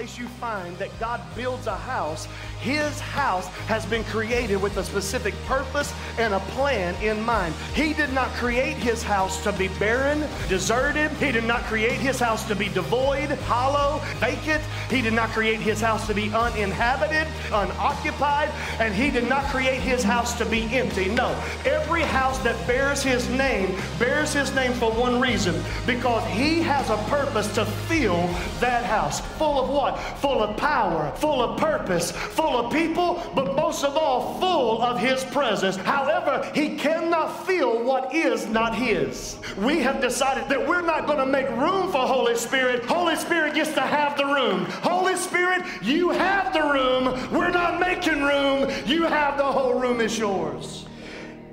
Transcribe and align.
place 0.00 0.18
you 0.18 0.28
find 0.40 0.78
that 0.78 0.88
God 0.98 1.20
builds 1.36 1.66
a 1.66 1.76
house, 1.76 2.26
his 2.60 2.98
house 3.00 3.46
has 3.68 3.84
been 3.84 4.02
created 4.04 4.56
with 4.56 4.78
a 4.78 4.84
specific 4.84 5.34
purpose 5.44 5.92
and 6.18 6.32
a 6.32 6.40
plan 6.56 6.94
in 7.02 7.20
mind. 7.22 7.54
He 7.74 7.92
did 7.92 8.10
not 8.14 8.30
create 8.30 8.78
his 8.78 9.02
house 9.02 9.42
to 9.42 9.52
be 9.52 9.68
barren, 9.78 10.26
deserted. 10.48 11.10
He 11.18 11.32
did 11.32 11.44
not 11.44 11.64
create 11.64 12.00
his 12.00 12.18
house 12.18 12.48
to 12.48 12.54
be 12.54 12.70
devoid, 12.70 13.28
hollow, 13.44 14.00
vacant. 14.20 14.62
He 14.88 15.02
did 15.02 15.12
not 15.12 15.28
create 15.30 15.60
his 15.60 15.82
house 15.82 16.06
to 16.06 16.14
be 16.14 16.32
uninhabited, 16.32 17.26
unoccupied, 17.52 18.48
and 18.78 18.94
he 18.94 19.10
did 19.10 19.28
not 19.28 19.44
create 19.52 19.82
his 19.82 20.02
house 20.02 20.32
to 20.38 20.46
be 20.46 20.62
empty. 20.74 21.10
No, 21.10 21.28
every 21.66 22.02
house 22.02 22.38
that 22.38 22.56
bears 22.66 23.02
his 23.02 23.28
name 23.28 23.76
bears 23.98 24.32
his 24.32 24.54
name 24.54 24.72
for 24.72 24.90
one 24.92 25.20
reason 25.20 25.62
because 25.86 26.26
he 26.30 26.62
has 26.62 26.88
a 26.88 26.96
purpose 27.10 27.54
to 27.54 27.66
fill 27.66 28.26
that 28.60 28.84
house. 28.84 29.20
Full 29.36 29.60
of 29.60 29.68
what? 29.68 29.89
Full 29.96 30.42
of 30.42 30.56
power, 30.56 31.12
full 31.16 31.42
of 31.42 31.58
purpose, 31.58 32.10
full 32.12 32.56
of 32.56 32.72
people, 32.72 33.22
but 33.34 33.54
most 33.54 33.84
of 33.84 33.96
all, 33.96 34.38
full 34.40 34.82
of 34.82 34.98
His 34.98 35.24
presence. 35.24 35.76
However, 35.76 36.50
He 36.54 36.76
cannot 36.76 37.46
feel 37.46 37.82
what 37.82 38.14
is 38.14 38.46
not 38.46 38.74
His. 38.74 39.38
We 39.58 39.80
have 39.80 40.00
decided 40.00 40.48
that 40.48 40.66
we're 40.66 40.80
not 40.80 41.06
going 41.06 41.18
to 41.18 41.26
make 41.26 41.48
room 41.50 41.90
for 41.90 41.98
Holy 41.98 42.36
Spirit. 42.36 42.84
Holy 42.84 43.16
Spirit 43.16 43.54
gets 43.54 43.72
to 43.74 43.80
have 43.80 44.16
the 44.16 44.26
room. 44.26 44.64
Holy 44.82 45.16
Spirit, 45.16 45.62
you 45.82 46.10
have 46.10 46.52
the 46.52 46.62
room. 46.62 47.30
We're 47.32 47.50
not 47.50 47.80
making 47.80 48.22
room. 48.22 48.70
You 48.86 49.04
have 49.04 49.38
the 49.38 49.44
whole 49.44 49.78
room 49.78 50.00
is 50.00 50.18
yours. 50.18 50.86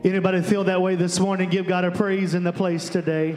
Anybody 0.03 0.41
feel 0.41 0.63
that 0.65 0.81
way 0.81 0.95
this 0.95 1.19
morning? 1.19 1.49
Give 1.49 1.67
God 1.67 1.83
a 1.83 1.91
praise 1.91 2.33
in 2.33 2.43
the 2.43 2.53
place 2.53 2.87
today. 2.87 3.35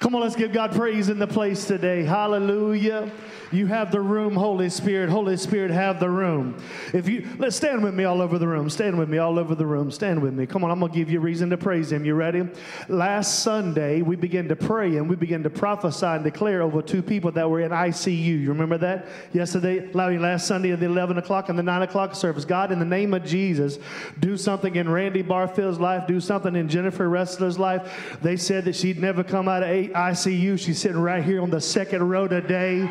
Come 0.00 0.14
on, 0.14 0.22
let's 0.22 0.36
give 0.36 0.52
God 0.52 0.72
praise 0.72 1.08
in 1.08 1.18
the 1.18 1.26
place 1.26 1.66
today. 1.66 2.04
Hallelujah. 2.04 3.10
You 3.54 3.66
have 3.66 3.92
the 3.92 4.00
room, 4.00 4.34
Holy 4.34 4.68
Spirit. 4.68 5.08
Holy 5.08 5.36
Spirit, 5.36 5.70
have 5.70 6.00
the 6.00 6.10
room. 6.10 6.56
If 6.92 7.08
you 7.08 7.28
let's 7.38 7.54
stand 7.54 7.84
with 7.84 7.94
me 7.94 8.02
all 8.02 8.20
over 8.20 8.36
the 8.36 8.48
room. 8.48 8.68
Stand 8.68 8.98
with 8.98 9.08
me 9.08 9.18
all 9.18 9.38
over 9.38 9.54
the 9.54 9.64
room. 9.64 9.92
Stand 9.92 10.20
with 10.20 10.34
me. 10.34 10.44
Come 10.44 10.64
on, 10.64 10.72
I'm 10.72 10.80
gonna 10.80 10.92
give 10.92 11.08
you 11.08 11.20
a 11.20 11.22
reason 11.22 11.50
to 11.50 11.56
praise 11.56 11.92
Him. 11.92 12.04
You 12.04 12.14
ready? 12.14 12.48
Last 12.88 13.44
Sunday, 13.44 14.02
we 14.02 14.16
began 14.16 14.48
to 14.48 14.56
pray 14.56 14.96
and 14.96 15.08
we 15.08 15.14
began 15.14 15.44
to 15.44 15.50
prophesy 15.50 16.04
and 16.04 16.24
declare 16.24 16.62
over 16.62 16.82
two 16.82 17.00
people 17.00 17.30
that 17.32 17.48
were 17.48 17.60
in 17.60 17.70
ICU. 17.70 18.40
You 18.40 18.48
remember 18.48 18.76
that? 18.78 19.06
Yesterday, 19.32 19.88
last 19.92 20.48
Sunday 20.48 20.72
at 20.72 20.80
the 20.80 20.86
11 20.86 21.18
o'clock 21.18 21.48
and 21.48 21.56
the 21.56 21.62
9 21.62 21.82
o'clock 21.82 22.16
service. 22.16 22.44
God, 22.44 22.72
in 22.72 22.80
the 22.80 22.84
name 22.84 23.14
of 23.14 23.24
Jesus, 23.24 23.78
do 24.18 24.36
something 24.36 24.74
in 24.74 24.88
Randy 24.88 25.22
Barfield's 25.22 25.78
life, 25.78 26.08
do 26.08 26.18
something 26.18 26.56
in 26.56 26.68
Jennifer 26.68 27.08
Wrestler's 27.08 27.58
life. 27.58 28.18
They 28.20 28.36
said 28.36 28.64
that 28.64 28.74
she'd 28.74 28.98
never 28.98 29.22
come 29.22 29.48
out 29.48 29.62
of 29.62 29.68
ICU. 29.68 30.58
She's 30.58 30.80
sitting 30.80 31.00
right 31.00 31.22
here 31.22 31.40
on 31.40 31.50
the 31.50 31.60
second 31.60 32.08
row 32.08 32.26
today. 32.26 32.90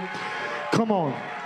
Come 0.74 0.92
on. 0.92 1.43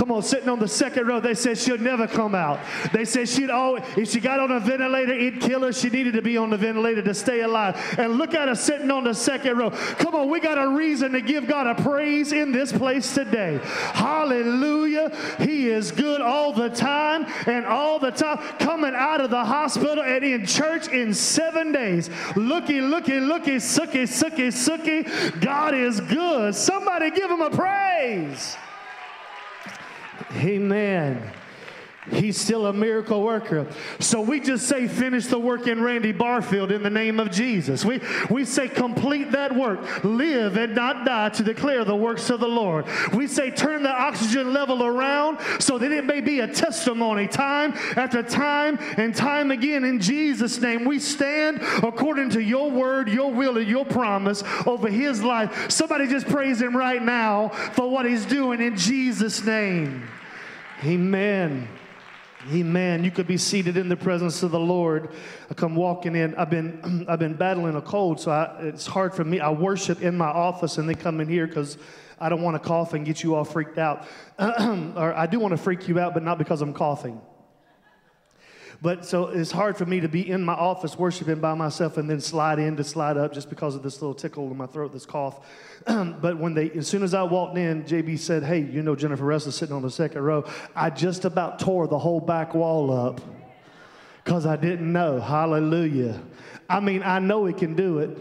Come 0.00 0.12
on, 0.12 0.22
sitting 0.22 0.48
on 0.48 0.58
the 0.58 0.66
second 0.66 1.06
row, 1.06 1.20
they 1.20 1.34
said 1.34 1.58
she'll 1.58 1.76
never 1.76 2.06
come 2.06 2.34
out. 2.34 2.58
They 2.90 3.04
said 3.04 3.28
she'd 3.28 3.50
always, 3.50 3.82
if 3.98 4.08
she 4.08 4.18
got 4.18 4.40
on 4.40 4.50
a 4.50 4.58
ventilator, 4.58 5.12
it'd 5.12 5.42
kill 5.42 5.60
her. 5.60 5.74
She 5.74 5.90
needed 5.90 6.14
to 6.14 6.22
be 6.22 6.38
on 6.38 6.48
the 6.48 6.56
ventilator 6.56 7.02
to 7.02 7.12
stay 7.12 7.42
alive. 7.42 7.76
And 7.98 8.14
look 8.14 8.32
at 8.32 8.48
her 8.48 8.54
sitting 8.54 8.90
on 8.90 9.04
the 9.04 9.12
second 9.12 9.58
row. 9.58 9.68
Come 9.68 10.14
on, 10.14 10.30
we 10.30 10.40
got 10.40 10.56
a 10.56 10.70
reason 10.70 11.12
to 11.12 11.20
give 11.20 11.46
God 11.46 11.66
a 11.66 11.82
praise 11.82 12.32
in 12.32 12.50
this 12.50 12.72
place 12.72 13.12
today. 13.12 13.60
Hallelujah. 13.92 15.14
He 15.38 15.68
is 15.68 15.92
good 15.92 16.22
all 16.22 16.54
the 16.54 16.70
time 16.70 17.26
and 17.46 17.66
all 17.66 17.98
the 17.98 18.10
time. 18.10 18.38
Coming 18.58 18.94
out 18.94 19.20
of 19.20 19.28
the 19.28 19.44
hospital 19.44 20.02
and 20.02 20.24
in 20.24 20.46
church 20.46 20.88
in 20.88 21.12
seven 21.12 21.72
days. 21.72 22.08
Looky, 22.36 22.80
looky, 22.80 23.20
looky, 23.20 23.58
sooky, 23.58 24.06
sooky, 24.06 24.50
sooky. 24.50 25.02
God 25.40 25.74
is 25.74 26.00
good. 26.00 26.54
Somebody 26.54 27.10
give 27.10 27.30
him 27.30 27.42
a 27.42 27.50
praise. 27.50 28.56
Amen. 30.32 31.32
He's 32.10 32.40
still 32.40 32.66
a 32.66 32.72
miracle 32.72 33.22
worker. 33.22 33.66
So 34.00 34.20
we 34.20 34.40
just 34.40 34.66
say, 34.66 34.88
finish 34.88 35.26
the 35.26 35.38
work 35.38 35.66
in 35.66 35.82
Randy 35.82 36.12
Barfield 36.12 36.72
in 36.72 36.82
the 36.82 36.90
name 36.90 37.20
of 37.20 37.30
Jesus. 37.30 37.84
We, 37.84 38.00
we 38.30 38.44
say, 38.46 38.68
complete 38.68 39.32
that 39.32 39.54
work. 39.54 40.02
Live 40.02 40.56
and 40.56 40.74
not 40.74 41.04
die 41.04 41.28
to 41.28 41.42
declare 41.42 41.84
the 41.84 41.94
works 41.94 42.30
of 42.30 42.40
the 42.40 42.48
Lord. 42.48 42.86
We 43.12 43.26
say, 43.26 43.50
turn 43.50 43.82
the 43.82 43.92
oxygen 43.92 44.52
level 44.52 44.82
around 44.82 45.38
so 45.60 45.78
that 45.78 45.92
it 45.92 46.06
may 46.06 46.20
be 46.20 46.40
a 46.40 46.48
testimony 46.48 47.28
time 47.28 47.74
after 47.96 48.22
time 48.22 48.78
and 48.96 49.14
time 49.14 49.50
again. 49.50 49.84
In 49.84 50.00
Jesus' 50.00 50.58
name, 50.58 50.86
we 50.86 50.98
stand 50.98 51.60
according 51.82 52.30
to 52.30 52.42
your 52.42 52.70
word, 52.70 53.10
your 53.10 53.30
will, 53.30 53.58
and 53.58 53.68
your 53.68 53.84
promise 53.84 54.42
over 54.66 54.88
his 54.88 55.22
life. 55.22 55.70
Somebody 55.70 56.08
just 56.08 56.26
praise 56.28 56.60
him 56.60 56.74
right 56.74 57.02
now 57.02 57.50
for 57.74 57.90
what 57.90 58.06
he's 58.06 58.24
doing 58.24 58.62
in 58.62 58.76
Jesus' 58.76 59.44
name. 59.44 60.08
Amen. 60.84 61.68
Amen. 62.50 63.04
You 63.04 63.10
could 63.10 63.26
be 63.26 63.36
seated 63.36 63.76
in 63.76 63.90
the 63.90 63.96
presence 63.96 64.42
of 64.42 64.50
the 64.50 64.58
Lord. 64.58 65.10
I 65.50 65.54
come 65.54 65.76
walking 65.76 66.16
in. 66.16 66.34
I've 66.36 66.48
been 66.48 67.04
I've 67.08 67.18
been 67.18 67.34
battling 67.34 67.76
a 67.76 67.82
cold, 67.82 68.18
so 68.18 68.30
I, 68.30 68.56
it's 68.62 68.86
hard 68.86 69.14
for 69.14 69.22
me. 69.22 69.40
I 69.40 69.50
worship 69.50 70.00
in 70.00 70.16
my 70.16 70.28
office 70.28 70.78
and 70.78 70.88
then 70.88 70.96
come 70.96 71.20
in 71.20 71.28
here 71.28 71.46
because 71.46 71.76
I 72.18 72.30
don't 72.30 72.40
want 72.40 72.54
to 72.54 72.66
cough 72.66 72.94
and 72.94 73.04
get 73.04 73.22
you 73.22 73.34
all 73.34 73.44
freaked 73.44 73.76
out. 73.76 74.06
or 74.38 75.14
I 75.14 75.26
do 75.26 75.38
want 75.38 75.52
to 75.52 75.58
freak 75.58 75.86
you 75.86 75.98
out, 75.98 76.14
but 76.14 76.22
not 76.22 76.38
because 76.38 76.62
I'm 76.62 76.72
coughing. 76.72 77.20
But 78.82 79.04
so 79.04 79.26
it's 79.26 79.50
hard 79.50 79.76
for 79.76 79.84
me 79.84 80.00
to 80.00 80.08
be 80.08 80.28
in 80.28 80.42
my 80.42 80.54
office 80.54 80.98
worshiping 80.98 81.38
by 81.38 81.52
myself 81.52 81.98
and 81.98 82.08
then 82.08 82.20
slide 82.20 82.58
in 82.58 82.76
to 82.76 82.84
slide 82.84 83.18
up 83.18 83.32
just 83.32 83.50
because 83.50 83.74
of 83.74 83.82
this 83.82 84.00
little 84.00 84.14
tickle 84.14 84.50
in 84.50 84.56
my 84.56 84.66
throat, 84.66 84.92
this 84.94 85.04
cough. 85.04 85.46
but 85.86 86.38
when 86.38 86.54
they, 86.54 86.70
as 86.70 86.88
soon 86.88 87.02
as 87.02 87.12
I 87.12 87.22
walked 87.22 87.58
in, 87.58 87.84
JB 87.84 88.18
said, 88.18 88.42
Hey, 88.42 88.60
you 88.60 88.82
know 88.82 88.96
Jennifer 88.96 89.24
Russell 89.24 89.52
sitting 89.52 89.74
on 89.74 89.82
the 89.82 89.90
second 89.90 90.22
row. 90.22 90.46
I 90.74 90.88
just 90.88 91.26
about 91.26 91.58
tore 91.58 91.88
the 91.88 91.98
whole 91.98 92.20
back 92.20 92.54
wall 92.54 92.90
up 92.90 93.20
because 94.24 94.46
I 94.46 94.56
didn't 94.56 94.90
know. 94.90 95.20
Hallelujah. 95.20 96.22
I 96.68 96.80
mean, 96.80 97.02
I 97.02 97.18
know 97.18 97.44
he 97.44 97.52
can 97.52 97.74
do 97.74 97.98
it, 97.98 98.16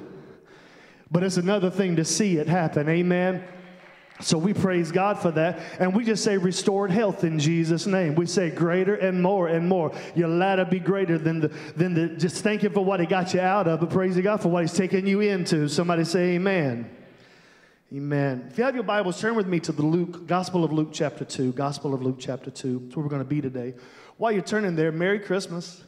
but 1.09 1.23
it's 1.23 1.37
another 1.37 1.69
thing 1.69 1.95
to 1.95 2.03
see 2.03 2.37
it 2.37 2.47
happen. 2.47 2.89
Amen. 2.89 3.43
So 4.21 4.37
we 4.37 4.53
praise 4.53 4.91
God 4.91 5.17
for 5.19 5.31
that. 5.31 5.59
And 5.79 5.95
we 5.95 6.03
just 6.03 6.23
say 6.23 6.37
restored 6.37 6.91
health 6.91 7.23
in 7.23 7.39
Jesus' 7.39 7.85
name. 7.85 8.15
We 8.15 8.25
say 8.25 8.49
greater 8.49 8.95
and 8.95 9.21
more 9.21 9.47
and 9.47 9.67
more. 9.67 9.93
Your 10.13 10.27
latter 10.27 10.65
be 10.65 10.79
greater 10.79 11.17
than 11.17 11.39
the, 11.39 11.47
than 11.75 11.93
the, 11.93 12.09
just 12.09 12.43
thank 12.43 12.63
Him 12.63 12.73
for 12.73 12.83
what 12.83 12.99
He 12.99 13.05
got 13.05 13.33
you 13.33 13.39
out 13.39 13.67
of, 13.67 13.79
but 13.79 13.89
praise 13.89 14.19
God 14.19 14.41
for 14.41 14.49
what 14.49 14.63
He's 14.63 14.73
taken 14.73 15.07
you 15.07 15.21
into. 15.21 15.69
Somebody 15.69 16.03
say 16.03 16.35
amen. 16.35 16.89
Amen. 17.93 18.47
If 18.51 18.57
you 18.57 18.65
have 18.65 18.75
your 18.75 18.83
Bibles, 18.83 19.19
turn 19.19 19.35
with 19.35 19.47
me 19.47 19.59
to 19.61 19.71
the 19.71 19.81
Luke, 19.81 20.27
Gospel 20.27 20.63
of 20.63 20.71
Luke, 20.71 20.89
chapter 20.91 21.25
2. 21.25 21.53
Gospel 21.53 21.93
of 21.93 22.03
Luke, 22.03 22.17
chapter 22.19 22.51
2. 22.51 22.79
That's 22.79 22.95
where 22.95 23.03
we're 23.03 23.09
going 23.09 23.23
to 23.23 23.27
be 23.27 23.41
today. 23.41 23.73
While 24.17 24.33
you're 24.33 24.41
turning 24.41 24.75
there, 24.75 24.91
Merry 24.91 25.19
Christmas. 25.19 25.81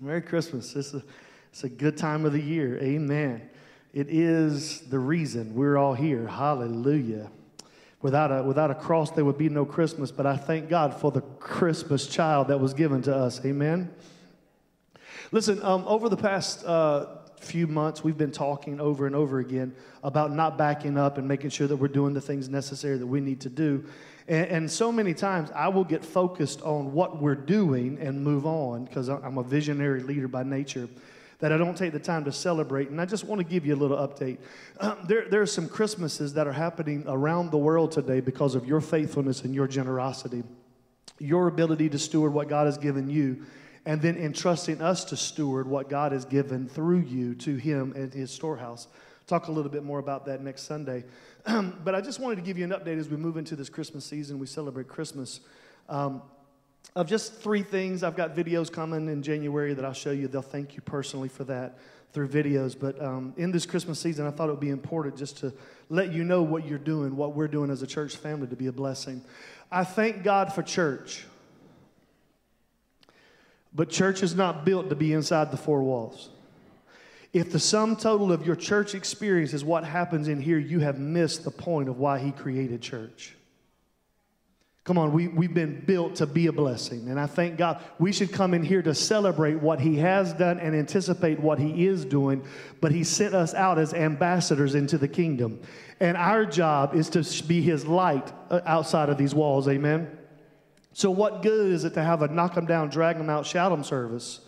Merry 0.00 0.22
Christmas. 0.22 0.74
It's 0.76 0.94
a, 0.94 1.02
it's 1.50 1.64
a 1.64 1.68
good 1.68 1.96
time 1.96 2.24
of 2.24 2.32
the 2.32 2.40
year. 2.40 2.78
Amen. 2.78 3.50
It 3.96 4.10
is 4.10 4.80
the 4.80 4.98
reason 4.98 5.54
we're 5.54 5.78
all 5.78 5.94
here. 5.94 6.26
Hallelujah. 6.26 7.30
Without 8.02 8.30
a, 8.30 8.42
without 8.42 8.70
a 8.70 8.74
cross, 8.74 9.10
there 9.12 9.24
would 9.24 9.38
be 9.38 9.48
no 9.48 9.64
Christmas, 9.64 10.10
but 10.10 10.26
I 10.26 10.36
thank 10.36 10.68
God 10.68 10.92
for 10.92 11.10
the 11.10 11.22
Christmas 11.22 12.06
child 12.06 12.48
that 12.48 12.60
was 12.60 12.74
given 12.74 13.00
to 13.00 13.16
us. 13.16 13.42
Amen. 13.46 13.90
Listen, 15.32 15.62
um, 15.62 15.82
over 15.86 16.10
the 16.10 16.16
past 16.18 16.62
uh, 16.66 17.06
few 17.40 17.66
months, 17.66 18.04
we've 18.04 18.18
been 18.18 18.32
talking 18.32 18.82
over 18.82 19.06
and 19.06 19.16
over 19.16 19.38
again 19.38 19.74
about 20.02 20.30
not 20.30 20.58
backing 20.58 20.98
up 20.98 21.16
and 21.16 21.26
making 21.26 21.48
sure 21.48 21.66
that 21.66 21.76
we're 21.76 21.88
doing 21.88 22.12
the 22.12 22.20
things 22.20 22.50
necessary 22.50 22.98
that 22.98 23.06
we 23.06 23.22
need 23.22 23.40
to 23.40 23.48
do. 23.48 23.82
And, 24.28 24.46
and 24.48 24.70
so 24.70 24.92
many 24.92 25.14
times 25.14 25.50
I 25.52 25.68
will 25.68 25.84
get 25.84 26.04
focused 26.04 26.60
on 26.60 26.92
what 26.92 27.22
we're 27.22 27.34
doing 27.34 27.96
and 27.98 28.22
move 28.22 28.44
on 28.44 28.84
because 28.84 29.08
I'm 29.08 29.38
a 29.38 29.42
visionary 29.42 30.02
leader 30.02 30.28
by 30.28 30.42
nature 30.42 30.86
that 31.38 31.52
I 31.52 31.56
don't 31.56 31.76
take 31.76 31.92
the 31.92 31.98
time 31.98 32.24
to 32.24 32.32
celebrate. 32.32 32.88
And 32.88 33.00
I 33.00 33.04
just 33.04 33.24
want 33.24 33.40
to 33.40 33.44
give 33.44 33.66
you 33.66 33.74
a 33.74 33.76
little 33.76 33.96
update. 33.96 34.38
Um, 34.80 34.98
there, 35.06 35.28
there 35.28 35.42
are 35.42 35.46
some 35.46 35.68
Christmases 35.68 36.34
that 36.34 36.46
are 36.46 36.52
happening 36.52 37.04
around 37.06 37.50
the 37.50 37.58
world 37.58 37.92
today 37.92 38.20
because 38.20 38.54
of 38.54 38.66
your 38.66 38.80
faithfulness 38.80 39.42
and 39.42 39.54
your 39.54 39.66
generosity, 39.66 40.42
your 41.18 41.48
ability 41.48 41.90
to 41.90 41.98
steward 41.98 42.32
what 42.32 42.48
God 42.48 42.66
has 42.66 42.78
given 42.78 43.10
you, 43.10 43.44
and 43.84 44.00
then 44.00 44.16
entrusting 44.16 44.80
us 44.80 45.04
to 45.06 45.16
steward 45.16 45.68
what 45.68 45.88
God 45.88 46.12
has 46.12 46.24
given 46.24 46.68
through 46.68 47.00
you 47.00 47.34
to 47.36 47.56
Him 47.56 47.92
and 47.94 48.12
His 48.12 48.30
storehouse. 48.30 48.88
Talk 49.26 49.48
a 49.48 49.52
little 49.52 49.70
bit 49.70 49.84
more 49.84 49.98
about 49.98 50.24
that 50.26 50.42
next 50.42 50.62
Sunday. 50.62 51.04
but 51.44 51.94
I 51.94 52.00
just 52.00 52.18
wanted 52.18 52.36
to 52.36 52.42
give 52.42 52.56
you 52.56 52.64
an 52.64 52.70
update 52.70 52.98
as 52.98 53.08
we 53.08 53.16
move 53.16 53.36
into 53.36 53.56
this 53.56 53.68
Christmas 53.68 54.04
season. 54.04 54.38
We 54.38 54.46
celebrate 54.46 54.88
Christmas. 54.88 55.40
Um, 55.88 56.22
of 56.94 57.06
just 57.06 57.34
three 57.34 57.62
things. 57.62 58.02
I've 58.02 58.16
got 58.16 58.34
videos 58.34 58.72
coming 58.72 59.08
in 59.08 59.22
January 59.22 59.74
that 59.74 59.84
I'll 59.84 59.92
show 59.92 60.12
you. 60.12 60.28
They'll 60.28 60.42
thank 60.42 60.76
you 60.76 60.82
personally 60.82 61.28
for 61.28 61.44
that 61.44 61.78
through 62.12 62.28
videos. 62.28 62.78
But 62.78 63.02
um, 63.02 63.34
in 63.36 63.50
this 63.50 63.66
Christmas 63.66 64.00
season, 64.00 64.26
I 64.26 64.30
thought 64.30 64.48
it 64.48 64.52
would 64.52 64.60
be 64.60 64.70
important 64.70 65.18
just 65.18 65.36
to 65.38 65.52
let 65.90 66.12
you 66.12 66.24
know 66.24 66.42
what 66.42 66.66
you're 66.66 66.78
doing, 66.78 67.16
what 67.16 67.34
we're 67.34 67.48
doing 67.48 67.70
as 67.70 67.82
a 67.82 67.86
church 67.86 68.16
family 68.16 68.46
to 68.46 68.56
be 68.56 68.68
a 68.68 68.72
blessing. 68.72 69.22
I 69.70 69.84
thank 69.84 70.22
God 70.22 70.52
for 70.52 70.62
church. 70.62 71.26
But 73.74 73.90
church 73.90 74.22
is 74.22 74.34
not 74.34 74.64
built 74.64 74.88
to 74.88 74.94
be 74.94 75.12
inside 75.12 75.50
the 75.50 75.58
four 75.58 75.82
walls. 75.82 76.30
If 77.34 77.52
the 77.52 77.58
sum 77.58 77.96
total 77.96 78.32
of 78.32 78.46
your 78.46 78.56
church 78.56 78.94
experience 78.94 79.52
is 79.52 79.62
what 79.62 79.84
happens 79.84 80.28
in 80.28 80.40
here, 80.40 80.58
you 80.58 80.80
have 80.80 80.98
missed 80.98 81.44
the 81.44 81.50
point 81.50 81.90
of 81.90 81.98
why 81.98 82.18
He 82.18 82.32
created 82.32 82.80
church. 82.80 83.35
Come 84.86 84.98
on, 84.98 85.12
we, 85.12 85.26
we've 85.26 85.52
been 85.52 85.80
built 85.84 86.14
to 86.16 86.26
be 86.26 86.46
a 86.46 86.52
blessing. 86.52 87.08
And 87.08 87.18
I 87.18 87.26
thank 87.26 87.58
God 87.58 87.82
we 87.98 88.12
should 88.12 88.32
come 88.32 88.54
in 88.54 88.62
here 88.62 88.82
to 88.82 88.94
celebrate 88.94 89.56
what 89.56 89.80
He 89.80 89.96
has 89.96 90.32
done 90.32 90.60
and 90.60 90.76
anticipate 90.76 91.40
what 91.40 91.58
He 91.58 91.86
is 91.86 92.04
doing. 92.04 92.44
But 92.80 92.92
He 92.92 93.02
sent 93.02 93.34
us 93.34 93.52
out 93.52 93.80
as 93.80 93.92
ambassadors 93.92 94.76
into 94.76 94.96
the 94.96 95.08
kingdom. 95.08 95.60
And 95.98 96.16
our 96.16 96.46
job 96.46 96.94
is 96.94 97.10
to 97.10 97.44
be 97.48 97.62
His 97.62 97.84
light 97.84 98.32
uh, 98.48 98.60
outside 98.64 99.08
of 99.08 99.18
these 99.18 99.34
walls. 99.34 99.66
Amen. 99.66 100.08
So, 100.92 101.10
what 101.10 101.42
good 101.42 101.72
is 101.72 101.82
it 101.82 101.94
to 101.94 102.04
have 102.04 102.22
a 102.22 102.28
knock 102.28 102.54
them 102.54 102.66
down, 102.66 102.88
drag 102.88 103.18
them 103.18 103.28
out, 103.28 103.44
shout 103.44 103.72
them 103.72 103.82
service 103.82 104.38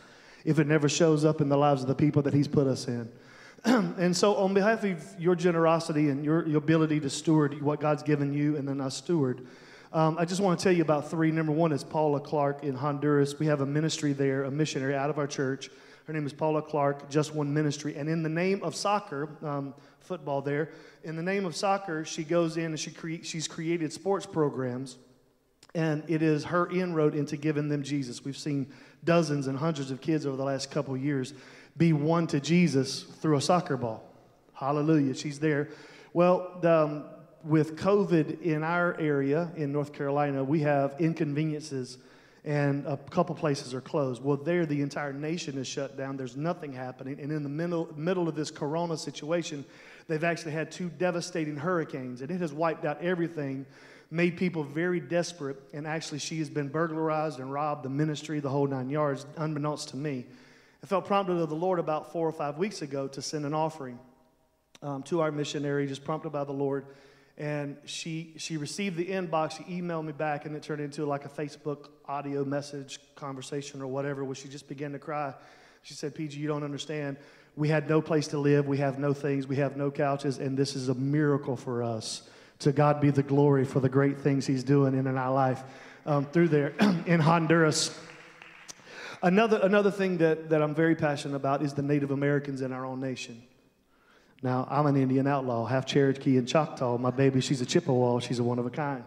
if 0.44 0.61
it 0.61 0.69
never 0.69 0.88
shows 0.88 1.25
up 1.25 1.41
in 1.41 1.49
the 1.49 1.58
lives 1.58 1.82
of 1.82 1.88
the 1.88 1.96
people 1.96 2.23
that 2.23 2.32
He's 2.32 2.49
put 2.49 2.69
us 2.69 2.87
in? 2.87 3.11
and 3.64 4.17
so, 4.17 4.37
on 4.37 4.55
behalf 4.55 4.84
of 4.84 5.05
your 5.19 5.34
generosity 5.34 6.11
and 6.11 6.25
your, 6.25 6.46
your 6.46 6.58
ability 6.58 7.00
to 7.00 7.11
steward 7.11 7.61
what 7.61 7.81
God's 7.81 8.05
given 8.05 8.32
you 8.32 8.56
and 8.56 8.69
then 8.69 8.81
us 8.81 8.96
steward, 8.96 9.44
um, 9.93 10.19
I 10.19 10.25
just 10.26 10.40
want 10.40 10.58
to 10.58 10.62
tell 10.62 10.73
you 10.73 10.82
about 10.82 11.11
three. 11.11 11.31
Number 11.31 11.52
one 11.52 11.73
is 11.73 11.82
Paula 11.82 12.20
Clark 12.20 12.62
in 12.62 12.75
Honduras. 12.75 13.38
We 13.38 13.46
have 13.46 13.62
a 13.62 13.67
ministry 13.67 14.12
there, 14.12 14.44
a 14.44 14.50
missionary 14.50 14.94
out 14.94 15.08
of 15.08 15.19
our 15.19 15.26
church. 15.26 15.70
Her 16.06 16.12
name 16.12 16.26
is 16.26 16.32
Paula 16.32 16.62
Clark, 16.62 17.08
Just 17.08 17.35
One 17.35 17.52
Ministry. 17.52 17.96
And 17.96 18.08
in 18.08 18.23
the 18.23 18.29
name 18.29 18.62
of 18.62 18.75
soccer, 18.75 19.29
um, 19.43 19.75
football 20.00 20.43
there, 20.43 20.70
in 21.05 21.17
the 21.17 21.23
name 21.23 21.46
of 21.46 21.56
soccer, 21.56 22.05
she 22.05 22.23
goes 22.23 22.56
in 22.56 22.67
and 22.67 22.81
she 22.81 22.90
cre- 22.90 23.23
she's 23.23 23.49
created 23.49 23.93
sports 23.93 24.26
programs. 24.26 24.96
And 25.75 26.02
it 26.08 26.23
is 26.23 26.44
her 26.44 26.67
inroad 26.70 27.14
into 27.14 27.37
giving 27.37 27.69
them 27.69 27.82
Jesus. 27.82 28.25
We've 28.25 28.37
seen 28.37 28.73
dozens 29.05 29.46
and 29.46 29.58
hundreds 29.58 29.91
of 29.91 30.00
kids 30.00 30.26
over 30.26 30.37
the 30.37 30.44
last 30.44 30.70
couple 30.70 30.96
years 30.96 31.34
be 31.76 31.93
won 31.93 32.26
to 32.29 32.41
Jesus 32.41 33.02
through 33.02 33.37
a 33.37 33.41
soccer 33.41 33.76
ball. 33.76 34.02
Hallelujah. 34.55 35.14
She's 35.14 35.38
there. 35.38 35.69
Well, 36.12 36.58
the, 36.61 36.73
um, 36.73 37.05
with 37.44 37.76
COVID 37.76 38.43
in 38.43 38.62
our 38.62 38.99
area 38.99 39.50
in 39.56 39.73
North 39.73 39.93
Carolina, 39.93 40.43
we 40.43 40.61
have 40.61 40.96
inconveniences 40.99 41.99
and 42.44 42.87
a 42.87 42.96
couple 42.96 43.35
places 43.35 43.75
are 43.75 43.81
closed. 43.81 44.23
Well, 44.23 44.37
there, 44.37 44.64
the 44.64 44.81
entire 44.81 45.12
nation 45.12 45.58
is 45.58 45.67
shut 45.67 45.99
down. 45.99 46.17
There's 46.17 46.37
nothing 46.37 46.73
happening. 46.73 47.20
And 47.20 47.31
in 47.31 47.43
the 47.43 47.49
middle, 47.49 47.93
middle 47.96 48.29
of 48.29 48.35
this 48.35 48.50
corona 48.50 48.96
situation, 48.96 49.64
they've 50.06 50.25
actually 50.25 50.52
had 50.52 50.70
two 50.70 50.88
devastating 50.88 51.56
hurricanes, 51.56 52.23
and 52.23 52.31
it 52.31 52.40
has 52.40 52.52
wiped 52.52 52.85
out 52.85 53.02
everything, 53.02 53.67
made 54.11 54.37
people 54.38 54.62
very 54.62 54.99
desperate. 54.99 55.61
And 55.75 55.87
actually, 55.87 56.20
she 56.20 56.38
has 56.38 56.49
been 56.49 56.69
burglarized 56.69 57.38
and 57.38 57.52
robbed, 57.52 57.82
the 57.84 57.91
ministry, 57.91 58.41
the 58.41 58.49
whole 58.49 58.67
nine 58.67 58.88
yards, 58.88 59.26
unbeknownst 59.37 59.91
to 59.91 59.96
me. 59.96 60.25
I 60.82 60.87
felt 60.87 61.06
prompted 61.06 61.37
of 61.37 61.50
the 61.50 61.56
Lord 61.56 61.79
about 61.79 62.12
four 62.12 62.26
or 62.26 62.32
five 62.32 62.56
weeks 62.56 62.82
ago 62.82 63.08
to 63.08 63.20
send 63.20 63.44
an 63.44 63.52
offering 63.52 63.99
um, 64.81 65.02
to 65.02 65.20
our 65.20 65.32
missionary, 65.32 65.87
just 65.87 66.05
prompted 66.05 66.31
by 66.31 66.44
the 66.44 66.52
Lord 66.52 66.87
and 67.38 67.76
she 67.85 68.35
she 68.37 68.56
received 68.56 68.96
the 68.96 69.06
inbox 69.06 69.52
she 69.52 69.81
emailed 69.81 70.05
me 70.05 70.12
back 70.12 70.44
and 70.44 70.55
it 70.56 70.62
turned 70.62 70.81
into 70.81 71.06
like 71.06 71.25
a 71.25 71.29
facebook 71.29 71.87
audio 72.06 72.44
message 72.44 72.99
conversation 73.14 73.81
or 73.81 73.87
whatever 73.87 74.25
where 74.25 74.35
she 74.35 74.49
just 74.49 74.69
began 74.69 74.93
to 74.93 74.99
cry. 74.99 75.32
She 75.82 75.94
said 75.94 76.14
pg 76.14 76.37
you 76.38 76.49
don't 76.49 76.64
understand. 76.64 77.17
We 77.56 77.69
had 77.69 77.88
no 77.88 78.00
place 78.00 78.29
to 78.29 78.38
live. 78.38 78.69
We 78.69 78.79
have 78.79 78.99
no 78.99 79.12
things. 79.12 79.46
We 79.46 79.56
have 79.56 79.76
no 79.76 79.90
couches 79.90 80.38
and 80.38 80.56
this 80.56 80.75
is 80.75 80.88
a 80.88 80.94
miracle 80.94 81.56
for 81.56 81.82
us. 81.82 82.29
To 82.61 82.73
god 82.73 83.00
be 83.00 83.11
the 83.11 83.23
glory 83.23 83.64
for 83.64 83.79
the 83.79 83.88
great 83.88 84.19
things 84.19 84.46
he's 84.46 84.64
doing 84.64 84.94
in, 84.94 85.06
our 85.06 85.32
life. 85.32 85.62
Um, 86.05 86.26
through 86.26 86.49
there 86.49 86.75
in 87.06 87.20
honduras. 87.20 87.96
Another 89.23 89.61
another 89.62 89.93
thing 89.93 90.19
that, 90.19 90.49
that 90.50 90.61
i'm 90.62 90.75
very 90.75 90.96
passionate 90.96 91.37
about 91.37 91.62
is 91.62 91.75
the 91.75 91.82
native 91.82 92.11
americans 92.11 92.62
in 92.62 92.73
our 92.73 92.84
own 92.84 93.00
nation 93.00 93.43
now, 94.40 94.69
I'm 94.70 94.87
an 94.87 94.96
Indian 94.96 95.26
outlaw, 95.26 95.67
half 95.67 95.85
Cherokee 95.85 96.37
and 96.37 96.46
Choctaw. 96.46 96.96
My 96.96 97.11
baby, 97.11 97.40
she's 97.40 97.61
a 97.61 97.67
Chippewa. 97.67 98.20
She's 98.20 98.38
a 98.38 98.44
one 98.44 98.61
of 98.61 98.67
a 98.67 98.70
kind. 98.70 99.02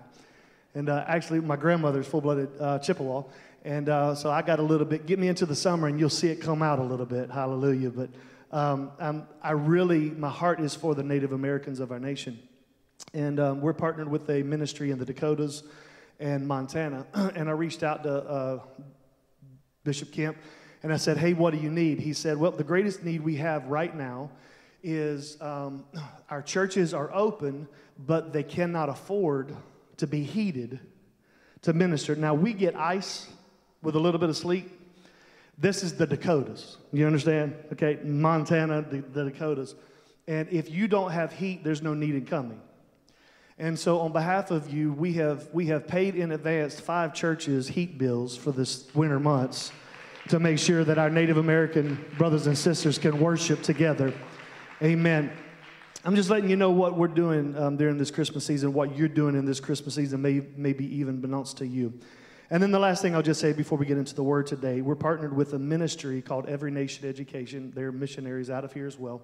And 0.75 0.89
uh, 0.89 1.05
actually, 1.07 1.39
my 1.39 1.55
grandmother's 1.55 2.05
full 2.05 2.19
blooded 2.19 2.49
uh, 2.59 2.79
Chippewa. 2.79 3.23
And 3.63 3.87
uh, 3.87 4.15
so 4.15 4.29
I 4.29 4.41
got 4.41 4.59
a 4.59 4.63
little 4.63 4.85
bit, 4.85 5.05
get 5.05 5.19
me 5.19 5.29
into 5.29 5.45
the 5.45 5.55
summer 5.55 5.87
and 5.87 5.99
you'll 5.99 6.09
see 6.09 6.29
it 6.29 6.41
come 6.41 6.61
out 6.61 6.79
a 6.79 6.83
little 6.83 7.05
bit. 7.05 7.29
Hallelujah. 7.29 7.91
But 7.91 8.09
um, 8.51 8.91
i 9.41 9.51
really, 9.51 10.09
my 10.09 10.29
heart 10.29 10.59
is 10.59 10.75
for 10.75 10.95
the 10.95 11.03
Native 11.03 11.31
Americans 11.31 11.79
of 11.79 11.91
our 11.91 11.99
nation. 11.99 12.39
And 13.13 13.39
um, 13.39 13.61
we're 13.61 13.73
partnered 13.73 14.09
with 14.09 14.29
a 14.29 14.43
ministry 14.43 14.91
in 14.91 14.99
the 14.99 15.05
Dakotas 15.05 15.63
and 16.19 16.45
Montana. 16.45 17.05
and 17.13 17.47
I 17.47 17.53
reached 17.53 17.83
out 17.83 18.03
to 18.03 18.11
uh, 18.11 18.59
Bishop 19.85 20.11
Kemp 20.11 20.37
and 20.83 20.91
I 20.91 20.97
said, 20.97 21.17
Hey, 21.17 21.33
what 21.33 21.53
do 21.53 21.59
you 21.59 21.69
need? 21.69 21.99
He 21.99 22.11
said, 22.11 22.37
Well, 22.37 22.51
the 22.51 22.63
greatest 22.65 23.03
need 23.03 23.21
we 23.21 23.37
have 23.37 23.67
right 23.67 23.95
now 23.95 24.31
is 24.83 25.39
um, 25.41 25.85
our 26.29 26.41
churches 26.41 26.93
are 26.93 27.13
open, 27.13 27.67
but 27.99 28.33
they 28.33 28.43
cannot 28.43 28.89
afford 28.89 29.55
to 29.97 30.07
be 30.07 30.23
heated 30.23 30.79
to 31.61 31.73
minister. 31.73 32.15
Now, 32.15 32.33
we 32.33 32.53
get 32.53 32.75
ice 32.75 33.27
with 33.81 33.95
a 33.95 33.99
little 33.99 34.19
bit 34.19 34.29
of 34.29 34.37
sleep. 34.37 34.69
This 35.57 35.83
is 35.83 35.95
the 35.95 36.07
Dakotas. 36.07 36.77
You 36.91 37.05
understand? 37.05 37.55
Okay, 37.73 37.99
Montana, 38.03 38.81
the, 38.81 39.01
the 39.01 39.29
Dakotas. 39.29 39.75
And 40.27 40.49
if 40.49 40.71
you 40.71 40.87
don't 40.87 41.11
have 41.11 41.33
heat, 41.33 41.63
there's 41.63 41.81
no 41.81 41.93
need 41.93 42.15
in 42.15 42.25
coming. 42.25 42.59
And 43.59 43.77
so, 43.77 43.99
on 43.99 44.11
behalf 44.11 44.49
of 44.49 44.73
you, 44.73 44.91
we 44.91 45.13
have, 45.13 45.49
we 45.53 45.67
have 45.67 45.87
paid 45.87 46.15
in 46.15 46.31
advance 46.31 46.79
five 46.79 47.13
churches 47.13 47.67
heat 47.67 47.97
bills 47.99 48.35
for 48.35 48.51
this 48.51 48.87
winter 48.95 49.19
months 49.19 49.71
to 50.29 50.39
make 50.39 50.57
sure 50.57 50.83
that 50.83 50.97
our 50.97 51.09
Native 51.09 51.37
American 51.37 52.03
brothers 52.17 52.47
and 52.47 52.57
sisters 52.57 52.97
can 52.97 53.19
worship 53.19 53.61
together. 53.61 54.13
Amen. 54.83 55.31
I'm 56.03 56.15
just 56.15 56.31
letting 56.31 56.49
you 56.49 56.55
know 56.55 56.71
what 56.71 56.97
we're 56.97 57.07
doing 57.07 57.55
um, 57.55 57.77
during 57.77 57.99
this 57.99 58.09
Christmas 58.09 58.43
season, 58.43 58.73
what 58.73 58.97
you're 58.97 59.07
doing 59.07 59.35
in 59.35 59.45
this 59.45 59.59
Christmas 59.59 59.93
season, 59.93 60.23
may, 60.23 60.41
maybe 60.57 60.85
even 60.97 61.23
announced 61.23 61.57
to 61.57 61.67
you. 61.67 61.93
And 62.49 62.63
then 62.63 62.71
the 62.71 62.79
last 62.79 63.03
thing 63.03 63.13
I'll 63.13 63.21
just 63.21 63.39
say 63.39 63.53
before 63.53 63.77
we 63.77 63.85
get 63.85 63.99
into 63.99 64.15
the 64.15 64.23
word 64.23 64.47
today, 64.47 64.81
we're 64.81 64.95
partnered 64.95 65.35
with 65.35 65.53
a 65.53 65.59
ministry 65.59 66.19
called 66.23 66.49
Every 66.49 66.71
Nation 66.71 67.07
Education. 67.07 67.71
They're 67.75 67.91
missionaries 67.91 68.49
out 68.49 68.63
of 68.65 68.73
here 68.73 68.87
as 68.87 68.97
well. 68.97 69.21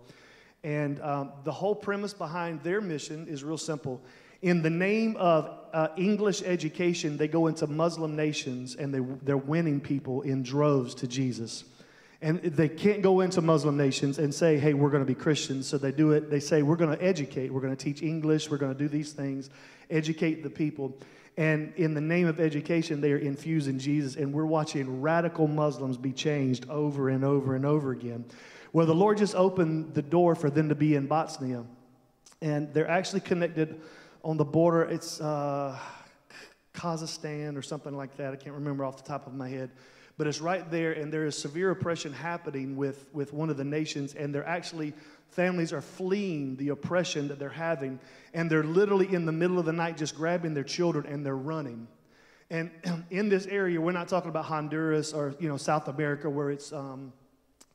And 0.64 1.02
um, 1.02 1.32
the 1.44 1.52
whole 1.52 1.74
premise 1.74 2.14
behind 2.14 2.62
their 2.62 2.80
mission 2.80 3.28
is 3.28 3.44
real 3.44 3.58
simple. 3.58 4.00
In 4.44 4.62
the 4.62 4.70
name 4.70 5.16
of 5.18 5.50
uh, 5.74 5.88
English 5.98 6.44
education, 6.44 7.18
they 7.18 7.28
go 7.28 7.48
into 7.48 7.66
Muslim 7.66 8.16
nations 8.16 8.76
and 8.76 8.94
they, 8.94 9.00
they're 9.24 9.38
winning 9.38 9.82
people 9.82 10.22
in 10.22 10.44
droves 10.44 10.94
to 10.94 11.08
Jesus. 11.08 11.64
And 12.22 12.42
they 12.42 12.68
can't 12.68 13.04
go 13.04 13.20
into 13.22 13.42
Muslim 13.42 13.78
nations 13.78 14.18
and 14.18 14.34
say, 14.34 14.58
hey, 14.58 14.74
we're 14.74 14.90
going 14.90 15.04
to 15.04 15.08
be 15.08 15.14
Christians. 15.14 15.68
So 15.68 15.78
they 15.78 15.92
do 15.92 16.14
it. 16.14 16.32
They 16.32 16.40
say, 16.40 16.64
we're 16.64 16.76
going 16.76 16.98
to 16.98 17.04
educate. 17.04 17.54
We're 17.54 17.62
going 17.62 17.76
to 17.76 17.84
teach 17.84 18.02
English. 18.02 18.50
We're 18.50 18.58
going 18.58 18.74
to 18.74 18.78
do 18.78 18.88
these 18.88 19.14
things, 19.14 19.52
educate 19.90 20.42
the 20.42 20.50
people. 20.50 20.98
And 21.38 21.72
in 21.76 21.94
the 21.94 22.02
name 22.02 22.26
of 22.26 22.40
education, 22.40 23.00
they 23.00 23.12
are 23.12 23.18
infusing 23.18 23.78
Jesus. 23.78 24.16
And 24.16 24.34
we're 24.34 24.48
watching 24.48 25.02
radical 25.02 25.48
Muslims 25.48 25.96
be 25.96 26.12
changed 26.12 26.68
over 26.70 27.10
and 27.10 27.24
over 27.24 27.56
and 27.56 27.64
over 27.64 27.92
again. 27.92 28.26
Where 28.72 28.88
the 28.88 28.96
Lord 28.96 29.20
just 29.20 29.36
opened 29.36 29.94
the 29.94 30.02
door 30.02 30.34
for 30.34 30.50
them 30.50 30.70
to 30.70 30.76
be 30.76 30.96
in 30.96 31.06
Bosnia. 31.06 31.64
And 32.42 32.74
they're 32.74 32.90
actually 32.90 33.20
connected 33.20 33.80
on 34.24 34.38
the 34.38 34.46
border. 34.46 34.84
It's 34.84 35.22
uh, 35.22 35.78
Kazakhstan 36.74 37.56
or 37.56 37.62
something 37.62 37.96
like 37.96 38.18
that. 38.18 38.34
I 38.34 38.38
can't 38.38 38.56
remember 38.56 38.84
off 38.84 38.98
the 38.98 39.08
top 39.08 39.28
of 39.28 39.36
my 39.36 39.50
head 39.50 39.70
but 40.18 40.26
it's 40.26 40.42
right 40.42 40.70
there, 40.72 40.94
and 40.94 41.14
there 41.14 41.26
is 41.26 41.38
severe 41.38 41.70
oppression 41.70 42.12
happening 42.12 42.76
with, 42.76 43.06
with 43.14 43.34
one 43.34 43.52
of 43.52 43.58
the 43.58 43.64
nations, 43.64 44.16
and 44.16 44.34
they're 44.34 44.48
actually, 44.48 44.94
families 45.30 45.72
are 45.72 45.82
fleeing 45.82 46.56
the 46.56 46.70
oppression 46.70 47.28
that 47.28 47.38
they're 47.38 47.50
having, 47.50 48.00
and 48.34 48.50
they're 48.50 48.64
literally 48.64 49.14
in 49.14 49.26
the 49.26 49.32
middle 49.32 49.60
of 49.60 49.66
the 49.66 49.74
night 49.74 49.96
just 49.96 50.16
grabbing 50.16 50.56
their 50.56 50.64
children 50.64 51.06
and 51.06 51.24
they're 51.24 51.36
running. 51.36 51.88
And 52.50 52.72
in 53.12 53.30
this 53.30 53.46
area, 53.46 53.80
we're 53.80 53.92
not 53.92 54.08
talking 54.08 54.30
about 54.30 54.46
Honduras 54.46 55.14
or 55.14 55.36
you 55.40 55.48
know 55.48 55.58
South 55.58 55.88
America 55.88 56.30
where 56.30 56.50
it's 56.50 56.74
um, 56.74 57.14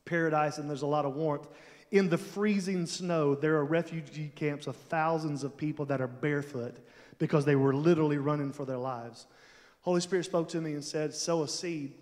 paradise 0.05 0.57
and 0.57 0.69
there's 0.69 0.81
a 0.81 0.87
lot 0.87 1.05
of 1.05 1.15
warmth. 1.15 1.47
In 1.91 2.09
the 2.09 2.17
freezing 2.17 2.87
snow, 2.87 3.35
there 3.35 3.55
are 3.55 3.65
refugee 3.65 4.31
camps 4.35 4.65
of 4.67 4.75
thousands 4.75 5.43
of 5.43 5.55
people 5.55 5.85
that 5.85 6.01
are 6.01 6.07
barefoot 6.07 6.75
because 7.19 7.45
they 7.45 7.55
were 7.55 7.73
literally 7.73 8.17
running 8.17 8.51
for 8.51 8.65
their 8.65 8.77
lives. 8.77 9.27
Holy 9.81 10.01
Spirit 10.01 10.25
spoke 10.25 10.49
to 10.49 10.61
me 10.61 10.73
and 10.73 10.83
said, 10.83 11.13
"Sow 11.13 11.43
a 11.43 11.47
seed." 11.47 11.93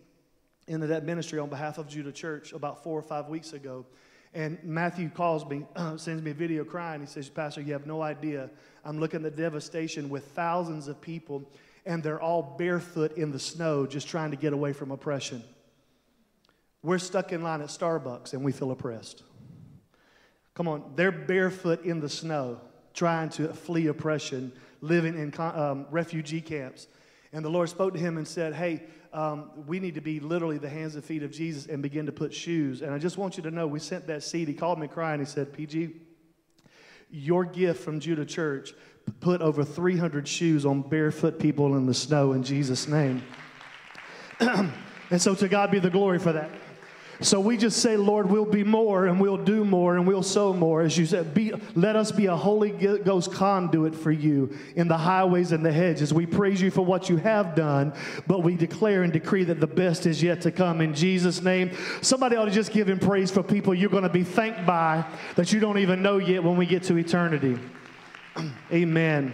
Into 0.72 0.88
that 0.88 1.04
ministry 1.04 1.38
on 1.38 1.50
behalf 1.50 1.78
of 1.78 1.88
Judah 1.88 2.12
Church 2.12 2.54
about 2.54 2.82
four 2.84 2.98
or 2.98 3.02
five 3.04 3.28
weeks 3.28 3.54
ago. 3.54 3.86
And 4.34 4.58
Matthew 4.64 5.10
calls 5.10 5.46
me, 5.46 5.66
sends 5.98 6.24
me 6.24 6.32
a 6.32 6.34
video 6.34 6.64
crying. 6.64 7.02
He 7.02 7.08
says, 7.08 7.30
Pastor, 7.30 7.62
you 7.62 7.74
have 7.74 7.86
no 7.86 8.02
idea. 8.02 8.50
I'm 8.86 9.00
looking 9.00 9.26
at 9.26 9.36
the 9.36 9.42
devastation 9.42 10.10
with 10.10 10.26
thousands 10.30 10.88
of 10.88 11.02
people, 11.02 11.44
and 11.86 12.02
they're 12.02 12.22
all 12.22 12.56
barefoot 12.58 13.18
in 13.18 13.32
the 13.32 13.40
snow 13.40 13.86
just 13.86 14.08
trying 14.08 14.32
to 14.32 14.38
get 14.38 14.54
away 14.54 14.72
from 14.72 14.92
oppression. 14.92 15.44
We're 16.84 17.00
stuck 17.00 17.34
in 17.34 17.44
line 17.44 17.62
at 17.62 17.68
Starbucks 17.68 18.34
and 18.34 18.44
we 18.44 18.52
feel 18.52 18.72
oppressed. 18.72 19.24
Come 20.56 20.68
on, 20.68 20.94
they're 20.96 21.12
barefoot 21.12 21.86
in 21.86 22.00
the 22.00 22.10
snow 22.10 22.60
trying 22.94 23.30
to 23.30 23.54
flee 23.54 23.88
oppression, 23.88 24.52
living 24.82 25.18
in 25.18 25.34
um, 25.40 25.86
refugee 25.92 26.42
camps. 26.42 26.88
And 27.34 27.46
the 27.46 27.50
Lord 27.50 27.70
spoke 27.70 27.94
to 27.94 28.00
him 28.00 28.18
and 28.18 28.28
said, 28.28 28.54
Hey, 28.54 28.84
um, 29.14 29.52
we 29.68 29.80
need 29.80 29.96
to 29.96 30.02
be 30.02 30.20
literally 30.20 30.58
the 30.58 30.70
hands 30.70 30.96
and 30.96 31.04
feet 31.04 31.24
of 31.24 31.32
Jesus 31.32 31.66
and 31.66 31.84
begin 31.84 32.06
to 32.06 32.12
put 32.12 32.34
shoes. 32.34 32.82
And 32.82 32.94
I 32.94 32.98
just 32.98 33.18
want 33.18 33.38
you 33.38 33.44
to 33.44 33.52
know, 33.52 33.68
we 33.68 33.80
sent 33.80 34.08
that 34.08 34.24
seed. 34.24 34.48
He 34.48 34.54
called 34.54 34.80
me 34.80 34.88
crying. 34.88 35.20
He 35.20 35.26
said, 35.26 35.52
PG, 35.52 35.96
your 37.10 37.44
gift 37.44 37.84
from 37.84 38.00
Judah 38.00 38.26
Church 38.26 38.74
put 39.20 39.42
over 39.42 39.66
300 39.66 40.28
shoes 40.28 40.66
on 40.66 40.82
barefoot 40.82 41.40
people 41.40 41.76
in 41.76 41.86
the 41.86 41.94
snow 41.94 42.32
in 42.34 42.44
Jesus' 42.44 42.88
name. 42.88 43.22
and 44.40 45.22
so 45.22 45.36
to 45.36 45.48
God 45.50 45.72
be 45.72 45.80
the 45.80 45.90
glory 45.90 46.20
for 46.20 46.32
that. 46.32 46.50
So 47.22 47.40
we 47.40 47.56
just 47.56 47.82
say, 47.82 47.98
Lord, 47.98 48.32
we'll 48.32 48.46
be 48.46 48.64
more 48.64 49.06
and 49.06 49.20
we'll 49.20 49.38
do 49.38 49.64
more 49.64 49.96
and 49.96 50.08
we'll 50.08 50.24
sow 50.24 50.54
more. 50.54 50.82
As 50.82 50.98
you 50.98 51.06
said, 51.06 51.36
be, 51.36 51.54
let 51.76 51.96
us 51.96 52.12
be 52.12 52.26
a 52.26 52.36
Holy 52.36 52.72
Ghost 52.72 53.32
conduit 53.32 53.94
for 53.94 54.12
you 54.12 54.58
in 54.76 54.88
the 54.88 54.98
highways 54.98 55.52
and 55.52 55.64
the 55.64 55.72
hedges. 55.72 56.12
We 56.14 56.26
praise 56.26 56.60
you 56.60 56.72
for 56.72 56.84
what 56.84 57.10
you 57.10 57.18
have 57.18 57.54
done, 57.54 57.94
but 58.26 58.40
we 58.40 58.56
declare 58.56 59.04
and 59.04 59.14
decree 59.14 59.44
that 59.44 59.60
the 59.60 59.68
best 59.68 60.08
is 60.08 60.24
yet 60.24 60.42
to 60.42 60.52
come 60.52 60.82
in 60.82 60.96
Jesus' 60.96 61.44
name. 61.44 61.72
Somebody 62.02 62.38
ought 62.38 62.46
to 62.46 62.52
just 62.52 62.72
give 62.72 62.90
him 62.90 62.98
praise 62.98 63.30
for 63.30 63.44
people 63.44 63.76
you're 63.76 63.92
going 63.92 64.04
to 64.04 64.10
be 64.10 64.24
thanked 64.24 64.66
by 64.66 65.06
that 65.36 65.54
you 65.54 65.60
don't 65.60 65.78
even 65.78 66.02
know 66.02 66.18
yet 66.18 66.44
when 66.44 66.58
we 66.58 66.66
get 66.66 66.82
to 66.84 66.98
eternity. 66.98 67.60
Amen. 68.74 69.34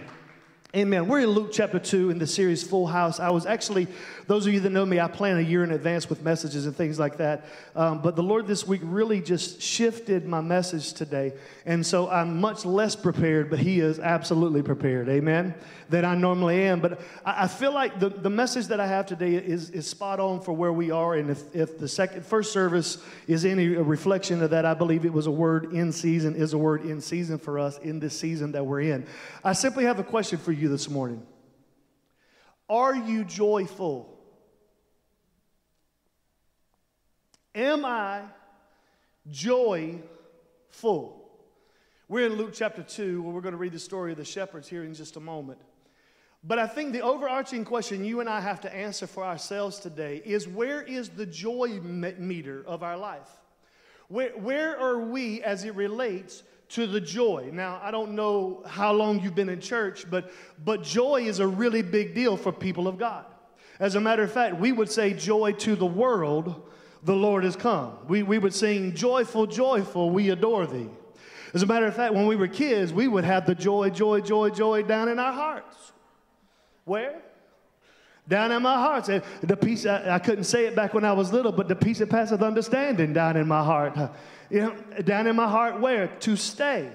Amen. 0.76 1.08
We're 1.08 1.20
in 1.20 1.30
Luke 1.30 1.48
chapter 1.50 1.78
2 1.78 2.10
in 2.10 2.18
the 2.18 2.26
series 2.26 2.62
Full 2.62 2.86
House. 2.86 3.20
I 3.20 3.30
was 3.30 3.46
actually, 3.46 3.86
those 4.26 4.46
of 4.46 4.52
you 4.52 4.60
that 4.60 4.68
know 4.68 4.84
me, 4.84 5.00
I 5.00 5.08
plan 5.08 5.38
a 5.38 5.40
year 5.40 5.64
in 5.64 5.70
advance 5.70 6.10
with 6.10 6.22
messages 6.22 6.66
and 6.66 6.76
things 6.76 6.98
like 6.98 7.16
that. 7.16 7.46
Um, 7.74 8.02
but 8.02 8.16
the 8.16 8.22
Lord 8.22 8.46
this 8.46 8.66
week 8.66 8.82
really 8.84 9.22
just 9.22 9.62
shifted 9.62 10.26
my 10.26 10.42
message 10.42 10.92
today. 10.92 11.32
And 11.64 11.86
so 11.86 12.10
I'm 12.10 12.38
much 12.38 12.66
less 12.66 12.94
prepared, 12.94 13.48
but 13.48 13.60
He 13.60 13.80
is 13.80 13.98
absolutely 13.98 14.60
prepared. 14.60 15.08
Amen. 15.08 15.54
Than 15.88 16.04
I 16.04 16.14
normally 16.14 16.64
am. 16.64 16.80
But 16.80 17.00
I, 17.24 17.44
I 17.44 17.46
feel 17.46 17.72
like 17.72 17.98
the, 17.98 18.10
the 18.10 18.28
message 18.28 18.66
that 18.66 18.78
I 18.78 18.86
have 18.86 19.06
today 19.06 19.34
is, 19.34 19.70
is 19.70 19.86
spot 19.86 20.20
on 20.20 20.40
for 20.40 20.52
where 20.52 20.72
we 20.72 20.90
are. 20.90 21.14
And 21.14 21.30
if, 21.30 21.54
if 21.54 21.78
the 21.78 21.88
second, 21.88 22.26
first 22.26 22.52
service 22.52 22.98
is 23.26 23.44
any 23.44 23.68
reflection 23.68 24.42
of 24.42 24.50
that, 24.50 24.66
I 24.66 24.74
believe 24.74 25.04
it 25.04 25.12
was 25.12 25.26
a 25.26 25.30
word 25.30 25.72
in 25.72 25.92
season, 25.92 26.34
is 26.36 26.52
a 26.52 26.58
word 26.58 26.84
in 26.84 27.00
season 27.00 27.38
for 27.38 27.58
us 27.58 27.78
in 27.78 28.00
this 28.00 28.18
season 28.18 28.52
that 28.52 28.66
we're 28.66 28.82
in. 28.82 29.06
I 29.42 29.54
simply 29.54 29.84
have 29.84 29.98
a 29.98 30.04
question 30.04 30.38
for 30.38 30.52
you 30.52 30.68
this 30.68 30.90
morning. 30.90 31.26
Are 32.68 32.94
you 32.94 33.24
joyful? 33.24 34.14
Am 37.54 37.84
I 37.84 38.22
joyful? 39.30 40.04
We're 42.08 42.26
in 42.26 42.34
Luke 42.36 42.52
chapter 42.54 42.82
2, 42.82 43.22
where 43.22 43.32
we're 43.32 43.40
going 43.40 43.52
to 43.52 43.58
read 43.58 43.72
the 43.72 43.78
story 43.78 44.12
of 44.12 44.18
the 44.18 44.24
shepherds 44.24 44.68
here 44.68 44.84
in 44.84 44.94
just 44.94 45.16
a 45.16 45.20
moment. 45.20 45.58
But 46.44 46.58
I 46.58 46.66
think 46.66 46.92
the 46.92 47.02
overarching 47.02 47.64
question 47.64 48.04
you 48.04 48.20
and 48.20 48.28
I 48.28 48.40
have 48.40 48.60
to 48.62 48.74
answer 48.74 49.06
for 49.06 49.24
ourselves 49.24 49.78
today 49.80 50.22
is 50.24 50.46
where 50.46 50.82
is 50.82 51.08
the 51.08 51.26
joy 51.26 51.80
meter 51.80 52.64
of 52.66 52.82
our 52.82 52.96
life? 52.96 53.28
Where, 54.08 54.30
where 54.30 54.78
are 54.78 55.00
we 55.00 55.42
as 55.42 55.64
it 55.64 55.74
relates 55.74 56.42
to 56.70 56.86
the 56.86 57.00
joy. 57.00 57.50
Now, 57.52 57.80
I 57.82 57.90
don't 57.90 58.12
know 58.12 58.62
how 58.66 58.92
long 58.92 59.20
you've 59.20 59.34
been 59.34 59.48
in 59.48 59.60
church, 59.60 60.04
but, 60.10 60.30
but 60.64 60.82
joy 60.82 61.22
is 61.22 61.38
a 61.38 61.46
really 61.46 61.82
big 61.82 62.14
deal 62.14 62.36
for 62.36 62.52
people 62.52 62.86
of 62.86 62.98
God. 62.98 63.24
As 63.80 63.94
a 63.94 64.00
matter 64.00 64.22
of 64.22 64.32
fact, 64.32 64.56
we 64.56 64.72
would 64.72 64.90
say 64.90 65.14
joy 65.14 65.52
to 65.52 65.76
the 65.76 65.86
world, 65.86 66.68
the 67.04 67.14
Lord 67.14 67.44
has 67.44 67.56
come. 67.56 67.96
We, 68.08 68.22
we 68.22 68.38
would 68.38 68.54
sing, 68.54 68.94
Joyful, 68.94 69.46
joyful, 69.46 70.10
we 70.10 70.30
adore 70.30 70.66
thee. 70.66 70.88
As 71.54 71.62
a 71.62 71.66
matter 71.66 71.86
of 71.86 71.96
fact, 71.96 72.12
when 72.12 72.26
we 72.26 72.36
were 72.36 72.48
kids, 72.48 72.92
we 72.92 73.08
would 73.08 73.24
have 73.24 73.46
the 73.46 73.54
joy, 73.54 73.88
joy, 73.88 74.20
joy, 74.20 74.50
joy 74.50 74.82
down 74.82 75.08
in 75.08 75.18
our 75.18 75.32
hearts. 75.32 75.92
Where? 76.88 77.22
Down 78.26 78.52
in 78.52 78.62
my 78.62 78.74
heart. 78.74 79.04
The 79.42 79.56
peace, 79.56 79.86
I, 79.86 80.16
I 80.16 80.18
couldn't 80.18 80.44
say 80.44 80.66
it 80.66 80.76
back 80.76 80.92
when 80.94 81.04
I 81.04 81.12
was 81.12 81.32
little, 81.32 81.52
but 81.52 81.68
the 81.68 81.76
peace 81.76 81.98
that 81.98 82.10
passeth 82.10 82.42
understanding 82.42 83.12
down 83.12 83.36
in 83.36 83.46
my 83.46 83.62
heart. 83.62 83.96
You 84.50 84.60
know, 84.60 84.76
down 85.02 85.26
in 85.26 85.36
my 85.36 85.48
heart, 85.48 85.80
where? 85.80 86.08
To 86.08 86.36
stay. 86.36 86.90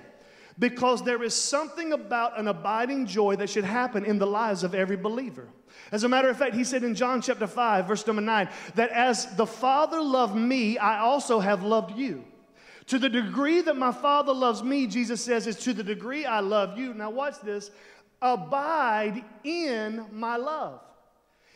Because 0.60 1.04
there 1.04 1.24
is 1.24 1.34
something 1.34 1.94
about 1.94 2.40
an 2.40 2.48
abiding 2.48 3.08
joy 3.08 3.36
that 3.38 3.50
should 3.50 3.64
happen 3.64 4.06
in 4.06 4.20
the 4.20 4.28
lives 4.28 4.64
of 4.64 4.76
every 4.76 4.98
believer. 4.98 5.48
As 5.92 6.04
a 6.04 6.10
matter 6.10 6.30
of 6.30 6.38
fact, 6.38 6.56
he 6.56 6.64
said 6.64 6.84
in 6.84 6.94
John 6.94 7.22
chapter 7.22 7.48
5, 7.48 7.88
verse 7.88 8.06
number 8.06 8.22
9, 8.22 8.50
that 8.76 8.90
as 8.92 9.36
the 9.36 9.48
Father 9.48 10.02
loved 10.02 10.36
me, 10.36 10.78
I 10.78 11.00
also 11.00 11.40
have 11.40 11.64
loved 11.64 11.98
you. 11.98 12.24
To 12.88 13.00
the 13.00 13.10
degree 13.10 13.62
that 13.62 13.78
my 13.78 13.92
Father 13.92 14.34
loves 14.34 14.62
me, 14.62 14.88
Jesus 14.88 15.24
says, 15.24 15.48
is 15.48 15.56
to 15.58 15.74
the 15.74 15.84
degree 15.84 16.26
I 16.26 16.42
love 16.42 16.78
you. 16.78 16.94
Now, 16.94 17.10
watch 17.10 17.40
this 17.42 17.72
abide 18.24 19.24
in 19.44 20.06
my 20.12 20.38
love. 20.38 20.80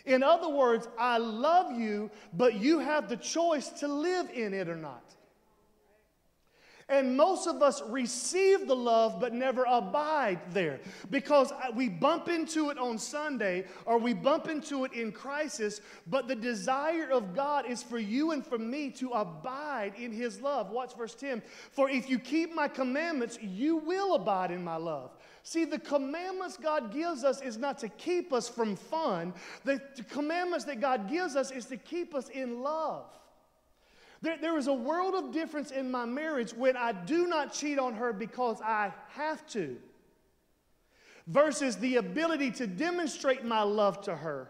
In 0.05 0.21
other 0.21 0.49
words, 0.49 0.87
I 0.99 1.17
love 1.17 1.71
you, 1.71 2.11
but 2.33 2.55
you 2.55 2.79
have 2.79 3.09
the 3.09 3.17
choice 3.17 3.69
to 3.79 3.87
live 3.87 4.29
in 4.33 4.53
it 4.53 4.69
or 4.69 4.75
not. 4.75 5.03
And 6.89 7.17
most 7.17 7.47
of 7.47 7.61
us 7.61 7.81
receive 7.89 8.65
the 8.65 8.75
love 8.75 9.19
but 9.19 9.33
never 9.33 9.65
abide 9.69 10.39
there 10.53 10.79
because 11.11 11.51
we 11.75 11.89
bump 11.89 12.29
into 12.29 12.69
it 12.69 12.77
on 12.77 12.97
Sunday 12.97 13.65
or 13.85 13.97
we 13.97 14.13
bump 14.13 14.47
into 14.47 14.85
it 14.85 14.93
in 14.93 15.11
crisis, 15.11 15.81
but 16.07 16.29
the 16.29 16.35
desire 16.35 17.09
of 17.11 17.35
God 17.35 17.69
is 17.69 17.83
for 17.83 17.99
you 17.99 18.31
and 18.31 18.45
for 18.45 18.57
me 18.57 18.89
to 18.91 19.09
abide 19.09 19.95
in 19.97 20.13
His 20.13 20.39
love. 20.39 20.69
Watch 20.69 20.95
verse 20.95 21.13
10. 21.15 21.41
For 21.71 21.89
if 21.89 22.09
you 22.09 22.19
keep 22.19 22.55
my 22.55 22.69
commandments, 22.69 23.37
you 23.41 23.75
will 23.75 24.15
abide 24.15 24.51
in 24.51 24.63
my 24.63 24.77
love. 24.77 25.11
See, 25.47 25.63
the 25.63 25.79
commandments 25.79 26.57
God 26.57 26.91
gives 26.91 27.23
us 27.23 27.41
is 27.41 27.57
not 27.57 27.77
to 27.77 27.87
keep 27.87 28.33
us 28.33 28.49
from 28.49 28.75
fun. 28.75 29.33
The, 29.63 29.81
commandments 30.09 30.65
that 30.65 30.81
God 30.81 31.09
gives 31.09 31.37
us 31.37 31.51
is 31.51 31.67
to 31.67 31.77
keep 31.77 32.13
us 32.13 32.27
in 32.27 32.61
love. 32.61 33.05
There, 34.21 34.37
there 34.41 34.57
is 34.57 34.67
a 34.67 34.73
world 34.73 35.15
of 35.15 35.31
difference 35.31 35.71
in 35.71 35.89
my 35.89 36.03
marriage 36.03 36.51
when 36.51 36.75
I 36.75 36.91
do 36.91 37.27
not 37.27 37.53
cheat 37.53 37.79
on 37.79 37.93
her 37.93 38.11
because 38.11 38.59
I 38.61 38.91
have 39.11 39.47
to, 39.51 39.77
versus 41.27 41.77
the 41.77 41.95
ability 41.95 42.51
to 42.51 42.67
demonstrate 42.67 43.45
my 43.45 43.61
love 43.61 44.01
to 44.01 44.17
her 44.17 44.49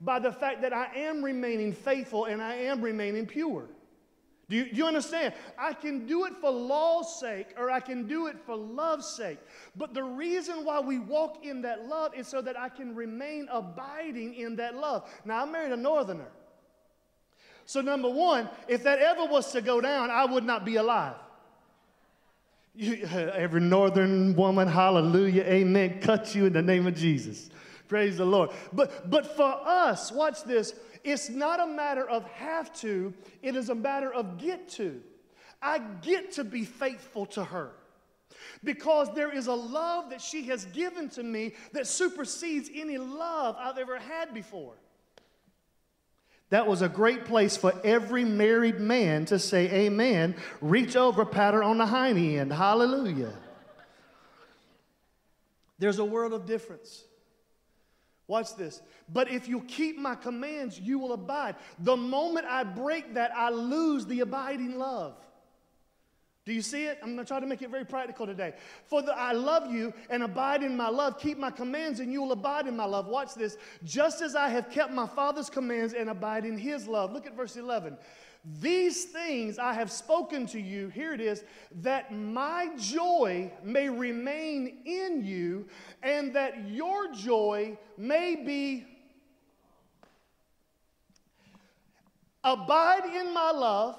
by 0.00 0.18
the 0.18 0.32
fact 0.32 0.62
that 0.62 0.72
I 0.72 0.86
am 0.96 1.22
remaining 1.22 1.74
faithful 1.74 2.24
and 2.24 2.40
I 2.40 2.54
am 2.54 2.80
remaining 2.80 3.26
pure. 3.26 3.68
Do 4.52 4.58
you, 4.58 4.64
do 4.66 4.76
you, 4.76 4.86
understand? 4.86 5.32
I 5.56 5.72
can 5.72 6.04
do 6.04 6.26
it 6.26 6.34
for 6.38 6.50
law's 6.50 7.18
sake 7.18 7.54
or 7.56 7.70
I 7.70 7.80
can 7.80 8.06
do 8.06 8.26
it 8.26 8.36
for 8.44 8.54
love's 8.54 9.06
sake. 9.06 9.38
But 9.74 9.94
the 9.94 10.02
reason 10.02 10.66
why 10.66 10.78
we 10.78 10.98
walk 10.98 11.42
in 11.42 11.62
that 11.62 11.86
love 11.88 12.14
is 12.14 12.28
so 12.28 12.42
that 12.42 12.60
I 12.60 12.68
can 12.68 12.94
remain 12.94 13.48
abiding 13.50 14.34
in 14.34 14.56
that 14.56 14.76
love. 14.76 15.10
Now, 15.24 15.42
I 15.42 15.50
married 15.50 15.72
a 15.72 15.76
northerner. 15.78 16.28
So, 17.64 17.80
number 17.80 18.10
one, 18.10 18.50
if 18.68 18.82
that 18.82 18.98
ever 18.98 19.24
was 19.24 19.50
to 19.52 19.62
go 19.62 19.80
down, 19.80 20.10
I 20.10 20.26
would 20.26 20.44
not 20.44 20.66
be 20.66 20.76
alive. 20.76 21.16
You, 22.74 23.06
every 23.06 23.62
northern 23.62 24.36
woman, 24.36 24.68
hallelujah, 24.68 25.44
amen, 25.44 26.00
cut 26.02 26.34
you 26.34 26.44
in 26.44 26.52
the 26.52 26.60
name 26.60 26.86
of 26.86 26.94
Jesus. 26.94 27.48
Praise 27.92 28.16
the 28.16 28.24
Lord. 28.24 28.48
But, 28.72 29.10
but 29.10 29.36
for 29.36 29.54
us, 29.66 30.10
watch 30.10 30.44
this, 30.44 30.72
it's 31.04 31.28
not 31.28 31.60
a 31.60 31.66
matter 31.66 32.08
of 32.08 32.24
have 32.24 32.72
to, 32.76 33.12
it 33.42 33.54
is 33.54 33.68
a 33.68 33.74
matter 33.74 34.10
of 34.10 34.38
get 34.38 34.70
to. 34.70 35.02
I 35.60 35.76
get 36.00 36.32
to 36.32 36.44
be 36.44 36.64
faithful 36.64 37.26
to 37.26 37.44
her 37.44 37.72
because 38.64 39.14
there 39.14 39.30
is 39.30 39.46
a 39.46 39.52
love 39.52 40.08
that 40.08 40.22
she 40.22 40.44
has 40.44 40.64
given 40.64 41.10
to 41.10 41.22
me 41.22 41.52
that 41.72 41.86
supersedes 41.86 42.70
any 42.74 42.96
love 42.96 43.56
I've 43.58 43.76
ever 43.76 43.98
had 43.98 44.32
before. 44.32 44.72
That 46.48 46.66
was 46.66 46.80
a 46.80 46.88
great 46.88 47.26
place 47.26 47.58
for 47.58 47.74
every 47.84 48.24
married 48.24 48.80
man 48.80 49.26
to 49.26 49.38
say 49.38 49.70
amen, 49.70 50.34
reach 50.62 50.96
over, 50.96 51.26
pat 51.26 51.52
her 51.52 51.62
on 51.62 51.76
the 51.76 51.84
hiney 51.84 52.38
end. 52.38 52.54
Hallelujah. 52.54 53.34
There's 55.78 55.98
a 55.98 56.06
world 56.06 56.32
of 56.32 56.46
difference. 56.46 57.04
Watch 58.32 58.56
this. 58.56 58.80
But 59.12 59.30
if 59.30 59.46
you 59.46 59.60
keep 59.60 59.98
my 59.98 60.14
commands, 60.14 60.80
you 60.80 60.98
will 60.98 61.12
abide. 61.12 61.54
The 61.80 61.98
moment 61.98 62.46
I 62.48 62.64
break 62.64 63.12
that, 63.12 63.30
I 63.36 63.50
lose 63.50 64.06
the 64.06 64.20
abiding 64.20 64.78
love. 64.78 65.16
Do 66.46 66.54
you 66.54 66.62
see 66.62 66.84
it? 66.86 66.98
I'm 67.02 67.14
going 67.14 67.18
to 67.18 67.24
try 67.26 67.40
to 67.40 67.46
make 67.46 67.60
it 67.60 67.68
very 67.68 67.84
practical 67.84 68.24
today. 68.24 68.54
For 68.86 69.02
the, 69.02 69.12
I 69.12 69.32
love 69.32 69.70
you 69.70 69.92
and 70.08 70.22
abide 70.22 70.62
in 70.62 70.74
my 70.74 70.88
love. 70.88 71.18
Keep 71.18 71.36
my 71.36 71.50
commands 71.50 72.00
and 72.00 72.10
you 72.10 72.22
will 72.22 72.32
abide 72.32 72.66
in 72.66 72.74
my 72.74 72.86
love. 72.86 73.06
Watch 73.06 73.34
this. 73.34 73.58
Just 73.84 74.22
as 74.22 74.34
I 74.34 74.48
have 74.48 74.70
kept 74.70 74.94
my 74.94 75.06
Father's 75.06 75.50
commands 75.50 75.92
and 75.92 76.08
abide 76.08 76.46
in 76.46 76.56
his 76.56 76.88
love. 76.88 77.12
Look 77.12 77.26
at 77.26 77.36
verse 77.36 77.56
11. 77.56 77.98
These 78.44 79.04
things 79.04 79.58
I 79.58 79.72
have 79.72 79.92
spoken 79.92 80.46
to 80.46 80.60
you, 80.60 80.88
here 80.88 81.14
it 81.14 81.20
is, 81.20 81.44
that 81.82 82.12
my 82.12 82.70
joy 82.76 83.52
may 83.62 83.88
remain 83.88 84.78
in 84.84 85.24
you 85.24 85.66
and 86.02 86.34
that 86.34 86.68
your 86.68 87.12
joy 87.12 87.78
may 87.96 88.34
be. 88.34 88.84
Abide 92.42 93.04
in 93.14 93.32
my 93.32 93.52
love 93.52 93.96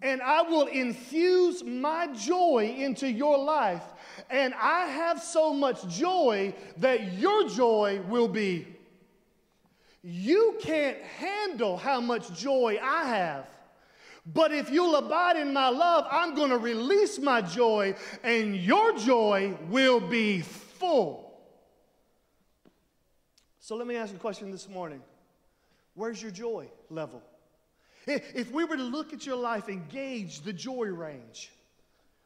and 0.00 0.22
I 0.22 0.42
will 0.42 0.66
infuse 0.66 1.62
my 1.62 2.06
joy 2.14 2.74
into 2.78 3.06
your 3.10 3.36
life. 3.36 3.82
And 4.30 4.54
I 4.54 4.86
have 4.86 5.22
so 5.22 5.52
much 5.52 5.86
joy 5.88 6.54
that 6.78 7.12
your 7.14 7.48
joy 7.48 8.00
will 8.08 8.28
be. 8.28 8.66
You 10.02 10.56
can't 10.62 10.96
handle 11.18 11.76
how 11.76 12.00
much 12.00 12.32
joy 12.32 12.78
I 12.82 13.08
have. 13.08 13.46
But 14.32 14.52
if 14.52 14.68
you'll 14.70 14.96
abide 14.96 15.36
in 15.36 15.54
my 15.54 15.68
love, 15.68 16.06
I'm 16.10 16.34
going 16.34 16.50
to 16.50 16.58
release 16.58 17.18
my 17.18 17.40
joy, 17.40 17.94
and 18.22 18.54
your 18.54 18.96
joy 18.98 19.56
will 19.70 20.00
be 20.00 20.42
full. 20.42 21.40
So 23.58 23.76
let 23.76 23.86
me 23.86 23.96
ask 23.96 24.12
you 24.12 24.18
a 24.18 24.20
question 24.20 24.50
this 24.50 24.68
morning 24.68 25.02
Where's 25.94 26.22
your 26.22 26.30
joy 26.30 26.68
level? 26.90 27.22
If 28.06 28.50
we 28.50 28.64
were 28.64 28.76
to 28.76 28.82
look 28.82 29.12
at 29.12 29.26
your 29.26 29.36
life 29.36 29.68
and 29.68 29.86
gauge 29.88 30.40
the 30.40 30.52
joy 30.52 30.86
range, 30.86 31.50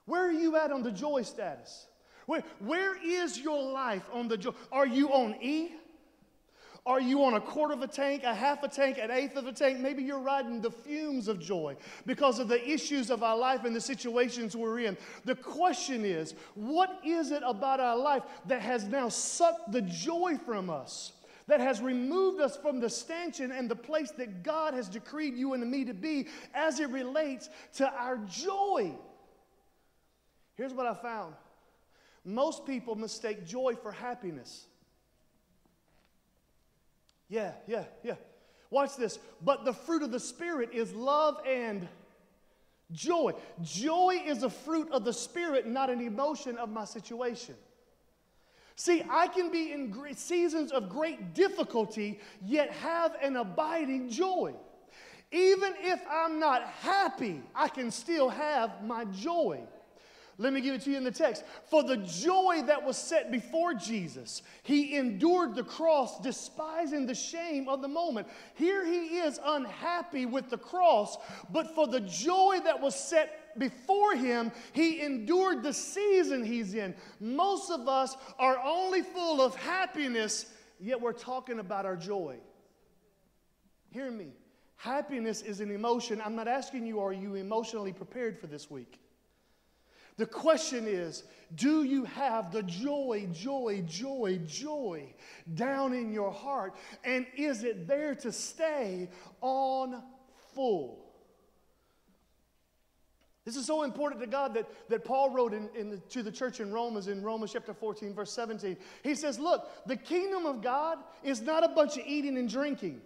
where 0.04 0.26
are 0.26 0.32
you 0.32 0.56
at 0.56 0.71
on 0.71 0.82
the 0.82 0.92
joy 0.92 1.23
status? 1.23 1.87
Where, 2.26 2.44
where 2.61 2.97
is 3.04 3.38
your 3.38 3.62
life 3.73 4.09
on 4.12 4.28
the 4.28 4.37
joy? 4.37 4.52
Are 4.71 4.87
you 4.87 5.12
on 5.12 5.37
E? 5.42 5.71
Are 6.85 7.01
you 7.01 7.23
on 7.25 7.35
a 7.35 7.41
quarter 7.41 7.75
of 7.75 7.83
a 7.83 7.87
tank, 7.87 8.25
a 8.25 8.35
half 8.35 8.65
a 8.65 8.69
tank, 8.69 8.99
an 9.01 9.12
eighth 9.12 9.37
of 9.37 9.47
a 9.47 9.53
tank? 9.53 9.79
Maybe 9.79 10.03
you're 10.03 10.19
riding 10.19 10.61
the 10.61 10.71
fumes 10.71 11.29
of 11.29 11.39
joy 11.39 11.77
because 12.07 12.41
of 12.41 12.49
the 12.49 12.69
issues 12.69 13.09
of 13.09 13.23
our 13.23 13.37
life 13.37 13.65
and 13.65 13.75
the 13.75 13.81
situations 13.81 14.57
we're 14.57 14.81
in. 14.81 14.97
The 15.25 15.37
question 15.37 16.05
is, 16.05 16.35
what 16.55 16.99
is 17.05 17.31
it 17.31 17.45
about 17.47 17.79
our 17.79 17.97
life 17.97 18.25
that 18.47 18.62
has 18.62 18.85
now 18.85 19.09
sucked 19.09 19.71
the 19.71 19.83
joy 19.83 20.39
from 20.45 20.71
us? 20.71 21.12
That 21.47 21.61
has 21.61 21.81
removed 21.81 22.41
us 22.41 22.57
from 22.57 22.81
the 22.81 22.91
stanchion 22.91 23.53
and 23.53 23.71
the 23.71 23.77
place 23.77 24.11
that 24.12 24.43
God 24.43 24.75
has 24.75 24.89
decreed 24.89 25.37
you 25.37 25.55
and 25.55 25.71
me 25.71 25.85
to 25.85 25.95
be 25.95 26.27
as 26.53 26.81
it 26.81 26.89
relates 26.89 27.49
to 27.75 27.89
our 27.93 28.17
joy. 28.29 28.93
Here's 30.55 30.75
what 30.75 30.87
I 30.87 30.95
found 30.95 31.35
most 32.25 32.67
people 32.67 32.97
mistake 32.97 33.47
joy 33.47 33.77
for 33.81 33.93
happiness. 33.93 34.67
Yeah, 37.33 37.53
yeah, 37.67 37.85
yeah. 38.03 38.17
Watch 38.69 38.97
this. 38.97 39.19
But 39.41 39.65
the 39.65 39.73
fruit 39.73 40.03
of 40.03 40.12
the 40.12 40.21
Spirit 40.21 40.75
is 40.75 40.93
love 40.93 41.41
and 41.49 41.89
joy. 42.91 43.33
Joy 43.62 44.23
is 44.27 44.43
a 44.43 44.51
fruit 44.51 44.93
of 44.93 45.07
the 45.07 45.15
Spirit, 45.15 45.67
not 45.67 45.89
an 45.89 46.03
emotion 46.03 46.59
of 46.59 46.69
my 46.69 46.85
situation. 46.85 47.55
See, 48.77 49.03
I 49.09 49.29
can 49.29 49.51
be 49.51 49.73
in 49.73 50.15
seasons 50.15 50.73
of 50.73 50.91
great 50.91 51.33
difficulty, 51.33 52.21
yet 52.45 52.71
have 52.71 53.17
an 53.23 53.37
abiding 53.37 54.11
joy. 54.11 54.53
Even 55.31 55.73
if 55.81 56.03
I'm 56.11 56.39
not 56.39 56.67
happy, 56.83 57.41
I 57.55 57.69
can 57.69 57.91
still 57.91 58.29
have 58.29 58.85
my 58.85 59.07
joy. 59.07 59.61
Let 60.39 60.53
me 60.53 60.61
give 60.61 60.75
it 60.75 60.83
to 60.83 60.91
you 60.91 60.97
in 60.97 61.05
the 61.05 61.11
text. 61.11 61.45
For 61.69 61.83
the 61.83 61.99
joy 61.99 62.62
that 62.67 62.83
was 62.83 62.97
set 62.97 63.31
before 63.31 63.75
Jesus, 63.75 64.43
he 64.62 64.97
endured 64.97 65.55
the 65.55 65.62
cross, 65.62 66.19
despising 66.21 67.07
the 67.07 67.15
shame 67.15 67.69
of 67.69 67.83
the 67.83 67.89
moment. 67.89 68.29
Here 68.55 68.85
he 68.85 69.19
is 69.19 69.39
unhappy 69.45 70.25
with 70.27 70.49
the 70.49 70.59
cross, 70.59 71.19
but 71.51 71.75
for 71.75 71.87
the 71.87 72.01
joy 72.01 72.61
that 72.65 72.81
was 72.81 72.95
set 72.95 73.59
before 73.59 74.15
him, 74.15 74.51
he 74.73 75.03
endured 75.03 75.62
the 75.62 75.75
season 75.75 76.45
he's 76.45 76.75
in. 76.75 76.95
Most 77.21 77.71
of 77.71 77.87
us 77.87 78.17
are 78.39 78.59
only 78.65 79.03
full 79.03 79.43
of 79.43 79.55
happiness, 79.57 80.47
yet 80.81 81.01
we're 81.01 81.12
talking 81.12 81.59
about 81.59 81.85
our 81.85 81.97
joy. 81.97 82.39
Hear 83.91 84.11
me. 84.11 84.29
Happiness 84.77 85.43
is 85.43 85.61
an 85.61 85.71
emotion. 85.71 86.21
I'm 86.25 86.35
not 86.35 86.49
asking 86.49 86.87
you, 86.87 87.01
are 87.01 87.12
you 87.12 87.35
emotionally 87.35 87.93
prepared 87.93 88.39
for 88.41 88.47
this 88.47 88.71
week? 88.71 88.99
The 90.16 90.26
question 90.26 90.87
is 90.87 91.25
do 91.54 91.83
you 91.85 92.04
have 92.04 92.52
the 92.52 92.62
joy, 92.62 93.28
joy, 93.33 93.83
joy, 93.87 94.40
joy 94.47 95.14
down 95.54 95.92
in 95.92 96.12
your 96.12 96.33
heart? 96.33 96.75
And 97.04 97.26
is 97.37 97.64
it 97.64 97.87
there 97.87 98.14
to 98.16 98.33
stay 98.33 99.11
on 99.40 100.02
full? 100.54 101.02
This 103.44 103.57
is 103.57 103.66
so 103.66 103.83
important 103.83 104.20
to 104.20 104.29
God 104.29 104.55
that, 104.55 104.68
that 104.88 105.05
Paul 105.05 105.31
wrote 105.31 105.53
in, 105.53 105.68
in 105.75 105.90
the, 105.90 105.96
to 105.96 106.22
the 106.22 106.31
church 106.31 106.61
in 106.61 106.72
Rome 106.72 106.92
Romans, 106.92 107.09
in 107.09 107.22
Romans 107.22 107.53
chapter 107.53 107.75
14, 107.75 108.14
verse 108.14 108.33
17. 108.33 108.77
He 109.03 109.14
says, 109.16 109.38
Look, 109.38 109.68
the 109.85 109.96
kingdom 109.96 110.46
of 110.46 110.62
God 110.62 110.98
is 111.25 111.40
not 111.42 111.64
a 111.64 111.68
bunch 111.68 111.96
of 111.96 112.07
eating 112.07 112.38
and 112.38 112.48
drinking. 112.48 113.01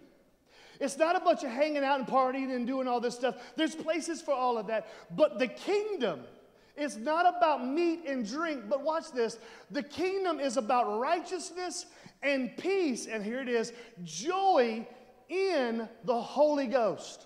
It's 0.79 0.97
not 0.97 1.15
a 1.15 1.19
bunch 1.19 1.43
of 1.43 1.49
hanging 1.49 1.83
out 1.83 1.99
and 1.99 2.07
partying 2.07 2.55
and 2.55 2.67
doing 2.67 2.87
all 2.87 2.99
this 2.99 3.15
stuff. 3.15 3.35
There's 3.55 3.73
places 3.73 4.21
for 4.21 4.33
all 4.33 4.59
of 4.59 4.67
that. 4.67 4.87
But 5.15 5.39
the 5.39 5.47
kingdom 5.47 6.21
it's 6.77 6.95
not 6.95 7.25
about 7.37 7.65
meat 7.65 8.03
and 8.07 8.27
drink, 8.27 8.69
but 8.69 8.81
watch 8.81 9.11
this. 9.11 9.39
The 9.71 9.83
kingdom 9.83 10.39
is 10.39 10.57
about 10.57 10.99
righteousness 10.99 11.87
and 12.21 12.55
peace. 12.57 13.07
And 13.07 13.23
here 13.23 13.41
it 13.41 13.49
is 13.49 13.73
joy 14.03 14.87
in 15.29 15.89
the 16.05 16.21
Holy 16.21 16.67
Ghost. 16.67 17.25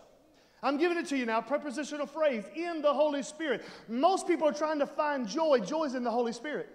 I'm 0.64 0.78
giving 0.78 0.98
it 0.98 1.08
to 1.08 1.18
you 1.18 1.26
now, 1.26 1.42
prepositional 1.42 2.06
phrase, 2.06 2.44
in 2.56 2.82
the 2.82 2.94
Holy 2.94 3.24
Spirit. 3.24 3.66
Most 3.90 4.28
people 4.28 4.48
are 4.48 4.54
trying 4.54 4.80
to 4.80 4.88
find 4.88 5.28
joy. 5.28 5.60
Joy 5.60 5.86
is 5.86 5.96
in 5.96 6.04
the 6.04 6.12
Holy 6.12 6.34
Spirit. 6.34 6.70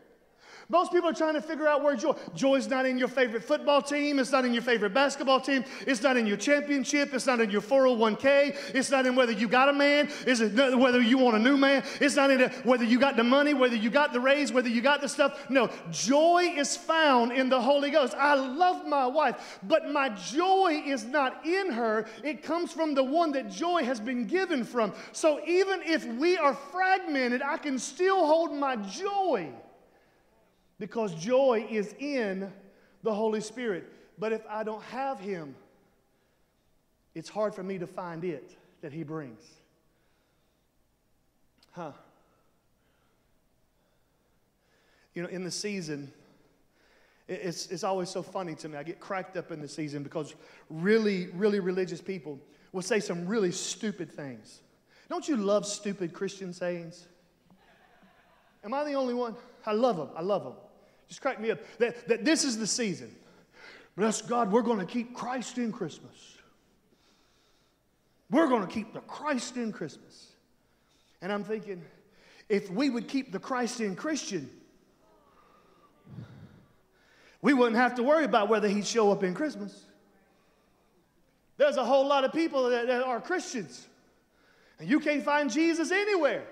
Most 0.69 0.91
people 0.91 1.09
are 1.09 1.15
trying 1.15 1.35
to 1.35 1.41
figure 1.41 1.69
out 1.69 1.85
where 1.85 1.95
joy. 1.95 2.15
Joy 2.35 2.57
is 2.57 2.69
not 2.69 2.87
in 2.87 2.99
your 2.99 3.07
favorite 3.07 3.45
football 3.45 3.81
team. 3.81 4.19
It's 4.19 4.33
not 4.33 4.45
in 4.45 4.53
your 4.53 4.63
favorite 4.63 4.93
basketball 4.93 5.41
team. 5.41 5.65
It's 5.87 6.03
not 6.03 6.17
in 6.17 6.27
your 6.27 6.37
championship. 6.37 7.15
It's 7.15 7.27
not 7.27 7.41
in 7.41 7.51
your 7.51 7.61
401k. 7.61 8.75
It's 8.75 8.91
not 8.91 9.07
in 9.07 9.15
whether 9.15 9.31
you 9.31 9.47
got 9.47 9.69
a 9.69 9.73
man. 9.73 10.11
It's 10.27 10.41
whether 10.41 11.01
you 11.01 11.19
want 11.19 11.37
a 11.37 11.39
new 11.39 11.57
man. 11.57 11.85
It's 12.01 12.17
not 12.17 12.33
in 12.33 12.41
whether 12.65 12.83
you 12.83 12.99
got 12.99 13.17
the 13.17 13.23
money, 13.23 13.55
whether 13.55 13.77
you 13.77 13.91
got 13.91 14.13
the 14.13 14.19
raise, 14.19 14.53
whether 14.53 14.69
you 14.69 14.81
got 14.81 15.01
the 15.01 15.09
stuff. 15.09 15.49
No, 15.49 15.71
joy 15.93 16.53
is 16.57 16.77
found 16.77 17.31
in 17.31 17.49
the 17.49 17.61
Holy 17.61 17.91
Ghost. 17.91 18.15
I 18.15 18.35
love 18.35 18.87
my 18.87 19.07
wife, 19.07 19.61
but 19.63 19.91
my 19.91 20.09
joy 20.09 20.83
is 20.85 21.05
not 21.05 21.47
in 21.47 21.71
her. 21.71 22.07
It 22.25 22.43
comes 22.43 22.73
from 22.73 22.95
the 22.95 23.05
one 23.05 23.31
that 23.33 23.51
joy 23.51 23.85
has 23.85 24.01
been 24.01 24.27
given 24.27 24.65
from. 24.65 24.93
So 25.13 25.41
even 25.47 25.83
if 25.83 26.05
we 26.05 26.37
are 26.37 26.55
fragmented, 26.55 27.41
I 27.41 27.57
can 27.57 27.79
still 27.79 28.27
hold 28.27 28.53
my 28.53 28.75
joy 28.77 29.53
because 30.79 31.15
joy 31.15 31.67
is 31.71 31.95
in 31.99 32.53
the 33.03 33.15
Holy 33.15 33.41
Spirit. 33.41 33.91
But 34.19 34.33
if 34.33 34.43
I 34.49 34.63
don't 34.63 34.83
have 34.85 35.21
Him, 35.21 35.55
it's 37.15 37.29
hard 37.29 37.55
for 37.55 37.63
me 37.63 37.79
to 37.79 37.87
find 37.87 38.25
it 38.25 38.57
that 38.83 38.93
He 38.93 39.03
brings. 39.03 39.43
Huh. 41.73 41.93
You 45.15 45.23
know, 45.23 45.29
in 45.29 45.45
the 45.45 45.51
season, 45.51 46.13
it's, 47.29 47.67
it's 47.69 47.85
always 47.85 48.11
so 48.11 48.23
funny 48.23 48.55
to 48.57 48.69
me. 48.69 48.77
I 48.77 48.83
get 48.83 49.01
cracked 49.01 49.37
up 49.37 49.51
in 49.51 49.61
the 49.61 49.69
season 49.69 50.03
because 50.03 50.35
really, 50.69 51.29
really 51.29 51.61
religious 51.61 52.01
people 52.01 52.39
will 52.73 52.83
say 52.83 53.01
some 53.01 53.27
really 53.27 53.51
stupid 53.51 54.13
things. 54.13 54.61
Don't 55.09 55.27
you 55.29 55.37
love 55.37 55.67
stupid 55.67 56.13
Christian 56.13 56.53
sayings? 56.53 57.07
Am 58.65 58.75
I 58.75 58.85
the 58.85 58.95
only 58.95 59.15
one? 59.15 59.37
I 59.65 59.73
love 59.73 59.97
them. 59.97 60.09
I 60.17 60.23
love 60.23 60.45
them. 60.45 60.55
Just 61.09 61.21
crack 61.21 61.41
me 61.41 61.51
up. 61.51 61.59
That, 61.79 62.09
that 62.09 62.25
this 62.25 62.45
is 62.45 62.59
the 62.59 62.67
season. 62.67 63.15
Bless 63.97 64.21
God, 64.21 64.53
we're 64.53 64.63
going 64.63 64.81
to 64.81 64.87
keep 64.87 65.15
Christ 65.15 65.59
in 65.59 65.73
Christmas. 65.73 66.37
We're 68.31 68.49
going 68.49 68.67
to 68.67 68.73
keep 68.73 68.93
the 68.93 69.01
Christ 69.01 69.57
in 69.57 69.73
Christmas. 69.73 70.33
And 71.23 71.33
I'm 71.33 71.45
thinking, 71.45 71.83
if 72.49 72.71
we 72.71 72.91
would 72.91 73.09
keep 73.09 73.33
the 73.33 73.39
Christ 73.39 73.81
in 73.81 73.97
Christian, 73.97 74.51
we 77.41 77.55
wouldn't 77.55 77.77
have 77.77 77.95
to 77.95 78.03
worry 78.03 78.25
about 78.25 78.49
whether 78.49 78.69
he'd 78.69 78.87
show 78.87 79.13
up 79.13 79.23
in 79.23 79.33
Christmas. 79.33 79.85
There's 81.57 81.77
a 81.77 81.85
whole 81.85 82.07
lot 82.07 82.25
of 82.25 82.33
people 82.33 82.69
that, 82.69 82.87
that 82.89 83.03
are 83.03 83.21
Christians, 83.21 83.87
and 84.79 84.89
you 84.89 85.01
can't 85.01 85.23
find 85.23 85.51
Jesus 85.51 85.91
anywhere. 85.91 86.45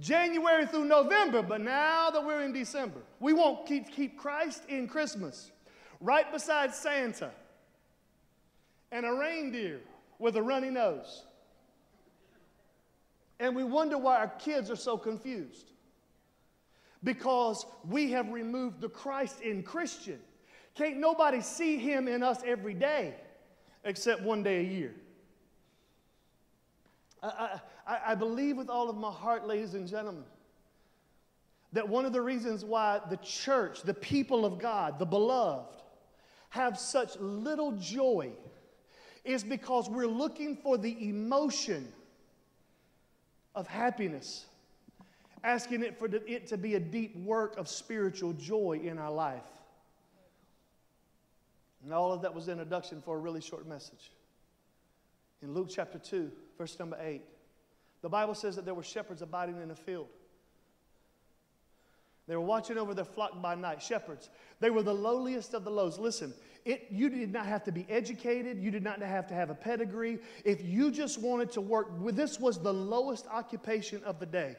January 0.00 0.66
through 0.66 0.84
November, 0.84 1.42
but 1.42 1.60
now 1.60 2.10
that 2.10 2.24
we're 2.24 2.42
in 2.42 2.52
December, 2.52 3.00
we 3.20 3.32
won't 3.32 3.66
keep, 3.66 3.90
keep 3.90 4.16
Christ 4.18 4.62
in 4.68 4.86
Christmas 4.86 5.50
right 6.00 6.30
beside 6.30 6.74
Santa 6.74 7.30
and 8.92 9.04
a 9.04 9.12
reindeer 9.12 9.80
with 10.18 10.36
a 10.36 10.42
runny 10.42 10.70
nose. 10.70 11.24
And 13.40 13.54
we 13.54 13.64
wonder 13.64 13.98
why 13.98 14.18
our 14.18 14.28
kids 14.28 14.70
are 14.70 14.76
so 14.76 14.96
confused. 14.96 15.72
Because 17.04 17.64
we 17.88 18.10
have 18.10 18.30
removed 18.30 18.80
the 18.80 18.88
Christ 18.88 19.40
in 19.40 19.62
Christian. 19.62 20.18
Can't 20.74 20.96
nobody 20.96 21.40
see 21.40 21.78
him 21.78 22.08
in 22.08 22.22
us 22.22 22.40
every 22.44 22.74
day 22.74 23.14
except 23.84 24.22
one 24.22 24.42
day 24.42 24.60
a 24.60 24.62
year. 24.62 24.94
I, 27.22 27.60
I, 27.86 28.00
I 28.08 28.14
believe 28.14 28.56
with 28.56 28.68
all 28.70 28.88
of 28.88 28.96
my 28.96 29.10
heart, 29.10 29.46
ladies 29.46 29.74
and 29.74 29.86
gentlemen, 29.88 30.24
that 31.72 31.88
one 31.88 32.04
of 32.04 32.12
the 32.12 32.20
reasons 32.20 32.64
why 32.64 33.00
the 33.10 33.16
church, 33.18 33.82
the 33.82 33.94
people 33.94 34.44
of 34.44 34.58
God, 34.58 34.98
the 34.98 35.06
beloved, 35.06 35.82
have 36.50 36.78
such 36.78 37.16
little 37.18 37.72
joy 37.72 38.30
is 39.24 39.44
because 39.44 39.90
we're 39.90 40.06
looking 40.06 40.56
for 40.56 40.78
the 40.78 41.08
emotion 41.08 41.92
of 43.54 43.66
happiness, 43.66 44.46
asking 45.44 45.82
it 45.82 45.98
for 45.98 46.06
it 46.06 46.46
to 46.46 46.56
be 46.56 46.74
a 46.74 46.80
deep 46.80 47.16
work 47.16 47.56
of 47.58 47.68
spiritual 47.68 48.32
joy 48.32 48.80
in 48.82 48.98
our 48.98 49.10
life. 49.10 49.42
And 51.84 51.92
all 51.92 52.12
of 52.12 52.22
that 52.22 52.34
was 52.34 52.48
introduction 52.48 53.02
for 53.02 53.16
a 53.16 53.18
really 53.18 53.40
short 53.40 53.66
message. 53.66 54.10
In 55.42 55.54
Luke 55.54 55.68
chapter 55.70 55.98
2, 55.98 56.30
verse 56.58 56.78
number 56.78 56.98
8, 57.00 57.22
the 58.02 58.08
Bible 58.08 58.34
says 58.34 58.56
that 58.56 58.64
there 58.64 58.74
were 58.74 58.82
shepherds 58.82 59.22
abiding 59.22 59.60
in 59.62 59.70
a 59.70 59.76
field. 59.76 60.08
They 62.26 62.36
were 62.36 62.42
watching 62.42 62.76
over 62.76 62.92
their 62.92 63.06
flock 63.06 63.40
by 63.40 63.54
night, 63.54 63.82
shepherds. 63.82 64.28
They 64.60 64.68
were 64.68 64.82
the 64.82 64.94
lowliest 64.94 65.54
of 65.54 65.64
the 65.64 65.70
lows. 65.70 65.98
Listen, 65.98 66.34
it, 66.66 66.88
you 66.90 67.08
did 67.08 67.32
not 67.32 67.46
have 67.46 67.64
to 67.64 67.72
be 67.72 67.86
educated. 67.88 68.58
You 68.62 68.70
did 68.70 68.82
not 68.82 69.00
have 69.00 69.26
to 69.28 69.34
have 69.34 69.48
a 69.48 69.54
pedigree. 69.54 70.18
If 70.44 70.62
you 70.62 70.90
just 70.90 71.18
wanted 71.18 71.50
to 71.52 71.62
work, 71.62 71.88
this 72.14 72.38
was 72.38 72.58
the 72.62 72.72
lowest 72.72 73.26
occupation 73.28 74.04
of 74.04 74.20
the 74.20 74.26
day. 74.26 74.56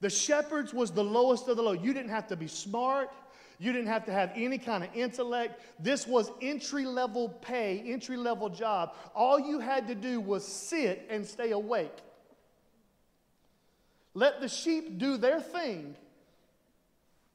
The 0.00 0.10
shepherds 0.10 0.72
was 0.72 0.92
the 0.92 1.02
lowest 1.02 1.48
of 1.48 1.56
the 1.56 1.62
low. 1.62 1.72
You 1.72 1.92
didn't 1.92 2.10
have 2.10 2.28
to 2.28 2.36
be 2.36 2.46
smart. 2.46 3.10
You 3.58 3.72
didn't 3.72 3.88
have 3.88 4.04
to 4.06 4.12
have 4.12 4.32
any 4.34 4.58
kind 4.58 4.84
of 4.84 4.90
intellect. 4.94 5.60
This 5.80 6.06
was 6.06 6.30
entry 6.42 6.84
level 6.84 7.28
pay, 7.28 7.82
entry 7.86 8.16
level 8.16 8.48
job. 8.48 8.94
All 9.14 9.40
you 9.40 9.60
had 9.60 9.88
to 9.88 9.94
do 9.94 10.20
was 10.20 10.46
sit 10.46 11.06
and 11.08 11.26
stay 11.26 11.52
awake. 11.52 11.96
Let 14.14 14.40
the 14.40 14.48
sheep 14.48 14.98
do 14.98 15.16
their 15.16 15.40
thing, 15.40 15.94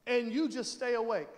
and 0.08 0.32
you 0.32 0.50
just 0.50 0.74
stay 0.74 0.96
awake. 0.96 1.30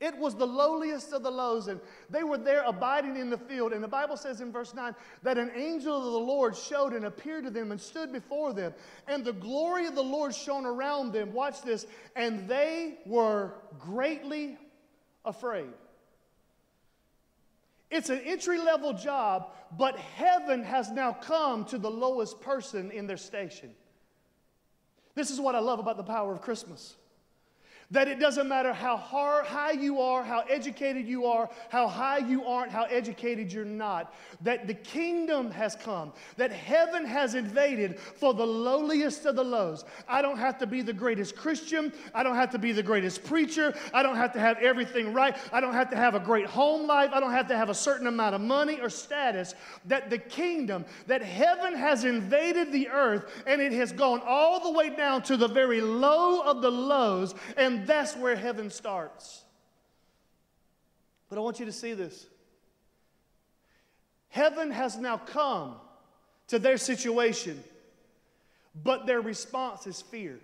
It 0.00 0.16
was 0.16 0.34
the 0.34 0.46
lowliest 0.46 1.12
of 1.12 1.22
the 1.22 1.30
lows, 1.30 1.68
and 1.68 1.78
they 2.08 2.22
were 2.22 2.38
there 2.38 2.62
abiding 2.64 3.18
in 3.18 3.28
the 3.28 3.36
field. 3.36 3.74
And 3.74 3.84
the 3.84 3.88
Bible 3.88 4.16
says 4.16 4.40
in 4.40 4.50
verse 4.50 4.72
9 4.72 4.94
that 5.22 5.36
an 5.36 5.50
angel 5.54 5.94
of 5.94 6.04
the 6.04 6.18
Lord 6.18 6.56
showed 6.56 6.94
and 6.94 7.04
appeared 7.04 7.44
to 7.44 7.50
them 7.50 7.70
and 7.70 7.78
stood 7.78 8.10
before 8.10 8.54
them, 8.54 8.72
and 9.06 9.22
the 9.22 9.34
glory 9.34 9.86
of 9.86 9.94
the 9.94 10.02
Lord 10.02 10.34
shone 10.34 10.64
around 10.64 11.12
them. 11.12 11.34
Watch 11.34 11.60
this, 11.60 11.86
and 12.16 12.48
they 12.48 12.98
were 13.04 13.52
greatly 13.78 14.56
afraid. 15.26 15.68
It's 17.90 18.08
an 18.08 18.20
entry 18.24 18.58
level 18.58 18.94
job, 18.94 19.52
but 19.76 19.98
heaven 19.98 20.62
has 20.62 20.90
now 20.90 21.12
come 21.12 21.66
to 21.66 21.76
the 21.76 21.90
lowest 21.90 22.40
person 22.40 22.90
in 22.90 23.06
their 23.06 23.18
station. 23.18 23.74
This 25.14 25.30
is 25.30 25.40
what 25.40 25.54
I 25.54 25.58
love 25.58 25.78
about 25.78 25.98
the 25.98 26.04
power 26.04 26.32
of 26.32 26.40
Christmas. 26.40 26.94
That 27.92 28.06
it 28.06 28.20
doesn't 28.20 28.48
matter 28.48 28.72
how 28.72 28.96
hard, 28.96 29.46
high 29.46 29.72
you 29.72 30.00
are, 30.00 30.22
how 30.22 30.44
educated 30.48 31.08
you 31.08 31.26
are, 31.26 31.50
how 31.70 31.88
high 31.88 32.18
you 32.18 32.44
aren't, 32.44 32.70
how 32.70 32.84
educated 32.84 33.52
you're 33.52 33.64
not. 33.64 34.14
That 34.42 34.68
the 34.68 34.74
kingdom 34.74 35.50
has 35.50 35.74
come, 35.74 36.12
that 36.36 36.52
heaven 36.52 37.04
has 37.04 37.34
invaded 37.34 37.98
for 37.98 38.32
the 38.32 38.46
lowliest 38.46 39.26
of 39.26 39.34
the 39.34 39.42
lows. 39.42 39.84
I 40.06 40.22
don't 40.22 40.38
have 40.38 40.56
to 40.58 40.68
be 40.68 40.82
the 40.82 40.92
greatest 40.92 41.34
Christian. 41.34 41.92
I 42.14 42.22
don't 42.22 42.36
have 42.36 42.50
to 42.50 42.58
be 42.58 42.70
the 42.70 42.82
greatest 42.82 43.24
preacher. 43.24 43.74
I 43.92 44.04
don't 44.04 44.14
have 44.14 44.32
to 44.34 44.40
have 44.40 44.58
everything 44.58 45.12
right. 45.12 45.36
I 45.52 45.60
don't 45.60 45.74
have 45.74 45.90
to 45.90 45.96
have 45.96 46.14
a 46.14 46.20
great 46.20 46.46
home 46.46 46.86
life. 46.86 47.10
I 47.12 47.18
don't 47.18 47.32
have 47.32 47.48
to 47.48 47.56
have 47.56 47.70
a 47.70 47.74
certain 47.74 48.06
amount 48.06 48.36
of 48.36 48.40
money 48.40 48.80
or 48.80 48.88
status. 48.88 49.56
That 49.86 50.10
the 50.10 50.18
kingdom, 50.18 50.84
that 51.08 51.22
heaven 51.22 51.74
has 51.74 52.04
invaded 52.04 52.70
the 52.70 52.88
earth 52.88 53.42
and 53.48 53.60
it 53.60 53.72
has 53.72 53.90
gone 53.90 54.22
all 54.24 54.60
the 54.60 54.78
way 54.78 54.90
down 54.90 55.22
to 55.22 55.36
the 55.36 55.48
very 55.48 55.80
low 55.80 56.42
of 56.42 56.62
the 56.62 56.70
lows. 56.70 57.34
And 57.56 57.79
that's 57.86 58.16
where 58.16 58.36
heaven 58.36 58.70
starts. 58.70 59.42
But 61.28 61.38
I 61.38 61.40
want 61.42 61.60
you 61.60 61.66
to 61.66 61.72
see 61.72 61.94
this. 61.94 62.26
Heaven 64.28 64.70
has 64.70 64.96
now 64.96 65.16
come 65.16 65.76
to 66.48 66.58
their 66.58 66.76
situation, 66.76 67.62
but 68.82 69.06
their 69.06 69.20
response 69.20 69.86
is 69.86 70.00
fear. 70.00 70.38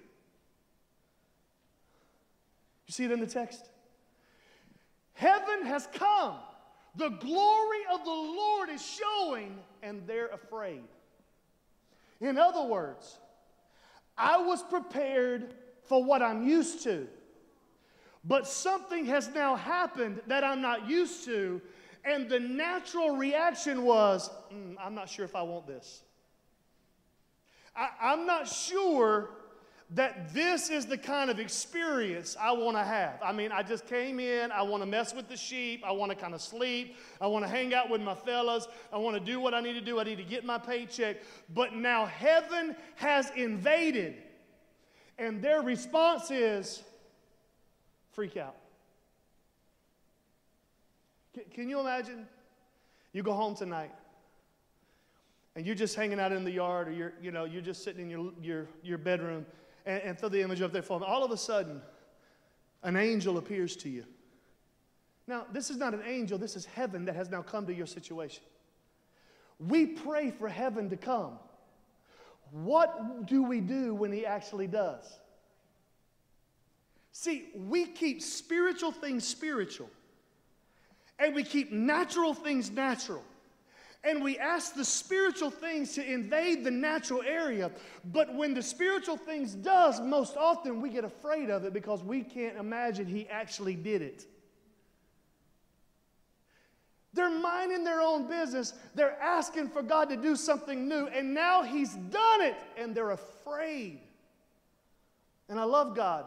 You 2.87 2.93
see 2.93 3.05
it 3.05 3.11
in 3.11 3.21
the 3.21 3.27
text? 3.27 3.69
Heaven 5.15 5.65
has 5.67 5.89
come. 5.93 6.37
The 6.97 7.09
glory 7.09 7.81
of 7.93 8.05
the 8.05 8.11
Lord 8.11 8.69
is 8.71 8.85
showing, 8.85 9.59
and 9.83 10.07
they're 10.07 10.29
afraid. 10.29 10.83
In 12.21 12.39
other 12.39 12.63
words, 12.63 13.19
I 14.17 14.39
was 14.39 14.63
prepared 14.63 15.55
for 15.85 16.03
what 16.03 16.23
I'm 16.23 16.47
used 16.47 16.83
to. 16.85 17.07
But 18.27 18.49
something 18.49 19.07
has 19.07 19.29
now 19.29 19.55
happened 19.55 20.21
that 20.27 20.43
I'm 20.43 20.61
not 20.61 20.89
used 20.89 21.25
to, 21.27 21.61
and 22.05 22.29
the 22.29 22.41
natural 22.41 23.17
reaction 23.17 23.83
was, 23.83 24.31
mm, 24.53 24.75
I'm 24.81 24.95
not 24.95 25.09
sure 25.09 25.25
if 25.25 25.37
I 25.37 25.43
want 25.43 25.67
this. 25.67 26.03
I, 27.77 28.13
am 28.13 28.27
not 28.27 28.49
sure 28.49 29.31
that 29.91 30.35
this 30.35 30.71
is 30.71 30.87
the 30.87 30.99
kind 30.99 31.31
of 31.31 31.39
experience 31.39 32.37
I 32.41 32.51
want 32.53 32.77
to 32.77 32.83
have. 32.83 33.21
I 33.23 33.33
mean, 33.33 33.53
I 33.53 33.63
just 33.63 33.87
came 33.87 34.19
in, 34.19 34.51
I 34.51 34.63
want 34.63 34.83
to 34.83 34.87
mess 34.87 35.15
with 35.15 35.29
the 35.29 35.37
sheep, 35.37 35.85
I 35.87 35.93
want 35.93 36.11
to 36.11 36.17
kind 36.17 36.35
of 36.35 36.41
sleep, 36.41 36.97
I 37.21 37.29
want 37.29 37.45
to 37.45 37.49
hang 37.49 37.75
out 37.75 37.91
with 37.91 38.01
my 38.01 38.15
fellas, 38.15 38.67
I 38.93 38.97
want 38.99 39.17
to 39.17 39.21
do 39.21 39.39
what 39.39 39.55
I 39.55 39.61
need 39.61 39.75
to 39.75 39.81
do, 39.81 40.01
I 40.01 40.05
need 40.05 40.17
to 40.17 40.25
get 40.25 40.45
my 40.45 40.59
paycheck. 40.59 41.19
But 41.55 41.75
now 41.75 42.07
heaven 42.07 42.75
has 42.97 43.31
invaded, 43.37 44.17
and 45.19 45.41
their 45.41 45.63
response 45.63 46.33
is, 46.33 46.83
freak 48.17 48.39
out. 48.39 48.57
Can 51.53 51.69
you 51.69 51.79
imagine? 51.81 52.27
You 53.13 53.23
go 53.23 53.35
home 53.35 53.55
tonight 53.55 53.93
and 55.55 55.67
you're 55.67 55.75
just 55.75 55.95
hanging 55.95 56.19
out 56.19 56.33
in 56.33 56.43
the 56.43 56.51
yard 56.51 56.89
or 56.89 56.93
you're, 56.93 57.13
you 57.21 57.31
know, 57.31 57.45
you're 57.45 57.63
just 57.63 57.85
sitting 57.85 58.03
in 58.03 58.11
your, 58.11 58.33
your, 58.41 58.69
your 58.83 58.99
bedroom 58.99 59.45
and, 59.85 60.03
and 60.03 60.19
throw 60.19 60.31
the 60.31 60.41
image 60.41 60.63
up 60.63 60.73
there 60.73 60.83
for 60.83 60.99
me. 60.99 61.05
All 61.07 61.25
of 61.25 61.31
a 61.31 61.37
sudden, 61.37 61.83
an 62.83 62.97
angel 62.97 63.37
appears 63.37 63.77
to 63.77 63.91
you. 63.91 64.05
Now, 65.27 65.45
this 65.53 65.69
is 65.69 65.77
not 65.77 65.93
an 65.93 66.03
angel, 66.07 66.39
this 66.39 66.57
is 66.57 66.65
heaven 66.65 67.05
that 67.05 67.17
has 67.17 67.29
now 67.29 67.43
come 67.43 67.67
to 67.67 67.75
your 67.75 67.87
situation. 67.87 68.43
We 69.59 69.85
pray 69.87 70.31
for 70.31 70.49
heaven 70.49 70.89
to 70.89 70.97
come. 70.97 71.39
What 72.51 73.27
do 73.27 73.43
we 73.43 73.61
do 73.61 73.95
when 73.95 74.11
he 74.11 74.25
actually 74.25 74.69
does? 74.69 75.05
See, 77.19 77.49
we 77.55 77.87
keep 77.87 78.21
spiritual 78.21 78.93
things 78.93 79.27
spiritual, 79.27 79.89
and 81.19 81.35
we 81.35 81.45
keep 81.45 81.73
natural 81.73 82.35
things 82.35 82.71
natural. 82.71 83.25
And 84.05 84.23
we 84.23 84.39
ask 84.39 84.75
the 84.75 84.85
spiritual 84.85 85.49
things 85.49 85.95
to 85.95 86.05
invade 86.05 86.63
the 86.63 86.71
natural 86.71 87.23
area. 87.23 87.71
But 88.13 88.35
when 88.35 88.53
the 88.53 88.63
spiritual 88.63 89.17
things 89.17 89.55
does, 89.55 89.99
most 89.99 90.37
often 90.37 90.83
we 90.83 90.91
get 90.91 91.05
afraid 91.05 91.49
of 91.49 91.65
it 91.65 91.73
because 91.73 92.05
we 92.05 92.23
can't 92.23 92.59
imagine 92.59 93.07
he 93.07 93.27
actually 93.29 93.77
did 93.77 94.03
it. 94.03 94.27
They're 97.15 97.31
minding 97.31 97.83
their 97.83 98.03
own 98.03 98.29
business. 98.29 98.75
They're 98.95 99.19
asking 99.23 99.71
for 99.71 99.83
God 99.83 100.11
to 100.11 100.17
do 100.17 100.37
something 100.37 100.87
new. 100.87 101.07
And 101.07 101.33
now 101.33 101.63
he's 101.63 101.95
done 101.95 102.43
it. 102.43 102.57
And 102.77 102.95
they're 102.95 103.13
afraid. 103.13 104.01
And 105.49 105.59
I 105.59 105.65
love 105.65 105.97
God. 105.97 106.27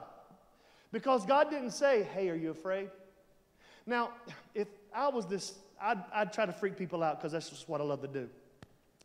Because 0.91 1.25
God 1.25 1.49
didn't 1.49 1.71
say, 1.71 2.03
hey, 2.13 2.29
are 2.29 2.35
you 2.35 2.49
afraid? 2.51 2.89
Now, 3.85 4.09
if 4.55 4.67
I 4.93 5.09
was 5.09 5.25
this, 5.25 5.53
I'd, 5.81 6.03
I'd 6.13 6.33
try 6.33 6.45
to 6.45 6.53
freak 6.53 6.77
people 6.77 7.03
out 7.03 7.19
because 7.19 7.31
that's 7.31 7.49
just 7.49 7.69
what 7.69 7.81
I 7.81 7.83
love 7.83 8.01
to 8.01 8.07
do. 8.07 8.29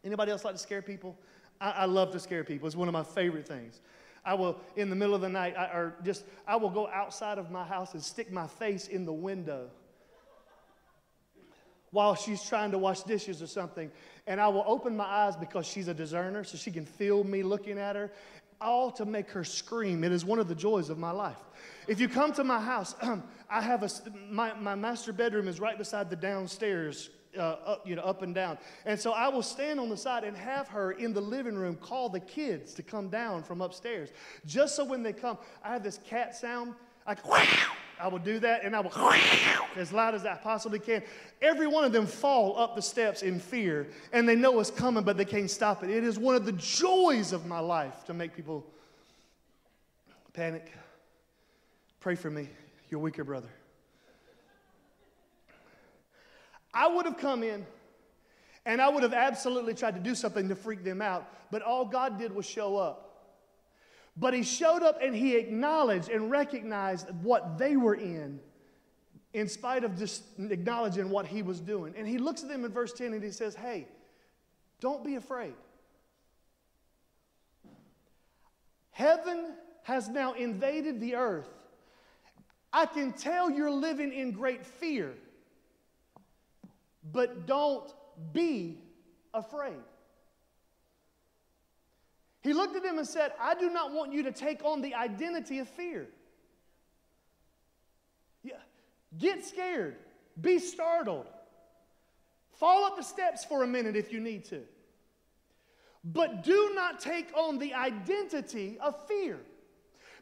Anybody 0.03 0.33
else 0.33 0.45
like 0.45 0.55
to 0.55 0.61
scare 0.61 0.83
people? 0.83 1.17
I, 1.61 1.71
I, 1.71 1.85
love 1.85 2.11
to 2.13 2.21
scare 2.21 2.45
people. 2.45 2.67
It's 2.67 2.77
one 2.77 2.89
of 2.89 2.93
my 2.93 3.03
favorite 3.03 3.47
things. 3.47 3.81
I 4.25 4.35
will, 4.35 4.59
in 4.77 4.91
the 4.91 4.97
middle 4.97 5.15
of 5.15 5.21
the 5.21 5.29
night, 5.29 5.55
I, 5.57 5.65
or 5.67 5.95
just, 6.03 6.25
I 6.47 6.57
will 6.57 6.71
go 6.71 6.89
outside 6.89 7.39
of 7.39 7.51
my 7.51 7.65
house 7.65 7.95
and 7.95 8.03
stick 8.03 8.33
my 8.33 8.47
face 8.47 8.89
in 8.89 9.05
the 9.05 9.13
window 9.13 9.69
while 11.91 12.15
she's 12.15 12.43
trying 12.43 12.73
to 12.73 12.79
wash 12.79 13.03
dishes 13.03 13.41
or 13.41 13.47
something. 13.47 13.91
And 14.27 14.41
I 14.41 14.49
will 14.49 14.65
open 14.67 14.97
my 14.97 15.05
eyes 15.05 15.37
because 15.37 15.67
she's 15.67 15.89
a 15.89 15.95
discerner, 15.95 16.45
so 16.45 16.57
she 16.57 16.71
can 16.71 16.85
feel 16.85 17.23
me 17.23 17.43
looking 17.43 17.79
at 17.79 17.95
her 17.97 18.11
all 18.61 18.91
to 18.93 19.05
make 19.05 19.31
her 19.31 19.45
scream. 19.45 20.05
It 20.05 20.13
is 20.13 20.25
one 20.25 20.39
of 20.39 20.49
the 20.49 20.55
joys 20.55 20.91
of 20.91 20.99
my 20.99 21.11
life. 21.11 21.39
If 21.87 22.01
you 22.01 22.09
come 22.09 22.33
to 22.35 22.45
my 22.45 22.61
house, 22.61 22.95
I 23.51 23.61
have 23.61 23.83
a, 23.83 23.91
my, 24.31 24.55
my 24.55 24.75
master 24.75 25.13
bedroom 25.13 25.49
is 25.49 25.61
right 25.61 25.77
beside 25.77 26.11
the 26.11 26.17
downstairs, 26.17 27.11
uh, 27.37 27.41
up, 27.41 27.87
you 27.87 27.97
know, 27.97 28.03
up 28.03 28.23
and 28.23 28.35
down. 28.35 28.59
And 28.87 28.99
so 28.99 29.13
I 29.13 29.29
will 29.29 29.43
stand 29.43 29.79
on 29.81 29.89
the 29.89 29.97
side 29.97 30.25
and 30.25 30.37
have 30.37 30.69
her 30.69 30.93
in 30.93 31.13
the 31.13 31.21
living 31.21 31.57
room 31.57 31.77
call 31.77 32.09
the 32.09 32.21
kids 32.21 32.75
to 32.75 32.83
come 32.83 33.09
down 33.09 33.43
from 33.43 33.61
upstairs. 33.61 34.11
Just 34.47 34.77
so 34.77 34.85
when 34.85 35.03
they 35.03 35.13
come, 35.13 35.39
I 35.63 35.73
have 35.73 35.83
this 35.83 35.99
cat 36.07 36.35
sound. 36.35 36.75
I, 37.07 37.17
I 38.01 38.09
will 38.09 38.19
do 38.19 38.39
that 38.41 38.65
and 38.65 38.75
I 38.75 38.81
will 38.81 38.93
as 39.77 39.93
loud 39.93 40.15
as 40.15 40.25
I 40.25 40.35
possibly 40.37 40.79
can. 40.79 41.03
Every 41.41 41.67
one 41.67 41.85
of 41.85 41.93
them 41.93 42.07
fall 42.07 42.59
up 42.59 42.75
the 42.77 42.83
steps 42.83 43.23
in 43.23 43.39
fear 43.39 43.89
and 44.13 44.29
they 44.29 44.35
know 44.35 44.59
it's 44.61 44.71
coming, 44.71 45.05
but 45.05 45.17
they 45.17 45.25
can't 45.25 45.51
stop 45.51 45.83
it. 45.85 45.91
It 45.91 46.05
is 46.05 46.19
one 46.19 46.35
of 46.35 46.45
the 46.45 46.53
joys 46.53 47.33
of 47.33 47.47
my 47.47 47.61
life 47.61 48.05
to 48.07 48.15
make 48.15 48.35
people 48.35 48.67
panic. 50.33 50.73
Pray 52.01 52.15
for 52.17 52.31
me, 52.31 52.49
your 52.91 53.01
weaker 53.01 53.25
brother. 53.25 53.49
I 56.73 56.89
would 56.89 57.07
have 57.07 57.19
come 57.19 57.43
in 57.43 57.65
and 58.67 58.81
I 58.81 58.89
would 58.89 59.03
have 59.03 59.15
absolutely 59.15 59.75
tried 59.75 59.95
to 59.95 60.01
do 60.01 60.15
something 60.15 60.49
to 60.49 60.57
freak 60.57 60.83
them 60.83 61.01
out, 61.01 61.29
but 61.51 61.63
all 61.63 61.85
God 61.85 62.19
did 62.19 62.35
was 62.35 62.47
show 62.47 62.77
up. 62.77 63.14
But 64.17 64.35
he 64.35 64.43
showed 64.43 64.83
up 64.83 64.99
and 65.03 65.15
he 65.15 65.37
acknowledged 65.37 66.09
and 66.09 66.31
recognized 66.31 67.11
what 67.23 67.59
they 67.59 67.77
were 67.77 67.95
in 67.95 68.41
in 69.33 69.49
spite 69.49 69.83
of 69.83 69.99
just 69.99 70.23
acknowledging 70.39 71.11
what 71.11 71.27
he 71.27 71.43
was 71.43 71.61
doing. 71.61 71.95
And 71.97 72.07
he 72.07 72.19
looks 72.19 72.43
at 72.43 72.49
them 72.49 72.65
in 72.65 72.71
verse 72.71 72.93
10 72.93 73.13
and 73.13 73.23
he 73.23 73.33
says, 73.33 73.57
Hey, 73.57 73.89
don't 74.81 75.05
be 75.05 75.17
afraid. 75.17 75.55
Heaven 78.93 79.55
has 79.83 80.09
now 80.09 80.35
invaded 80.35 81.01
the 81.01 81.17
earth. 81.17 81.49
I 82.73 82.87
can 82.87 83.13
tell 83.13 83.51
you're 83.51 83.71
living 83.71 84.13
in 84.13 84.31
great 84.31 84.65
fear, 84.65 85.15
but 87.13 87.47
don't 87.47 87.93
be 88.33 88.79
afraid. 89.33 89.83
He 92.45 92.53
looked 92.53 92.77
at 92.77 92.83
them 92.83 92.99
and 92.99 93.09
said, 93.09 93.33
I 93.41 93.55
do 93.55 93.71
not 93.71 93.93
want 93.93 94.13
you 94.13 94.23
to 94.25 94.31
take 94.31 94.63
on 94.65 94.83
the 94.83 94.95
identity 94.95 95.59
of 95.61 95.69
fear. 95.69 96.07
Yeah. 98.43 98.59
Get 99.19 99.45
scared, 99.47 99.97
be 100.39 100.59
startled, 100.59 101.27
fall 102.53 102.85
up 102.85 102.99
the 102.99 103.03
steps 103.03 103.47
for 103.47 103.65
a 103.65 103.67
minute 103.67 103.97
if 103.97 104.13
you 104.13 104.21
need 104.21 104.45
to. 104.47 104.61
But 106.05 106.45
do 106.45 106.73
not 106.75 107.01
take 107.01 107.35
on 107.35 107.59
the 107.59 107.73
identity 107.73 108.77
of 108.79 108.95
fear 109.09 109.41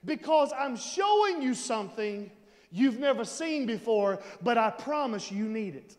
because 0.05 0.53
I'm 0.57 0.77
showing 0.77 1.43
you 1.43 1.55
something 1.55 2.31
you've 2.71 3.01
never 3.01 3.25
seen 3.25 3.67
before, 3.67 4.21
but 4.41 4.57
I 4.57 4.71
promise 4.71 5.33
you 5.33 5.47
need 5.47 5.75
it. 5.75 5.97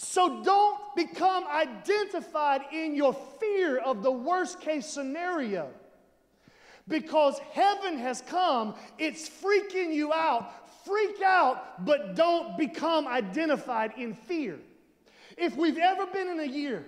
So 0.00 0.44
don't 0.44 0.78
become 0.94 1.44
identified 1.48 2.60
in 2.72 2.94
your 2.94 3.16
fear 3.40 3.78
of 3.78 4.04
the 4.04 4.12
worst 4.12 4.60
case 4.60 4.86
scenario. 4.86 5.70
Because 6.86 7.40
heaven 7.50 7.98
has 7.98 8.20
come, 8.20 8.76
it's 8.96 9.28
freaking 9.28 9.92
you 9.92 10.12
out. 10.12 10.52
Freak 10.86 11.20
out, 11.20 11.84
but 11.84 12.14
don't 12.14 12.56
become 12.56 13.08
identified 13.08 13.90
in 13.96 14.14
fear. 14.14 14.60
If 15.36 15.56
we've 15.56 15.78
ever 15.78 16.06
been 16.06 16.28
in 16.28 16.38
a 16.38 16.46
year 16.46 16.84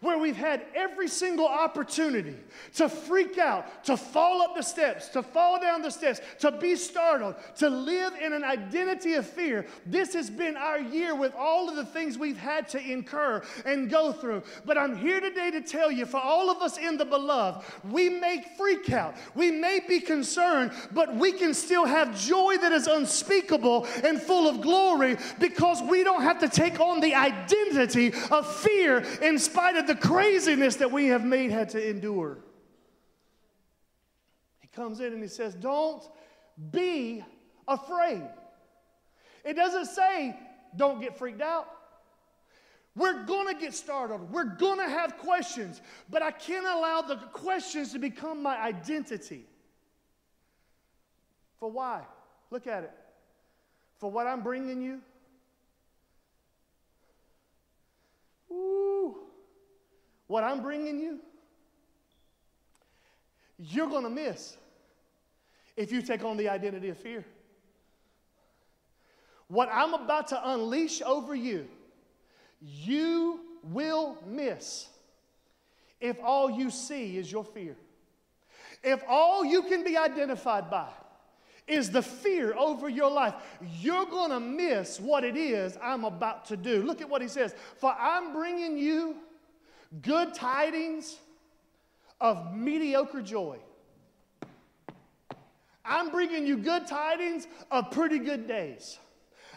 where 0.00 0.18
we've 0.18 0.36
had 0.36 0.62
every 0.74 1.08
single 1.08 1.46
opportunity 1.46 2.36
to 2.74 2.88
freak 2.88 3.38
out, 3.38 3.84
to 3.84 3.96
fall 3.96 4.42
up 4.42 4.54
the 4.54 4.62
steps, 4.62 5.08
to 5.08 5.22
fall 5.22 5.60
down 5.60 5.82
the 5.82 5.90
steps, 5.90 6.20
to 6.38 6.52
be 6.52 6.76
startled, 6.76 7.34
to 7.56 7.68
live 7.68 8.14
in 8.22 8.32
an 8.32 8.44
identity 8.44 9.14
of 9.14 9.26
fear. 9.26 9.66
This 9.84 10.14
has 10.14 10.30
been 10.30 10.56
our 10.56 10.78
year 10.78 11.14
with 11.14 11.34
all 11.34 11.68
of 11.68 11.76
the 11.76 11.84
things 11.84 12.16
we've 12.16 12.38
had 12.38 12.68
to 12.70 12.80
incur 12.80 13.42
and 13.64 13.90
go 13.90 14.12
through. 14.12 14.42
But 14.64 14.78
I'm 14.78 14.96
here 14.96 15.20
today 15.20 15.50
to 15.50 15.60
tell 15.60 15.90
you 15.90 16.06
for 16.06 16.20
all 16.20 16.48
of 16.50 16.62
us 16.62 16.78
in 16.78 16.96
the 16.96 17.04
beloved, 17.04 17.64
we 17.90 18.08
may 18.08 18.44
freak 18.56 18.92
out, 18.92 19.16
we 19.34 19.50
may 19.50 19.80
be 19.80 19.98
concerned, 19.98 20.72
but 20.92 21.16
we 21.16 21.32
can 21.32 21.52
still 21.54 21.86
have 21.86 22.18
joy 22.18 22.56
that 22.58 22.72
is 22.72 22.86
unspeakable 22.86 23.86
and 24.04 24.20
full 24.22 24.48
of 24.48 24.60
glory 24.60 25.16
because 25.40 25.82
we 25.82 26.04
don't 26.04 26.22
have 26.22 26.38
to 26.38 26.48
take 26.48 26.78
on 26.78 27.00
the 27.00 27.14
identity 27.14 28.12
of 28.30 28.46
fear 28.60 28.98
in 29.22 29.38
spite 29.38 29.76
of 29.76 29.87
the 29.88 29.96
craziness 29.96 30.76
that 30.76 30.92
we 30.92 31.06
have 31.06 31.24
made 31.24 31.50
had 31.50 31.70
to 31.70 31.90
endure. 31.90 32.38
He 34.60 34.68
comes 34.68 35.00
in 35.00 35.14
and 35.14 35.22
he 35.22 35.28
says, 35.28 35.54
Don't 35.54 36.06
be 36.70 37.24
afraid. 37.66 38.22
It 39.44 39.54
doesn't 39.54 39.86
say, 39.86 40.38
Don't 40.76 41.00
get 41.00 41.18
freaked 41.18 41.40
out. 41.40 41.66
We're 42.94 43.24
going 43.24 43.52
to 43.54 43.58
get 43.58 43.74
startled. 43.74 44.30
We're 44.30 44.56
going 44.56 44.78
to 44.78 44.88
have 44.88 45.16
questions, 45.18 45.80
but 46.10 46.22
I 46.22 46.32
can't 46.32 46.66
allow 46.66 47.00
the 47.00 47.16
questions 47.16 47.92
to 47.92 47.98
become 47.98 48.42
my 48.42 48.60
identity. 48.60 49.46
For 51.58 51.70
why? 51.70 52.02
Look 52.50 52.66
at 52.66 52.84
it. 52.84 52.92
For 53.98 54.10
what 54.10 54.26
I'm 54.26 54.42
bringing 54.42 54.82
you. 54.82 55.00
Ooh 58.50 59.27
what 60.28 60.44
I'm 60.44 60.62
bringing 60.62 61.00
you, 61.00 61.18
you're 63.58 63.88
going 63.88 64.04
to 64.04 64.10
miss 64.10 64.56
if 65.76 65.90
you 65.90 66.00
take 66.00 66.24
on 66.24 66.36
the 66.36 66.48
identity 66.48 66.90
of 66.90 66.98
fear. 66.98 67.24
What 69.48 69.68
I'm 69.72 69.94
about 69.94 70.28
to 70.28 70.50
unleash 70.50 71.02
over 71.02 71.34
you, 71.34 71.66
you 72.60 73.40
will 73.62 74.18
miss 74.26 74.86
if 76.00 76.18
all 76.22 76.50
you 76.50 76.70
see 76.70 77.16
is 77.16 77.32
your 77.32 77.44
fear. 77.44 77.76
If 78.84 79.02
all 79.08 79.44
you 79.44 79.62
can 79.62 79.82
be 79.82 79.96
identified 79.96 80.70
by 80.70 80.88
is 81.66 81.90
the 81.90 82.02
fear 82.02 82.54
over 82.54 82.88
your 82.88 83.10
life, 83.10 83.34
you're 83.80 84.06
going 84.06 84.30
to 84.30 84.40
miss 84.40 85.00
what 85.00 85.24
it 85.24 85.36
is 85.36 85.76
I'm 85.82 86.04
about 86.04 86.46
to 86.46 86.56
do. 86.56 86.82
Look 86.82 87.00
at 87.00 87.08
what 87.08 87.22
he 87.22 87.28
says. 87.28 87.54
For 87.78 87.92
I'm 87.92 88.32
bringing 88.32 88.78
you 88.78 89.16
good 90.02 90.34
tidings 90.34 91.16
of 92.20 92.54
mediocre 92.54 93.22
joy. 93.22 93.58
I'm 95.84 96.10
bringing 96.10 96.46
you 96.46 96.58
good 96.58 96.86
tidings 96.86 97.46
of 97.70 97.90
pretty 97.90 98.18
good 98.18 98.46
days. 98.46 98.98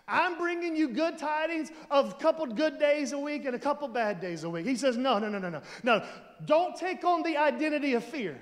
I'm 0.07 0.37
bringing 0.37 0.75
you 0.75 0.89
good 0.89 1.17
tidings 1.17 1.71
of 1.89 2.11
a 2.11 2.15
couple 2.15 2.45
good 2.45 2.79
days 2.79 3.11
a 3.11 3.17
week 3.17 3.45
and 3.45 3.55
a 3.55 3.59
couple 3.59 3.87
bad 3.87 4.19
days 4.19 4.43
a 4.43 4.49
week. 4.49 4.65
He 4.65 4.75
says, 4.75 4.97
No, 4.97 5.19
no, 5.19 5.29
no, 5.29 5.39
no, 5.39 5.49
no. 5.49 5.61
No, 5.83 6.03
don't 6.45 6.75
take 6.75 7.03
on 7.03 7.21
the 7.23 7.37
identity 7.37 7.93
of 7.93 8.03
fear 8.03 8.39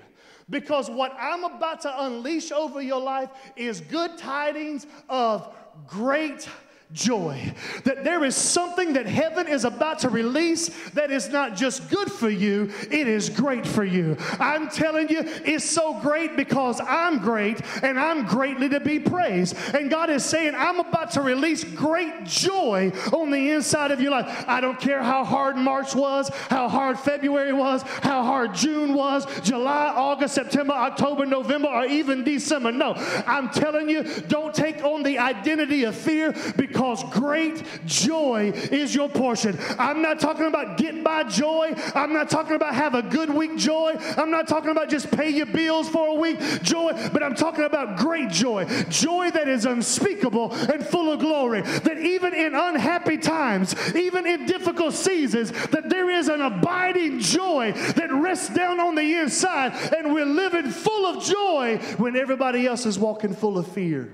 because 0.48 0.90
what 0.90 1.14
I'm 1.18 1.44
about 1.44 1.80
to 1.82 2.04
unleash 2.04 2.50
over 2.50 2.80
your 2.80 3.00
life 3.00 3.30
is 3.56 3.80
good 3.80 4.18
tidings 4.18 4.86
of 5.08 5.54
great 5.86 6.48
joy. 6.92 7.52
That 7.84 8.02
there 8.04 8.24
is 8.24 8.34
something 8.34 8.94
that 8.94 9.06
heaven 9.06 9.46
is 9.46 9.64
about 9.64 10.00
to 10.00 10.08
release 10.08 10.68
that 10.90 11.10
is 11.10 11.28
not 11.28 11.56
just 11.56 11.88
good 11.88 12.10
for 12.10 12.28
you, 12.28 12.70
it 12.90 13.06
is 13.06 13.28
great 13.28 13.66
for 13.66 13.84
you. 13.84 14.16
I'm 14.40 14.68
telling 14.68 15.08
you, 15.08 15.22
it's 15.44 15.64
so 15.64 16.00
great 16.00 16.36
because 16.36 16.80
I'm 16.80 17.18
great 17.18 17.60
and 17.82 17.98
I'm 17.98 18.26
greatly 18.26 18.68
to 18.70 18.80
be 18.80 18.98
praised. 18.98 19.56
And 19.74 19.88
God 19.88 20.10
is 20.10 20.24
saying, 20.24 20.54
I'm 20.56 20.80
about 20.80 21.12
to 21.12 21.22
release 21.22 21.62
great 21.62 22.24
joy 22.24 22.92
on 23.12 23.30
the 23.30 23.50
inside 23.50 23.92
of 23.92 24.00
your 24.00 24.10
life. 24.10 24.44
I 24.48 24.60
don't 24.60 24.80
care 24.80 25.02
how 25.02 25.24
hard 25.24 25.56
March 25.56 25.94
was, 25.94 26.28
how 26.48 26.68
hard 26.68 26.98
February 26.98 27.52
was, 27.52 27.82
how 27.82 28.24
hard 28.24 28.54
June 28.54 28.94
was, 28.94 29.26
July, 29.42 29.92
August, 29.94 30.34
September, 30.34 30.72
October, 30.72 31.24
November, 31.24 31.68
or 31.68 31.84
even 31.84 32.24
December. 32.24 32.72
No, 32.72 32.94
I'm 33.26 33.50
telling 33.50 33.88
you, 33.88 34.02
don't 34.28 34.54
take 34.54 34.82
on 34.82 35.02
the 35.02 35.18
identity 35.18 35.84
of 35.84 35.94
fear 35.94 36.34
because 36.56 36.79
because 36.80 37.04
great 37.12 37.62
joy 37.84 38.52
is 38.72 38.94
your 38.94 39.10
portion. 39.10 39.58
I'm 39.78 40.00
not 40.00 40.18
talking 40.18 40.46
about 40.46 40.78
get 40.78 41.04
by 41.04 41.24
joy. 41.24 41.74
I'm 41.94 42.14
not 42.14 42.30
talking 42.30 42.56
about 42.56 42.74
have 42.74 42.94
a 42.94 43.02
good 43.02 43.28
week 43.28 43.58
joy. 43.58 43.96
I'm 44.16 44.30
not 44.30 44.48
talking 44.48 44.70
about 44.70 44.88
just 44.88 45.10
pay 45.10 45.28
your 45.28 45.44
bills 45.44 45.90
for 45.90 46.08
a 46.08 46.14
week 46.14 46.38
joy, 46.62 46.92
but 47.12 47.22
I'm 47.22 47.34
talking 47.34 47.64
about 47.64 47.98
great 47.98 48.30
joy. 48.30 48.64
Joy 48.88 49.30
that 49.30 49.46
is 49.46 49.66
unspeakable 49.66 50.54
and 50.54 50.84
full 50.86 51.12
of 51.12 51.20
glory. 51.20 51.60
That 51.60 51.98
even 51.98 52.32
in 52.32 52.54
unhappy 52.54 53.18
times, 53.18 53.74
even 53.94 54.26
in 54.26 54.46
difficult 54.46 54.94
seasons, 54.94 55.52
that 55.66 55.90
there 55.90 56.08
is 56.08 56.28
an 56.28 56.40
abiding 56.40 57.20
joy 57.20 57.72
that 57.72 58.10
rests 58.10 58.48
down 58.54 58.80
on 58.80 58.94
the 58.94 59.16
inside 59.16 59.74
and 59.94 60.14
we're 60.14 60.24
living 60.24 60.70
full 60.70 61.04
of 61.04 61.22
joy 61.22 61.76
when 61.98 62.16
everybody 62.16 62.66
else 62.66 62.86
is 62.86 62.98
walking 62.98 63.34
full 63.34 63.58
of 63.58 63.66
fear. 63.66 64.10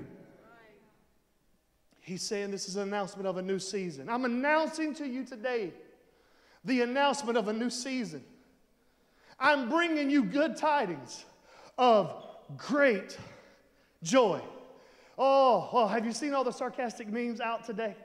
He's 2.07 2.21
saying 2.21 2.51
this 2.51 2.69
is 2.69 2.77
an 2.77 2.83
announcement 2.83 3.27
of 3.27 3.35
a 3.35 3.41
new 3.41 3.59
season. 3.59 4.07
I'm 4.07 4.23
announcing 4.23 4.95
to 4.95 5.05
you 5.05 5.25
today 5.25 5.73
the 6.63 6.79
announcement 6.79 7.37
of 7.37 7.49
a 7.49 7.53
new 7.53 7.69
season. 7.69 8.23
I'm 9.37 9.67
bringing 9.67 10.09
you 10.09 10.23
good 10.23 10.55
tidings 10.55 11.25
of 11.77 12.13
great 12.55 13.17
joy. 14.03 14.39
Oh, 15.17 15.67
oh, 15.73 15.85
have 15.85 16.05
you 16.05 16.13
seen 16.13 16.33
all 16.33 16.45
the 16.45 16.53
sarcastic 16.53 17.09
memes 17.09 17.41
out 17.41 17.65
today? 17.65 17.97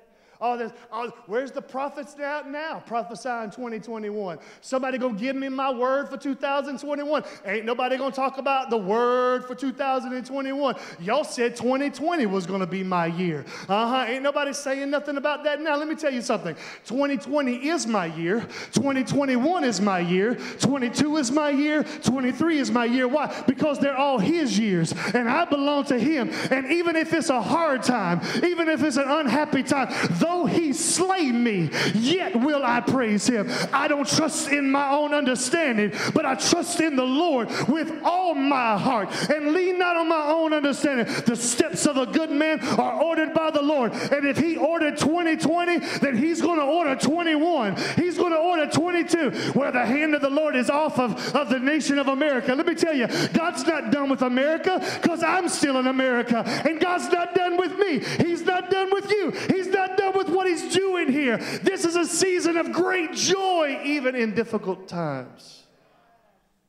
All 0.42 0.58
this. 0.58 0.72
All, 0.90 1.08
where's 1.26 1.52
the 1.52 1.62
prophets 1.62 2.18
out 2.18 2.50
now? 2.50 2.82
Prophesying 2.84 3.50
2021. 3.50 4.38
Somebody 4.60 4.98
gonna 4.98 5.16
give 5.16 5.36
me 5.36 5.48
my 5.48 5.72
word 5.72 6.08
for 6.08 6.16
2021. 6.16 7.22
Ain't 7.46 7.64
nobody 7.64 7.96
gonna 7.96 8.12
talk 8.12 8.38
about 8.38 8.68
the 8.68 8.76
word 8.76 9.44
for 9.44 9.54
2021. 9.54 10.74
Y'all 11.00 11.22
said 11.22 11.54
2020 11.54 12.26
was 12.26 12.44
gonna 12.44 12.66
be 12.66 12.82
my 12.82 13.06
year. 13.06 13.44
Uh 13.68 13.88
huh. 13.88 14.04
Ain't 14.08 14.24
nobody 14.24 14.52
saying 14.52 14.90
nothing 14.90 15.16
about 15.16 15.44
that 15.44 15.60
now. 15.60 15.76
Let 15.76 15.86
me 15.86 15.94
tell 15.94 16.12
you 16.12 16.22
something. 16.22 16.56
2020 16.86 17.68
is 17.68 17.86
my 17.86 18.06
year. 18.06 18.40
2021 18.72 19.62
is 19.62 19.80
my 19.80 20.00
year. 20.00 20.34
22 20.58 21.18
is 21.18 21.30
my 21.30 21.50
year. 21.50 21.84
23 21.84 22.58
is 22.58 22.70
my 22.72 22.84
year. 22.84 23.06
Why? 23.06 23.32
Because 23.46 23.78
they're 23.78 23.96
all 23.96 24.18
His 24.18 24.58
years, 24.58 24.92
and 25.14 25.28
I 25.28 25.44
belong 25.44 25.84
to 25.84 25.98
Him. 26.00 26.30
And 26.50 26.66
even 26.72 26.96
if 26.96 27.12
it's 27.12 27.30
a 27.30 27.40
hard 27.40 27.84
time, 27.84 28.20
even 28.42 28.68
if 28.68 28.82
it's 28.82 28.96
an 28.96 29.08
unhappy 29.08 29.62
time, 29.62 29.88
those 30.10 30.31
Though 30.32 30.46
he 30.46 30.72
slay 30.72 31.30
me, 31.30 31.68
yet 31.94 32.34
will 32.34 32.64
I 32.64 32.80
praise 32.80 33.26
him. 33.26 33.50
I 33.70 33.86
don't 33.86 34.08
trust 34.08 34.48
in 34.48 34.70
my 34.70 34.88
own 34.90 35.12
understanding, 35.12 35.92
but 36.14 36.24
I 36.24 36.36
trust 36.36 36.80
in 36.80 36.96
the 36.96 37.04
Lord 37.04 37.50
with 37.68 37.92
all 38.02 38.34
my 38.34 38.78
heart 38.78 39.10
and 39.28 39.52
lean 39.52 39.78
not 39.78 39.96
on 39.96 40.08
my 40.08 40.24
own 40.28 40.54
understanding. 40.54 41.04
The 41.26 41.36
steps 41.36 41.84
of 41.84 41.98
a 41.98 42.06
good 42.06 42.30
man 42.30 42.60
are 42.78 43.02
ordered 43.02 43.34
by 43.34 43.50
the 43.50 43.60
Lord. 43.60 43.92
And 43.92 44.26
if 44.26 44.38
he 44.38 44.56
ordered 44.56 44.96
2020, 44.96 45.78
then 45.98 46.16
he's 46.16 46.40
going 46.40 46.58
to 46.58 46.64
order 46.64 46.96
21. 46.96 47.76
He's 47.96 48.16
going 48.16 48.32
to 48.32 48.38
order 48.38 48.66
22, 48.66 49.52
where 49.52 49.70
the 49.70 49.84
hand 49.84 50.14
of 50.14 50.22
the 50.22 50.30
Lord 50.30 50.56
is 50.56 50.70
off 50.70 50.98
of, 50.98 51.36
of 51.36 51.50
the 51.50 51.58
nation 51.58 51.98
of 51.98 52.08
America. 52.08 52.54
Let 52.54 52.66
me 52.66 52.74
tell 52.74 52.94
you, 52.94 53.06
God's 53.34 53.66
not 53.66 53.90
done 53.90 54.08
with 54.08 54.22
America 54.22 54.80
because 55.02 55.22
I'm 55.22 55.50
still 55.50 55.78
in 55.78 55.88
America. 55.88 56.42
And 56.66 56.80
God's 56.80 57.12
not 57.12 57.34
done 57.34 57.58
with 57.58 57.76
me. 57.76 57.98
He's 58.24 58.42
not 58.42 58.70
done 58.70 58.88
with 58.90 59.10
you. 59.10 59.30
He's 59.50 59.66
not 59.66 59.98
done 59.98 60.11
with 60.14 60.28
what 60.28 60.46
He's 60.46 60.74
doing 60.74 61.10
here. 61.10 61.36
This 61.62 61.84
is 61.84 61.96
a 61.96 62.06
season 62.06 62.56
of 62.56 62.72
great 62.72 63.12
joy, 63.12 63.80
even 63.84 64.14
in 64.14 64.34
difficult 64.34 64.88
times. 64.88 65.66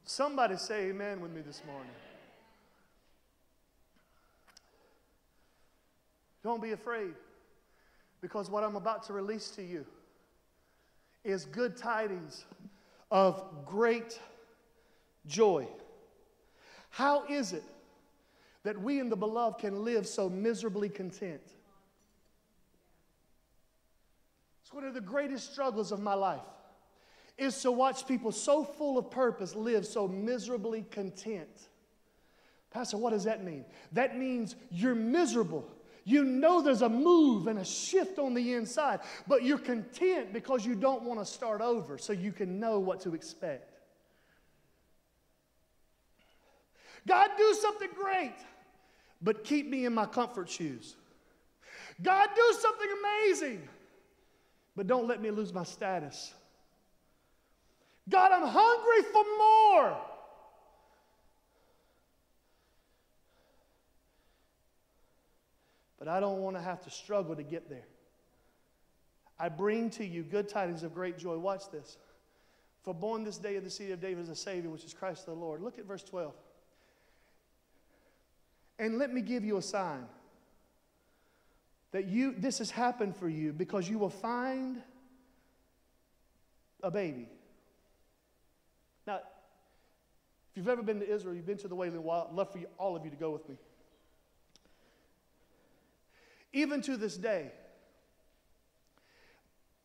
Somebody 0.05 0.57
say 0.57 0.89
amen 0.89 1.21
with 1.21 1.31
me 1.31 1.41
this 1.41 1.61
morning. 1.65 1.91
Don't 6.43 6.61
be 6.61 6.73
afraid 6.73 7.13
because 8.21 8.49
what 8.49 8.63
I'm 8.63 8.75
about 8.75 9.03
to 9.03 9.13
release 9.13 9.49
to 9.51 9.63
you 9.63 9.85
is 11.23 11.45
good 11.45 11.77
tidings 11.77 12.43
of 13.09 13.43
great 13.65 14.19
joy. 15.25 15.67
How 16.89 17.25
is 17.25 17.53
it 17.53 17.63
that 18.63 18.79
we 18.79 18.99
in 18.99 19.09
the 19.09 19.15
beloved 19.15 19.59
can 19.59 19.83
live 19.83 20.05
so 20.05 20.29
miserably 20.29 20.89
content? 20.89 21.41
It's 24.61 24.62
one 24.73 24.83
of 24.83 24.93
the 24.93 25.01
greatest 25.01 25.51
struggles 25.51 25.91
of 25.91 25.99
my 25.99 26.13
life 26.13 26.41
is 27.37 27.61
to 27.61 27.71
watch 27.71 28.07
people 28.07 28.31
so 28.31 28.63
full 28.63 28.97
of 28.97 29.09
purpose 29.09 29.55
live 29.55 29.85
so 29.85 30.07
miserably 30.07 30.85
content. 30.91 31.69
Pastor, 32.71 32.97
what 32.97 33.11
does 33.11 33.23
that 33.23 33.43
mean? 33.43 33.65
That 33.91 34.17
means 34.17 34.55
you're 34.71 34.95
miserable. 34.95 35.69
You 36.05 36.23
know 36.23 36.61
there's 36.61 36.81
a 36.81 36.89
move 36.89 37.47
and 37.47 37.59
a 37.59 37.65
shift 37.65 38.19
on 38.19 38.33
the 38.33 38.53
inside, 38.53 38.99
but 39.27 39.43
you're 39.43 39.57
content 39.57 40.33
because 40.33 40.65
you 40.65 40.75
don't 40.75 41.03
want 41.03 41.19
to 41.19 41.25
start 41.25 41.61
over 41.61 41.97
so 41.97 42.13
you 42.13 42.31
can 42.31 42.59
know 42.59 42.79
what 42.79 42.99
to 43.01 43.13
expect. 43.13 43.69
God, 47.07 47.29
do 47.37 47.53
something 47.61 47.89
great, 47.95 48.35
but 49.21 49.43
keep 49.43 49.69
me 49.69 49.85
in 49.85 49.93
my 49.93 50.05
comfort 50.05 50.49
shoes. 50.49 50.95
God, 52.01 52.29
do 52.35 52.57
something 52.59 52.89
amazing, 52.99 53.67
but 54.75 54.87
don't 54.87 55.07
let 55.07 55.21
me 55.21 55.29
lose 55.31 55.53
my 55.53 55.63
status. 55.63 56.33
God, 58.09 58.31
I'm 58.31 58.47
hungry 58.47 59.11
for 59.11 59.23
more. 59.37 59.97
But 65.99 66.07
I 66.07 66.19
don't 66.19 66.41
want 66.41 66.57
to 66.57 66.61
have 66.61 66.81
to 66.81 66.89
struggle 66.89 67.35
to 67.35 67.43
get 67.43 67.69
there. 67.69 67.85
I 69.39 69.49
bring 69.49 69.89
to 69.91 70.05
you 70.05 70.23
good 70.23 70.49
tidings 70.49 70.83
of 70.83 70.93
great 70.93 71.17
joy. 71.17 71.37
Watch 71.37 71.71
this. 71.71 71.97
For 72.83 72.93
born 72.93 73.23
this 73.23 73.37
day 73.37 73.55
of 73.55 73.63
the 73.63 73.69
city 73.69 73.93
of 73.93 74.01
David 74.01 74.23
is 74.23 74.29
a 74.29 74.35
Savior, 74.35 74.69
which 74.69 74.83
is 74.83 74.93
Christ 74.93 75.25
the 75.25 75.33
Lord. 75.33 75.61
Look 75.61 75.79
at 75.79 75.85
verse 75.85 76.03
12. 76.03 76.33
And 78.79 78.97
let 78.97 79.13
me 79.13 79.21
give 79.21 79.45
you 79.45 79.57
a 79.57 79.61
sign 79.61 80.05
that 81.93 82.07
you 82.07 82.33
this 82.37 82.57
has 82.57 82.69
happened 82.69 83.15
for 83.15 83.29
you 83.29 83.53
because 83.53 83.87
you 83.87 83.97
will 83.97 84.09
find 84.09 84.81
a 86.81 86.91
baby. 86.91 87.29
Now, 89.07 89.17
if 89.17 90.57
you've 90.57 90.67
ever 90.67 90.83
been 90.83 90.99
to 90.99 91.09
Israel, 91.09 91.35
you've 91.35 91.45
been 91.45 91.57
to 91.59 91.67
the 91.67 91.75
Wailing 91.75 92.03
Wall, 92.03 92.27
I'd 92.29 92.35
love 92.35 92.51
for 92.51 92.57
you, 92.57 92.67
all 92.77 92.95
of 92.95 93.05
you 93.05 93.11
to 93.11 93.15
go 93.15 93.31
with 93.31 93.47
me. 93.47 93.55
Even 96.51 96.81
to 96.81 96.97
this 96.97 97.15
day, 97.15 97.51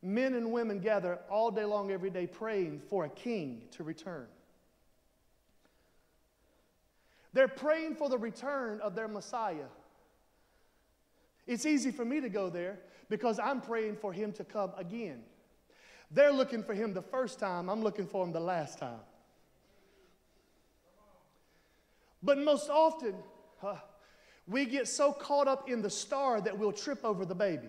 men 0.02 0.34
and 0.34 0.52
women 0.52 0.80
gather 0.80 1.18
all 1.30 1.50
day 1.50 1.64
long, 1.64 1.90
every 1.90 2.10
day, 2.10 2.26
praying 2.26 2.80
for 2.88 3.04
a 3.04 3.08
king 3.08 3.62
to 3.72 3.84
return. 3.84 4.26
They're 7.32 7.48
praying 7.48 7.96
for 7.96 8.08
the 8.08 8.18
return 8.18 8.80
of 8.80 8.94
their 8.94 9.08
Messiah. 9.08 9.66
It's 11.48 11.64
easy 11.64 11.90
for 11.90 12.04
me 12.04 12.20
to 12.20 12.28
go 12.28 12.50
there 12.50 12.78
because 13.08 13.40
I'm 13.40 13.62
praying 13.62 13.96
for 13.96 14.12
him 14.12 14.32
to 14.34 14.44
come 14.44 14.70
again. 14.76 15.22
They're 16.10 16.32
looking 16.32 16.62
for 16.62 16.74
him 16.74 16.92
the 16.92 17.02
first 17.02 17.40
time, 17.40 17.68
I'm 17.70 17.82
looking 17.82 18.06
for 18.06 18.22
him 18.24 18.32
the 18.32 18.40
last 18.40 18.78
time. 18.78 19.00
But 22.22 22.38
most 22.38 22.68
often, 22.68 23.14
uh, 23.62 23.76
we 24.46 24.66
get 24.66 24.88
so 24.88 25.12
caught 25.12 25.48
up 25.48 25.70
in 25.70 25.80
the 25.80 25.90
star 25.90 26.40
that 26.42 26.58
we'll 26.58 26.72
trip 26.72 27.02
over 27.02 27.24
the 27.24 27.34
baby. 27.34 27.68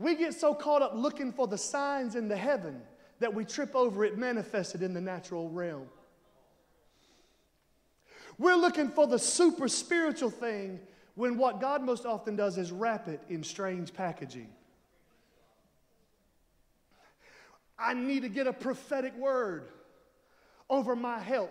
We 0.00 0.16
get 0.16 0.34
so 0.34 0.52
caught 0.52 0.82
up 0.82 0.92
looking 0.94 1.32
for 1.32 1.46
the 1.46 1.58
signs 1.58 2.16
in 2.16 2.26
the 2.26 2.36
heaven 2.36 2.82
that 3.20 3.32
we 3.32 3.44
trip 3.44 3.76
over 3.76 4.04
it 4.04 4.18
manifested 4.18 4.82
in 4.82 4.94
the 4.94 5.00
natural 5.00 5.48
realm. 5.48 5.86
We're 8.36 8.56
looking 8.56 8.88
for 8.88 9.06
the 9.06 9.18
super 9.18 9.68
spiritual 9.68 10.30
thing 10.30 10.80
when 11.14 11.38
what 11.38 11.60
God 11.60 11.82
most 11.82 12.06
often 12.06 12.36
does 12.36 12.58
is 12.58 12.72
wrap 12.72 13.08
it 13.08 13.20
in 13.28 13.42
strange 13.44 13.92
packaging. 13.92 14.48
I 17.78 17.94
need 17.94 18.22
to 18.22 18.28
get 18.28 18.46
a 18.46 18.52
prophetic 18.52 19.16
word 19.16 19.68
over 20.70 20.96
my 20.96 21.18
health. 21.18 21.50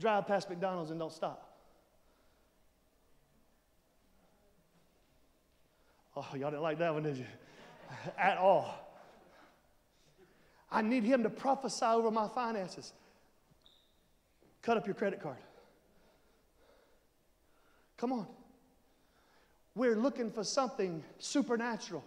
Drive 0.00 0.26
past 0.26 0.48
McDonald's 0.50 0.90
and 0.90 0.98
don't 0.98 1.12
stop. 1.12 1.54
Oh, 6.16 6.28
y'all 6.34 6.50
didn't 6.50 6.62
like 6.62 6.78
that 6.78 6.92
one, 6.92 7.02
did 7.02 7.16
you? 7.16 7.26
At 8.18 8.38
all. 8.38 8.74
I 10.70 10.82
need 10.82 11.04
him 11.04 11.22
to 11.22 11.30
prophesy 11.30 11.86
over 11.86 12.10
my 12.10 12.28
finances. 12.28 12.92
Cut 14.62 14.76
up 14.76 14.86
your 14.86 14.94
credit 14.94 15.22
card. 15.22 15.36
Come 18.04 18.12
on. 18.12 18.26
We're 19.74 19.96
looking 19.96 20.30
for 20.30 20.44
something 20.44 21.02
supernatural. 21.18 22.04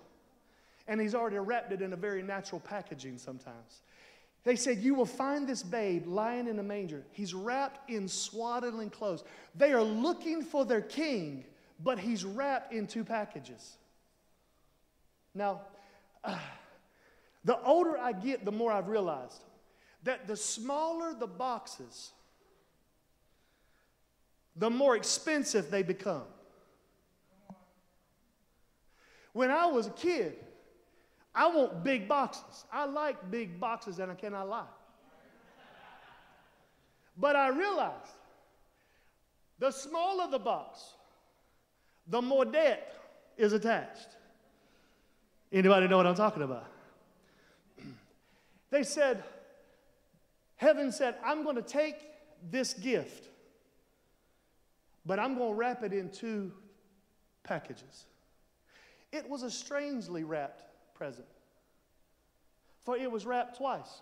And 0.88 1.02
he's 1.02 1.16
already 1.16 1.40
wrapped 1.40 1.72
it 1.72 1.82
in 1.82 1.92
a 1.92 1.96
very 1.96 2.22
natural 2.22 2.62
packaging 2.62 3.18
sometimes. 3.18 3.82
They 4.44 4.56
said, 4.56 4.78
You 4.78 4.94
will 4.94 5.08
find 5.08 5.48
this 5.48 5.64
babe 5.64 6.06
lying 6.06 6.48
in 6.48 6.60
a 6.60 6.64
manger. 6.64 7.04
He's 7.14 7.34
wrapped 7.34 7.90
in 7.90 8.08
swaddling 8.08 8.92
clothes. 8.92 9.24
They 9.56 9.74
are 9.74 9.82
looking 9.82 10.44
for 10.44 10.66
their 10.66 10.82
king, 10.82 11.46
but 11.84 11.98
he's 11.98 12.24
wrapped 12.24 12.72
in 12.72 12.86
two 12.86 13.04
packages. 13.04 13.78
Now, 15.34 15.62
uh, 16.24 16.38
the 17.44 17.60
older 17.64 17.98
I 17.98 18.12
get, 18.12 18.46
the 18.46 18.52
more 18.52 18.72
I've 18.72 18.88
realized 18.88 19.42
that 20.04 20.28
the 20.28 20.38
smaller 20.38 21.16
the 21.16 21.26
boxes, 21.26 22.12
the 24.58 24.70
more 24.70 24.96
expensive 24.96 25.70
they 25.70 25.84
become. 25.84 26.24
When 29.34 29.52
I 29.52 29.68
was 29.68 29.88
a 29.88 29.92
kid, 29.92 30.36
I 31.36 31.48
want 31.48 31.84
big 31.84 32.08
boxes. 32.08 32.66
I 32.72 32.86
like 32.86 33.30
big 33.30 33.60
boxes, 33.60 34.00
and 34.00 34.12
I 34.12 34.16
cannot 34.16 34.50
lie. 34.50 34.66
But 37.16 37.36
I 37.36 37.50
realized 37.50 38.12
the 39.60 39.72
smaller 39.72 40.30
the 40.30 40.40
box, 40.40 40.80
the 42.08 42.22
more 42.22 42.46
debt 42.46 42.96
is 43.38 43.54
attached. 43.54 44.08
Anybody 45.52 45.88
know 45.88 45.98
what 45.98 46.08
I'm 46.08 46.16
talking 46.16 46.44
about? 46.44 46.66
They 48.70 48.84
said, 48.84 49.24
Heaven 50.58 50.92
said, 50.92 51.16
I'm 51.24 51.44
going 51.44 51.56
to 51.56 51.62
take 51.62 51.96
this 52.52 52.74
gift, 52.74 53.30
but 55.08 55.20
I'm 55.20 55.38
going 55.38 55.52
to 55.52 55.56
wrap 55.56 55.84
it 55.84 55.94
in 55.94 56.12
two 56.12 56.52
packages. 57.44 58.06
It 59.14 59.28
was 59.28 59.42
a 59.42 59.50
strangely 59.50 60.26
wrapped 60.26 60.64
present. 60.94 61.28
For 62.84 62.98
it 62.98 63.10
was 63.10 63.26
wrapped 63.26 63.58
twice. 63.58 64.02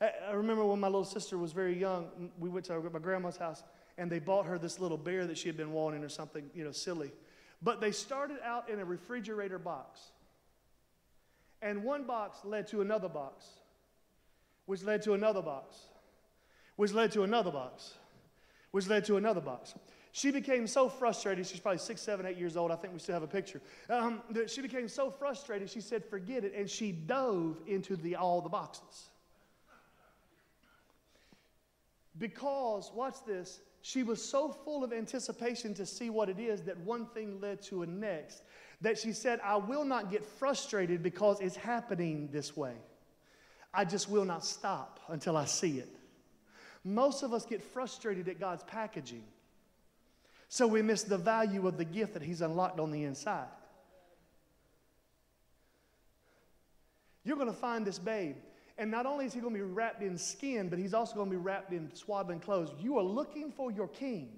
I 0.00 0.32
remember 0.32 0.64
when 0.64 0.80
my 0.80 0.88
little 0.88 1.04
sister 1.04 1.38
was 1.38 1.52
very 1.52 1.78
young, 1.78 2.30
we 2.38 2.48
went 2.48 2.64
to 2.66 2.80
my 2.80 2.98
grandma's 2.98 3.36
house 3.36 3.62
and 3.96 4.10
they 4.10 4.18
bought 4.18 4.46
her 4.46 4.58
this 4.58 4.80
little 4.80 4.98
bear 4.98 5.26
that 5.26 5.38
she 5.38 5.48
had 5.48 5.56
been 5.56 5.72
wanting 5.72 6.02
or 6.02 6.08
something, 6.08 6.50
you 6.54 6.64
know, 6.64 6.72
silly. 6.72 7.12
But 7.62 7.80
they 7.80 7.92
started 7.92 8.38
out 8.42 8.68
in 8.68 8.80
a 8.80 8.84
refrigerator 8.84 9.58
box. 9.58 10.00
And 11.62 11.84
one 11.84 12.04
box 12.04 12.38
led 12.44 12.66
to 12.68 12.80
another 12.80 13.08
box, 13.08 13.46
which 14.66 14.82
led 14.82 15.02
to 15.02 15.12
another 15.12 15.42
box, 15.42 15.78
which 16.76 16.92
led 16.92 17.12
to 17.12 17.22
another 17.22 17.50
box, 17.50 17.94
which 18.72 18.88
led 18.88 19.04
to 19.04 19.16
another 19.16 19.40
box. 19.40 19.74
She 20.16 20.30
became 20.30 20.68
so 20.68 20.88
frustrated. 20.88 21.44
She's 21.44 21.58
probably 21.58 21.78
six, 21.78 22.00
seven, 22.00 22.24
eight 22.24 22.36
years 22.36 22.56
old. 22.56 22.70
I 22.70 22.76
think 22.76 22.92
we 22.92 23.00
still 23.00 23.14
have 23.14 23.24
a 23.24 23.26
picture. 23.26 23.60
Um, 23.90 24.22
that 24.30 24.48
she 24.48 24.62
became 24.62 24.86
so 24.86 25.10
frustrated, 25.10 25.68
she 25.68 25.80
said, 25.80 26.04
Forget 26.04 26.44
it. 26.44 26.54
And 26.54 26.70
she 26.70 26.92
dove 26.92 27.56
into 27.66 27.96
the, 27.96 28.14
all 28.14 28.40
the 28.40 28.48
boxes. 28.48 29.08
Because, 32.16 32.92
watch 32.94 33.16
this, 33.26 33.58
she 33.82 34.04
was 34.04 34.24
so 34.24 34.50
full 34.52 34.84
of 34.84 34.92
anticipation 34.92 35.74
to 35.74 35.84
see 35.84 36.10
what 36.10 36.28
it 36.28 36.38
is 36.38 36.62
that 36.62 36.78
one 36.78 37.06
thing 37.06 37.40
led 37.40 37.60
to 37.62 37.82
a 37.82 37.86
next 37.86 38.44
that 38.82 38.96
she 38.96 39.12
said, 39.12 39.40
I 39.42 39.56
will 39.56 39.84
not 39.84 40.12
get 40.12 40.24
frustrated 40.24 41.02
because 41.02 41.40
it's 41.40 41.56
happening 41.56 42.28
this 42.30 42.56
way. 42.56 42.74
I 43.72 43.84
just 43.84 44.08
will 44.08 44.24
not 44.24 44.44
stop 44.44 45.00
until 45.08 45.36
I 45.36 45.46
see 45.46 45.80
it. 45.80 45.88
Most 46.84 47.24
of 47.24 47.32
us 47.32 47.44
get 47.44 47.60
frustrated 47.60 48.28
at 48.28 48.38
God's 48.38 48.62
packaging. 48.62 49.24
So 50.54 50.68
we 50.68 50.82
miss 50.82 51.02
the 51.02 51.18
value 51.18 51.66
of 51.66 51.78
the 51.78 51.84
gift 51.84 52.14
that 52.14 52.22
He's 52.22 52.40
unlocked 52.40 52.78
on 52.78 52.92
the 52.92 53.02
inside. 53.02 53.48
You're 57.24 57.34
going 57.34 57.48
to 57.48 57.52
find 57.52 57.84
this 57.84 57.98
babe. 57.98 58.36
And 58.78 58.88
not 58.88 59.04
only 59.04 59.24
is 59.24 59.34
he 59.34 59.40
going 59.40 59.52
to 59.52 59.58
be 59.58 59.64
wrapped 59.64 60.00
in 60.00 60.16
skin, 60.16 60.68
but 60.68 60.78
he's 60.78 60.94
also 60.94 61.16
going 61.16 61.28
to 61.28 61.32
be 61.32 61.42
wrapped 61.42 61.72
in 61.72 61.92
swaddling 61.92 62.38
clothes. 62.38 62.70
You 62.80 62.98
are 62.98 63.02
looking 63.02 63.50
for 63.50 63.72
your 63.72 63.88
king. 63.88 64.28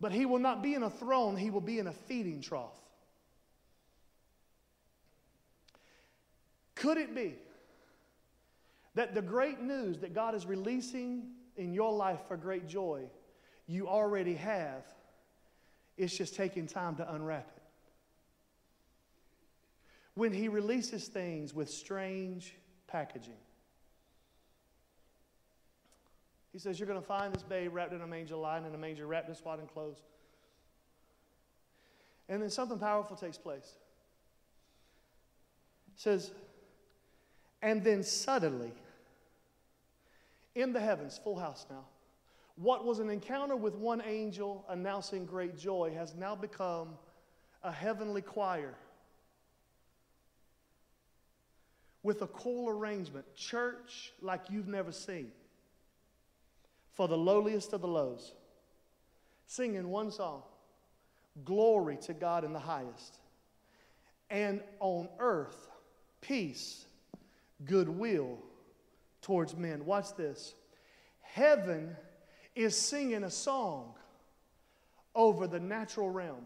But 0.00 0.12
he 0.12 0.24
will 0.24 0.38
not 0.38 0.62
be 0.62 0.72
in 0.72 0.82
a 0.82 0.88
throne, 0.88 1.36
he 1.36 1.50
will 1.50 1.60
be 1.60 1.78
in 1.78 1.86
a 1.86 1.92
feeding 1.92 2.40
trough. 2.40 2.80
Could 6.74 6.96
it 6.96 7.14
be 7.14 7.34
that 8.94 9.14
the 9.14 9.20
great 9.20 9.60
news 9.60 9.98
that 9.98 10.14
God 10.14 10.34
is 10.34 10.46
releasing 10.46 11.24
in 11.58 11.74
your 11.74 11.92
life 11.92 12.20
for 12.28 12.38
great 12.38 12.66
joy 12.66 13.10
you 13.68 13.86
already 13.86 14.34
have. 14.34 14.82
It's 15.96 16.16
just 16.16 16.34
taking 16.34 16.66
time 16.66 16.96
to 16.96 17.14
unwrap 17.14 17.46
it. 17.54 17.62
When 20.14 20.32
he 20.32 20.48
releases 20.48 21.06
things 21.06 21.54
with 21.54 21.70
strange 21.70 22.54
packaging, 22.88 23.36
he 26.52 26.58
says, 26.58 26.80
You're 26.80 26.88
going 26.88 27.00
to 27.00 27.06
find 27.06 27.32
this 27.32 27.42
babe 27.42 27.74
wrapped 27.74 27.92
in 27.92 28.00
a 28.00 28.06
manger, 28.06 28.36
lying 28.36 28.64
in 28.64 28.74
a 28.74 28.78
manger, 28.78 29.06
wrapped 29.06 29.28
in 29.28 29.34
swaddling 29.34 29.68
clothes. 29.68 30.02
And 32.28 32.42
then 32.42 32.50
something 32.50 32.78
powerful 32.78 33.16
takes 33.16 33.38
place. 33.38 33.74
It 35.94 36.00
says, 36.00 36.32
And 37.62 37.84
then 37.84 38.02
suddenly, 38.02 38.72
in 40.54 40.72
the 40.72 40.80
heavens, 40.80 41.20
full 41.22 41.38
house 41.38 41.66
now, 41.70 41.84
what 42.60 42.84
was 42.84 42.98
an 42.98 43.08
encounter 43.08 43.56
with 43.56 43.76
one 43.76 44.02
angel 44.04 44.64
announcing 44.68 45.24
great 45.24 45.56
joy 45.56 45.92
has 45.94 46.14
now 46.16 46.34
become 46.34 46.88
a 47.62 47.70
heavenly 47.70 48.20
choir 48.22 48.74
with 52.02 52.22
a 52.22 52.26
choral 52.26 52.68
arrangement, 52.68 53.24
church 53.36 54.12
like 54.20 54.50
you've 54.50 54.66
never 54.66 54.90
seen, 54.90 55.30
for 56.94 57.06
the 57.06 57.16
lowliest 57.16 57.72
of 57.72 57.80
the 57.80 57.88
lows, 57.88 58.32
singing 59.46 59.88
one 59.88 60.10
song 60.10 60.42
Glory 61.44 61.96
to 61.98 62.14
God 62.14 62.42
in 62.42 62.52
the 62.52 62.58
highest, 62.58 63.20
and 64.30 64.60
on 64.80 65.08
earth, 65.20 65.68
peace, 66.20 66.86
goodwill 67.64 68.38
towards 69.22 69.56
men. 69.56 69.84
Watch 69.84 70.16
this. 70.16 70.54
Heaven 71.20 71.96
is 72.58 72.76
singing 72.76 73.22
a 73.22 73.30
song 73.30 73.94
over 75.14 75.46
the 75.46 75.60
natural 75.60 76.10
realm 76.10 76.44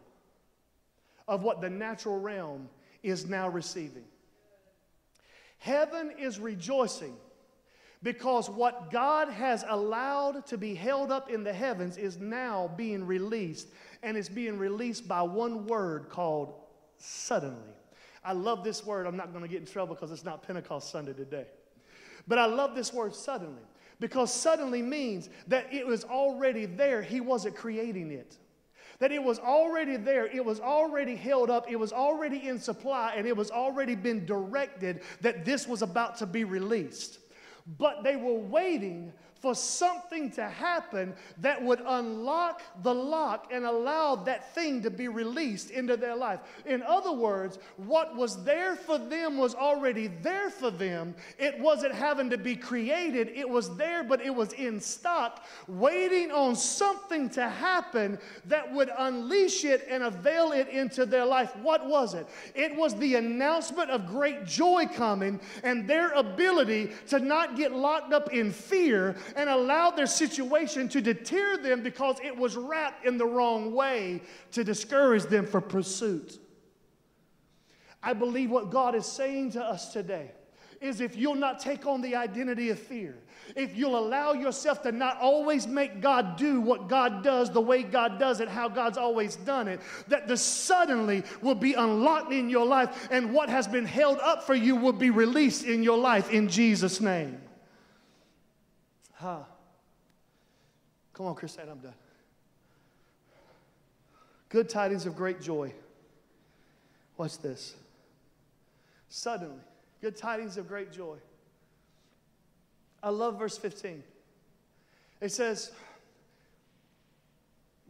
of 1.27 1.43
what 1.43 1.63
the 1.63 1.71
natural 1.71 2.21
realm 2.21 2.69
is 3.03 3.27
now 3.27 3.49
receiving. 3.49 4.05
Heaven 5.57 6.13
is 6.19 6.39
rejoicing 6.39 7.17
because 8.03 8.51
what 8.51 8.91
God 8.91 9.29
has 9.29 9.65
allowed 9.67 10.45
to 10.49 10.59
be 10.59 10.75
held 10.75 11.11
up 11.11 11.31
in 11.31 11.45
the 11.45 11.53
heavens 11.53 11.97
is 11.97 12.19
now 12.19 12.71
being 12.77 13.07
released, 13.07 13.69
and 14.03 14.17
it's 14.17 14.29
being 14.29 14.59
released 14.59 15.09
by 15.09 15.23
one 15.23 15.67
word 15.67 16.11
called 16.11 16.53
suddenly. 16.99 17.73
I 18.23 18.33
love 18.33 18.65
this 18.65 18.85
word. 18.85 19.07
I'm 19.07 19.17
not 19.17 19.33
going 19.33 19.45
to 19.45 19.49
get 19.49 19.61
in 19.61 19.67
trouble 19.67 19.95
because 19.95 20.13
it's 20.13 20.25
not 20.25 20.43
Pentecost 20.47 20.91
Sunday 20.91 21.15
today. 21.15 21.47
But 22.29 22.39
I 22.39 22.47
love 22.47 22.75
this 22.75 22.93
word 22.93 23.15
suddenly 23.15 23.63
because 24.03 24.35
suddenly 24.35 24.83
means 24.83 25.31
that 25.47 25.73
it 25.73 25.87
was 25.87 26.03
already 26.03 26.67
there. 26.67 27.03
He 27.03 27.21
wasn't 27.21 27.55
creating 27.55 28.11
it. 28.11 28.37
That 28.99 29.13
it 29.13 29.23
was 29.23 29.39
already 29.39 29.97
there, 29.97 30.27
it 30.27 30.45
was 30.45 30.59
already 30.59 31.15
held 31.15 31.51
up, 31.51 31.71
it 31.71 31.77
was 31.77 31.93
already 31.93 32.49
in 32.49 32.59
supply, 32.59 33.15
and 33.17 33.29
it 33.29 33.37
was 33.37 33.53
already 33.53 33.95
been 33.95 34.27
directed 34.27 35.03
that 35.21 35.45
this 35.45 35.69
was 35.69 35.83
about 35.83 36.17
to 36.17 36.27
be 36.27 36.43
released. 36.43 37.21
But 37.79 38.03
they 38.03 38.17
were 38.17 38.35
waiting 38.35 39.13
for 39.43 39.57
something 39.57 40.31
to 40.31 40.49
happen 40.49 41.13
that 41.39 41.61
would 41.61 41.81
unlock 41.85 42.63
the 42.85 42.95
lock 42.95 43.49
and 43.51 43.65
allow 43.65 44.15
that 44.15 44.55
thing 44.55 44.81
to 44.81 44.89
be 44.89 45.09
released 45.09 45.71
into 45.71 45.97
their 45.97 46.15
life. 46.15 46.39
In 46.65 46.81
other 46.85 47.11
words, 47.11 47.59
what 47.77 48.15
was 48.15 48.45
there 48.45 48.77
for 48.77 48.99
them 48.99 49.37
was 49.37 49.57
already 49.57 50.07
there 50.07 50.49
for 50.49 50.71
them. 50.71 51.17
It 51.41 51.59
wasn't 51.59 51.93
having 51.93 52.31
to 52.31 52.39
be 52.39 52.55
created, 52.55 53.33
it 53.35 53.49
was 53.49 53.77
there, 53.77 54.05
but 54.05 54.21
it 54.21 54.33
was 54.33 54.53
in 54.53 54.81
stock, 54.81 55.45
waiting 55.67 56.31
on 56.31 56.55
something 56.55 57.29
to 57.31 57.49
happen 57.49 58.21
that 58.45 58.73
would 58.73 58.93
unleash 58.97 59.65
it 59.65 59.89
and 59.91 60.05
avail 60.05 60.53
it 60.53 60.69
into 60.69 61.05
their 61.05 61.25
life. 61.25 61.57
What 61.57 61.85
was 61.89 62.15
it? 62.15 62.29
It 62.55 62.77
was 62.77 62.95
the 62.95 63.17
announcement 63.17 63.91
of 63.91 64.07
great 64.07 64.45
joy 64.45 64.87
coming 64.87 65.41
and 65.65 65.89
their 65.91 66.13
ability 66.13 66.93
to 67.09 67.19
not 67.19 67.57
get 67.57 67.73
locked 67.73 68.13
up 68.13 68.33
in 68.33 68.53
fear 68.53 69.17
and 69.37 69.49
allowed 69.49 69.97
their 69.97 70.07
situation 70.07 70.89
to 70.91 71.01
deter 71.01 71.57
them 71.57 71.83
because 71.83 72.17
it 72.23 72.37
was 72.37 72.57
wrapped 72.57 73.05
in 73.07 73.19
the 73.19 73.27
wrong 73.27 73.73
way 73.73 74.23
to 74.53 74.65
discourage 74.65 75.25
them 75.25 75.47
for 75.47 75.61
pursuit. 75.61 76.39
I 78.03 78.13
believe 78.13 78.51
what 78.51 78.71
God 78.71 78.95
is 78.95 79.07
saying 79.07 79.53
to 79.53 79.63
us 79.63 79.93
today 79.93 80.33
is 80.81 81.01
if 81.01 81.17
you'll 81.17 81.37
not 81.37 81.61
take 81.61 81.87
on 81.87 82.03
the 82.03 82.17
identity 82.17 82.71
of 82.71 82.79
fear, 82.79 83.17
if 83.55 83.77
you'll 83.77 83.99
allow 83.99 84.33
yourself 84.33 84.83
to 84.83 84.91
not 84.91 85.19
always 85.21 85.67
make 85.67 86.01
God 86.01 86.37
do 86.37 86.61
what 86.61 86.89
God 86.89 87.23
does 87.23 87.51
the 87.51 87.61
way 87.61 87.85
God 87.85 88.19
does 88.19 88.41
it, 88.41 88.49
how 88.49 88.69
God's 88.69 88.99
always 88.99 89.37
done 89.37 89.69
it, 89.69 89.81
that 90.09 90.27
the 90.27 90.37
suddenly 90.37 91.23
will 91.41 91.55
be 91.55 91.75
unlocked 91.75 92.33
in 92.33 92.51
your 92.51 92.67
life 92.67 93.09
and 93.11 93.33
what 93.33 93.49
has 93.49 93.69
been 93.69 93.87
held 93.87 94.19
up 94.19 94.43
for 94.43 94.55
you 94.55 94.75
will 94.75 94.93
be 94.93 95.11
released 95.11 95.65
in 95.65 95.83
your 95.85 95.99
life 95.99 96.31
in 96.31 96.49
Jesus' 96.49 97.01
name. 97.01 97.41
Huh. 99.23 99.39
Come 101.13 101.27
on, 101.27 101.37
Chris, 101.37 101.57
I'm 101.57 101.79
done. 101.79 101.95
Good 104.49 104.69
tidings 104.69 105.07
of 105.07 105.15
great 105.15 105.41
joy. 105.41 105.73
What's 107.15 107.37
this? 107.37 107.77
Suddenly, 109.09 109.61
good 110.01 110.17
tidings 110.17 110.57
of 110.57 110.67
great 110.67 110.91
joy. 110.91 111.19
I 113.01 113.11
love 113.11 113.39
verse 113.39 113.57
15. 113.57 114.03
It 115.21 115.31
says, 115.31 115.71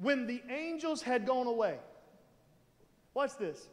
When 0.02 0.26
the 0.26 0.42
angels 0.50 1.00
had 1.00 1.26
gone 1.26 1.46
away, 1.46 1.78
watch 3.14 3.38
this. 3.38 3.68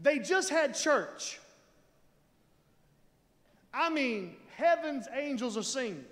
They 0.00 0.18
just 0.18 0.48
had 0.48 0.74
church. 0.74 1.40
I 3.74 3.90
mean, 3.90 4.36
heaven's 4.56 5.08
angels 5.14 5.58
are 5.58 5.62
singing. 5.62 6.06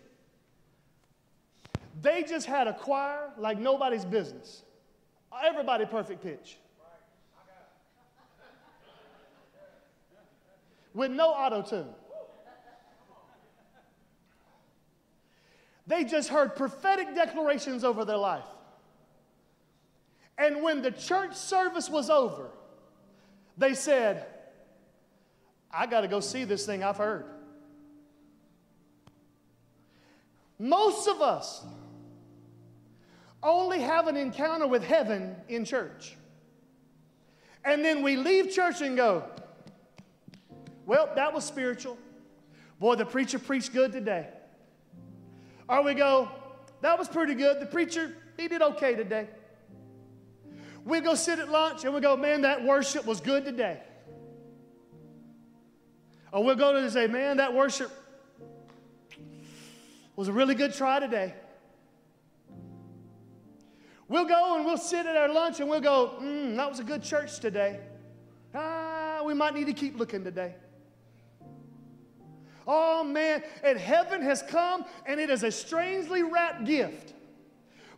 They 2.04 2.22
just 2.22 2.44
had 2.44 2.68
a 2.68 2.74
choir 2.74 3.30
like 3.38 3.58
nobody's 3.58 4.04
business. 4.04 4.62
Everybody 5.42 5.86
perfect 5.86 6.22
pitch. 6.22 6.58
With 10.92 11.10
no 11.10 11.30
auto 11.30 11.62
tune. 11.62 11.88
They 15.86 16.04
just 16.04 16.28
heard 16.28 16.56
prophetic 16.56 17.14
declarations 17.14 17.84
over 17.84 18.04
their 18.04 18.18
life. 18.18 18.44
And 20.36 20.62
when 20.62 20.82
the 20.82 20.90
church 20.90 21.34
service 21.34 21.88
was 21.88 22.10
over, 22.10 22.50
they 23.56 23.72
said, 23.72 24.26
I 25.72 25.86
got 25.86 26.02
to 26.02 26.08
go 26.08 26.20
see 26.20 26.44
this 26.44 26.66
thing 26.66 26.84
I've 26.84 26.98
heard. 26.98 27.24
Most 30.58 31.08
of 31.08 31.22
us 31.22 31.64
only 33.44 33.80
have 33.80 34.08
an 34.08 34.16
encounter 34.16 34.66
with 34.66 34.82
heaven 34.82 35.36
in 35.48 35.64
church. 35.64 36.16
And 37.64 37.84
then 37.84 38.02
we 38.02 38.16
leave 38.16 38.50
church 38.50 38.80
and 38.80 38.96
go, 38.96 39.24
well, 40.86 41.10
that 41.14 41.32
was 41.32 41.44
spiritual. 41.44 41.96
Boy, 42.80 42.96
the 42.96 43.06
preacher 43.06 43.38
preached 43.38 43.72
good 43.72 43.92
today. 43.92 44.28
Or 45.68 45.82
we 45.82 45.94
go, 45.94 46.28
that 46.80 46.98
was 46.98 47.08
pretty 47.08 47.34
good. 47.34 47.60
The 47.60 47.66
preacher 47.66 48.16
he 48.36 48.48
did 48.48 48.60
okay 48.60 48.94
today. 48.94 49.28
We 50.84 51.00
go 51.00 51.14
sit 51.14 51.38
at 51.38 51.48
lunch 51.48 51.84
and 51.84 51.94
we 51.94 52.00
go, 52.00 52.16
man, 52.16 52.42
that 52.42 52.62
worship 52.64 53.06
was 53.06 53.20
good 53.20 53.44
today. 53.44 53.80
Or 56.32 56.44
we'll 56.44 56.56
go 56.56 56.72
to 56.72 56.78
and 56.78 56.92
say, 56.92 57.06
man, 57.06 57.38
that 57.38 57.54
worship 57.54 57.90
was 60.16 60.28
a 60.28 60.32
really 60.32 60.54
good 60.54 60.74
try 60.74 61.00
today. 61.00 61.32
We'll 64.08 64.26
go 64.26 64.56
and 64.56 64.64
we'll 64.64 64.76
sit 64.76 65.06
at 65.06 65.16
our 65.16 65.32
lunch 65.32 65.60
and 65.60 65.68
we'll 65.68 65.80
go, 65.80 66.18
mm, 66.20 66.56
that 66.56 66.68
was 66.68 66.78
a 66.78 66.84
good 66.84 67.02
church 67.02 67.40
today. 67.40 67.80
Ah, 68.54 69.22
we 69.24 69.34
might 69.34 69.54
need 69.54 69.66
to 69.66 69.72
keep 69.72 69.98
looking 69.98 70.22
today. 70.22 70.54
Oh 72.66 73.04
man, 73.04 73.42
and 73.62 73.78
heaven 73.78 74.22
has 74.22 74.42
come 74.42 74.84
and 75.06 75.20
it 75.20 75.30
is 75.30 75.42
a 75.42 75.50
strangely 75.50 76.22
wrapped 76.22 76.64
gift. 76.64 77.12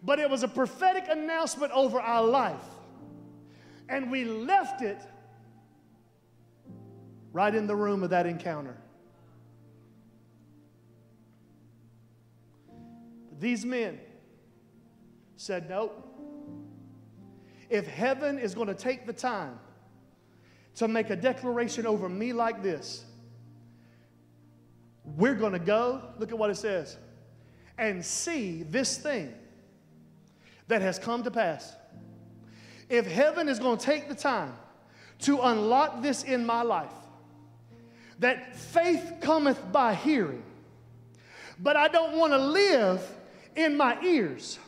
But 0.03 0.19
it 0.19 0.31
was 0.31 0.43
a 0.43 0.49
prophetic 0.49 1.07
announcement 1.09 1.73
over 1.73 2.01
our 2.01 2.25
life. 2.25 2.63
And 3.89 4.11
we 4.11 4.25
left 4.25 4.83
it 4.83 5.01
right 7.33 7.55
in 7.55 7.67
the 7.67 7.77
room 7.77 8.03
of 8.03 8.11
that 8.11 8.27
encounter. 8.27 8.77
These 13.39 13.65
men 13.65 13.99
said, 15.37 15.69
Nope. 15.69 16.03
If 17.69 17.87
heaven 17.87 18.39
is 18.39 18.55
going 18.55 18.69
to 18.69 18.75
take 18.75 19.07
the 19.07 19.13
time 19.13 19.59
to 20.77 20.89
make 20.89 21.11
a 21.11 21.17
declaration 21.17 21.87
over 21.87 22.09
me 22.09 22.33
like 22.33 22.63
this, 22.63 23.05
we're 25.05 25.35
going 25.35 25.53
to 25.53 25.59
go, 25.59 26.03
look 26.19 26.31
at 26.31 26.39
what 26.39 26.51
it 26.51 26.57
says, 26.57 26.97
and 27.79 28.05
see 28.05 28.63
this 28.65 28.99
thing 28.99 29.33
that 30.69 30.83
has 30.83 30.99
come 30.99 31.23
to 31.23 31.31
pass. 31.31 31.75
If 32.89 33.07
heaven 33.07 33.49
is 33.49 33.59
going 33.59 33.79
to 33.79 33.85
take 33.85 34.09
the 34.09 34.15
time 34.15 34.55
to 35.21 35.41
unlock 35.41 36.03
this 36.03 36.23
in 36.23 36.45
my 36.45 36.63
life, 36.63 36.93
that 38.19 38.57
faith 38.57 39.15
cometh 39.21 39.61
by 39.73 39.95
hearing, 39.95 40.43
but 41.59 41.77
I 41.77 41.89
don't 41.89 42.17
want 42.17 42.33
to 42.33 42.39
live 42.39 43.03
in 43.55 43.77
my 43.77 44.01
ears. 44.03 44.59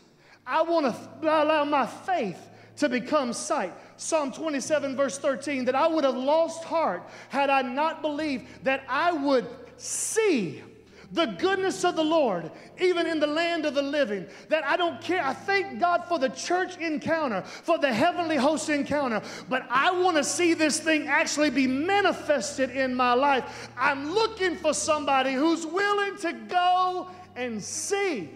I 0.49 0.63
want 0.63 0.87
to 0.87 1.23
allow 1.23 1.65
my 1.65 1.87
faith 1.87 2.39
to 2.77 2.89
become 2.89 3.33
sight. 3.33 3.75
Psalm 3.97 4.33
27, 4.33 4.97
verse 4.97 5.19
13, 5.19 5.67
that 5.67 5.75
I 5.75 5.87
would 5.87 6.05
have 6.05 6.17
lost 6.17 6.65
heart 6.65 7.03
had 7.29 7.51
I 7.51 7.63
not 7.63 8.01
believed 8.01 8.47
that 8.65 8.85
I 8.89 9.13
would 9.13 9.47
see 9.77 10.63
the 11.11 11.27
goodness 11.27 11.85
of 11.85 11.97
the 11.97 12.05
Lord, 12.05 12.51
even 12.81 13.07
in 13.07 13.19
the 13.19 13.27
land 13.27 13.65
of 13.65 13.75
the 13.75 13.83
living. 13.83 14.27
That 14.49 14.65
I 14.65 14.77
don't 14.77 15.01
care. 15.01 15.25
I 15.25 15.33
thank 15.33 15.81
God 15.81 16.05
for 16.05 16.19
the 16.19 16.29
church 16.29 16.77
encounter, 16.77 17.43
for 17.43 17.79
the 17.79 17.93
heavenly 17.93 18.37
host 18.37 18.69
encounter, 18.69 19.23
but 19.49 19.67
I 19.71 19.91
want 19.91 20.17
to 20.19 20.25
see 20.25 20.55
this 20.55 20.81
thing 20.81 21.09
actually 21.09 21.51
be 21.51 21.67
manifested 21.67 22.71
in 22.71 22.95
my 22.95 23.15
life. 23.15 23.71
I'm 23.77 24.13
looking 24.13 24.57
for 24.57 24.75
somebody 24.75 25.33
who's 25.33 25.67
willing 25.67 26.17
to 26.19 26.33
go 26.33 27.09
and 27.37 27.63
see 27.63 28.31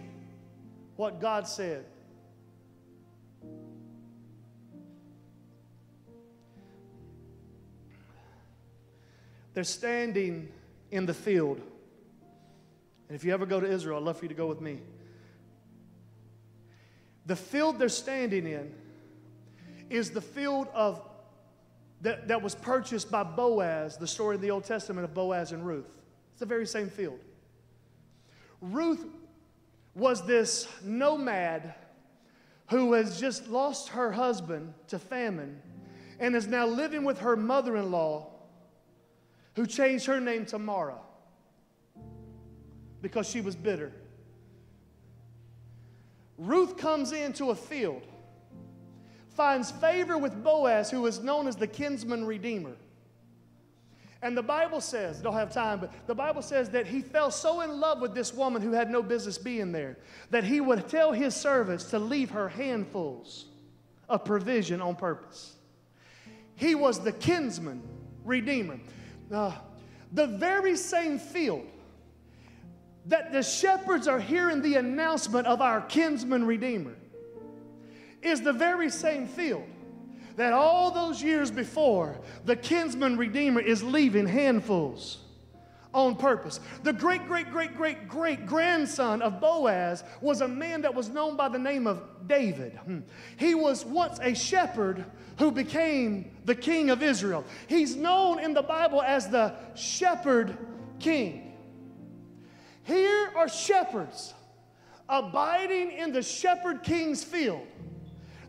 what 0.96 1.20
God 1.20 1.46
said. 1.46 1.84
They're 9.54 9.64
standing 9.64 10.48
in 10.90 11.06
the 11.06 11.14
field. 11.14 11.60
And 13.08 13.16
if 13.16 13.24
you 13.24 13.32
ever 13.32 13.46
go 13.46 13.60
to 13.60 13.66
Israel, 13.66 13.98
I'd 13.98 14.04
love 14.04 14.16
for 14.18 14.24
you 14.24 14.30
to 14.30 14.34
go 14.34 14.46
with 14.46 14.60
me. 14.60 14.80
The 17.26 17.36
field 17.36 17.78
they're 17.78 17.88
standing 17.88 18.46
in 18.46 18.74
is 19.90 20.10
the 20.10 20.20
field 20.20 20.68
of 20.74 21.02
that, 22.00 22.28
that 22.28 22.42
was 22.42 22.54
purchased 22.54 23.10
by 23.10 23.22
Boaz, 23.22 23.96
the 23.96 24.06
story 24.06 24.36
in 24.36 24.40
the 24.40 24.50
Old 24.50 24.64
Testament 24.64 25.04
of 25.04 25.14
Boaz 25.14 25.52
and 25.52 25.64
Ruth. 25.64 26.00
It's 26.32 26.40
the 26.40 26.46
very 26.46 26.66
same 26.66 26.88
field. 26.88 27.20
Ruth 28.60 29.04
was 29.94 30.26
this 30.26 30.66
nomad 30.82 31.74
who 32.70 32.94
has 32.94 33.20
just 33.20 33.48
lost 33.48 33.90
her 33.90 34.10
husband 34.10 34.72
to 34.88 34.98
famine 34.98 35.60
and 36.18 36.34
is 36.34 36.46
now 36.46 36.66
living 36.66 37.04
with 37.04 37.18
her 37.18 37.36
mother 37.36 37.76
in 37.76 37.90
law 37.90 38.31
who 39.54 39.66
changed 39.66 40.06
her 40.06 40.20
name 40.20 40.46
to 40.46 40.58
Mara 40.58 40.98
because 43.00 43.28
she 43.28 43.40
was 43.40 43.54
bitter. 43.56 43.92
Ruth 46.38 46.76
comes 46.76 47.12
into 47.12 47.50
a 47.50 47.54
field, 47.54 48.02
finds 49.28 49.70
favor 49.70 50.16
with 50.18 50.42
Boaz, 50.42 50.90
who 50.90 51.06
is 51.06 51.20
known 51.20 51.46
as 51.46 51.56
the 51.56 51.66
kinsman 51.66 52.24
redeemer. 52.24 52.76
And 54.22 54.36
the 54.36 54.42
Bible 54.42 54.80
says, 54.80 55.20
don't 55.20 55.34
have 55.34 55.52
time, 55.52 55.80
but 55.80 55.92
the 56.06 56.14
Bible 56.14 56.42
says 56.42 56.70
that 56.70 56.86
he 56.86 57.02
fell 57.02 57.30
so 57.30 57.60
in 57.60 57.80
love 57.80 58.00
with 58.00 58.14
this 58.14 58.32
woman 58.32 58.62
who 58.62 58.70
had 58.70 58.88
no 58.88 59.02
business 59.02 59.36
being 59.36 59.72
there 59.72 59.98
that 60.30 60.44
he 60.44 60.60
would 60.60 60.88
tell 60.88 61.12
his 61.12 61.34
servants 61.34 61.84
to 61.86 61.98
leave 61.98 62.30
her 62.30 62.48
handfuls 62.48 63.46
of 64.08 64.24
provision 64.24 64.80
on 64.80 64.94
purpose. 64.94 65.56
He 66.54 66.76
was 66.76 67.00
the 67.00 67.12
kinsman 67.12 67.82
redeemer. 68.24 68.78
Uh, 69.32 69.52
the 70.12 70.26
very 70.26 70.76
same 70.76 71.18
field 71.18 71.66
that 73.06 73.32
the 73.32 73.42
shepherds 73.42 74.06
are 74.06 74.20
hearing 74.20 74.62
the 74.62 74.76
announcement 74.76 75.46
of 75.46 75.60
our 75.60 75.80
kinsman 75.82 76.44
redeemer 76.44 76.94
is 78.20 78.42
the 78.42 78.52
very 78.52 78.90
same 78.90 79.26
field 79.26 79.64
that 80.36 80.52
all 80.52 80.90
those 80.90 81.22
years 81.22 81.50
before 81.50 82.18
the 82.44 82.54
kinsman 82.54 83.16
redeemer 83.16 83.60
is 83.60 83.82
leaving 83.82 84.26
handfuls 84.26 85.21
on 85.94 86.16
purpose. 86.16 86.60
The 86.82 86.92
great, 86.92 87.26
great, 87.26 87.50
great, 87.50 87.76
great, 87.76 88.08
great 88.08 88.46
grandson 88.46 89.22
of 89.22 89.40
Boaz 89.40 90.04
was 90.20 90.40
a 90.40 90.48
man 90.48 90.82
that 90.82 90.94
was 90.94 91.08
known 91.08 91.36
by 91.36 91.48
the 91.48 91.58
name 91.58 91.86
of 91.86 92.02
David. 92.26 92.72
Hmm. 92.84 93.00
He 93.36 93.54
was 93.54 93.84
once 93.84 94.18
a 94.20 94.34
shepherd 94.34 95.04
who 95.38 95.50
became 95.50 96.30
the 96.44 96.54
king 96.54 96.90
of 96.90 97.02
Israel. 97.02 97.44
He's 97.66 97.96
known 97.96 98.38
in 98.38 98.54
the 98.54 98.62
Bible 98.62 99.02
as 99.02 99.28
the 99.28 99.54
shepherd 99.74 100.56
king. 100.98 101.52
Here 102.84 103.30
are 103.36 103.48
shepherds 103.48 104.34
abiding 105.08 105.92
in 105.92 106.12
the 106.12 106.22
shepherd 106.22 106.82
king's 106.82 107.22
field 107.22 107.66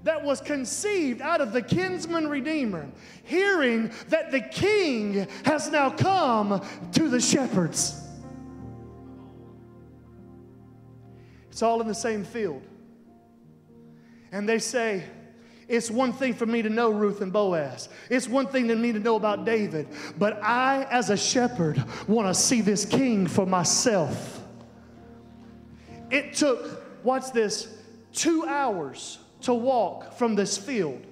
that 0.03 0.23
was 0.23 0.41
conceived 0.41 1.21
out 1.21 1.41
of 1.41 1.53
the 1.53 1.61
kinsman 1.61 2.27
redeemer, 2.27 2.87
hearing 3.23 3.91
that 4.09 4.31
the 4.31 4.41
king 4.41 5.27
has 5.45 5.71
now 5.71 5.89
come 5.89 6.61
to 6.91 7.09
the 7.09 7.19
shepherds. 7.19 7.99
It's 11.49 11.61
all 11.61 11.79
in 11.81 11.87
the 11.87 11.95
same 11.95 12.23
field. 12.23 12.63
And 14.31 14.49
they 14.49 14.59
say, 14.59 15.03
it's 15.67 15.89
one 15.89 16.11
thing 16.11 16.33
for 16.33 16.45
me 16.45 16.61
to 16.61 16.69
know 16.69 16.89
Ruth 16.89 17.21
and 17.21 17.31
Boaz. 17.31 17.87
It's 18.09 18.27
one 18.27 18.47
thing 18.47 18.67
for 18.67 18.75
me 18.75 18.91
to 18.91 18.99
know 18.99 19.15
about 19.15 19.45
David. 19.45 19.87
But 20.17 20.43
I, 20.43 20.85
as 20.89 21.09
a 21.09 21.17
shepherd, 21.17 21.81
want 22.07 22.27
to 22.27 22.33
see 22.33 22.61
this 22.61 22.83
king 22.83 23.27
for 23.27 23.45
myself. 23.45 24.41
It 26.11 26.33
took, 26.33 27.03
watch 27.05 27.31
this, 27.31 27.73
two 28.11 28.45
hours 28.45 29.19
to 29.43 29.53
walk 29.53 30.13
from 30.13 30.35
this 30.35 30.57
field 30.57 31.05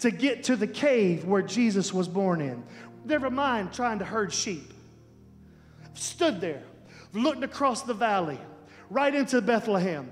to 0.00 0.10
get 0.10 0.44
to 0.44 0.56
the 0.56 0.66
cave 0.66 1.24
where 1.24 1.42
Jesus 1.42 1.92
was 1.92 2.08
born 2.08 2.40
in. 2.40 2.62
Never 3.04 3.30
mind 3.30 3.72
trying 3.72 3.98
to 4.00 4.04
herd 4.04 4.32
sheep. 4.32 4.72
Stood 5.94 6.40
there, 6.40 6.62
looked 7.12 7.44
across 7.44 7.82
the 7.82 7.94
valley, 7.94 8.38
right 8.90 9.14
into 9.14 9.40
Bethlehem. 9.40 10.10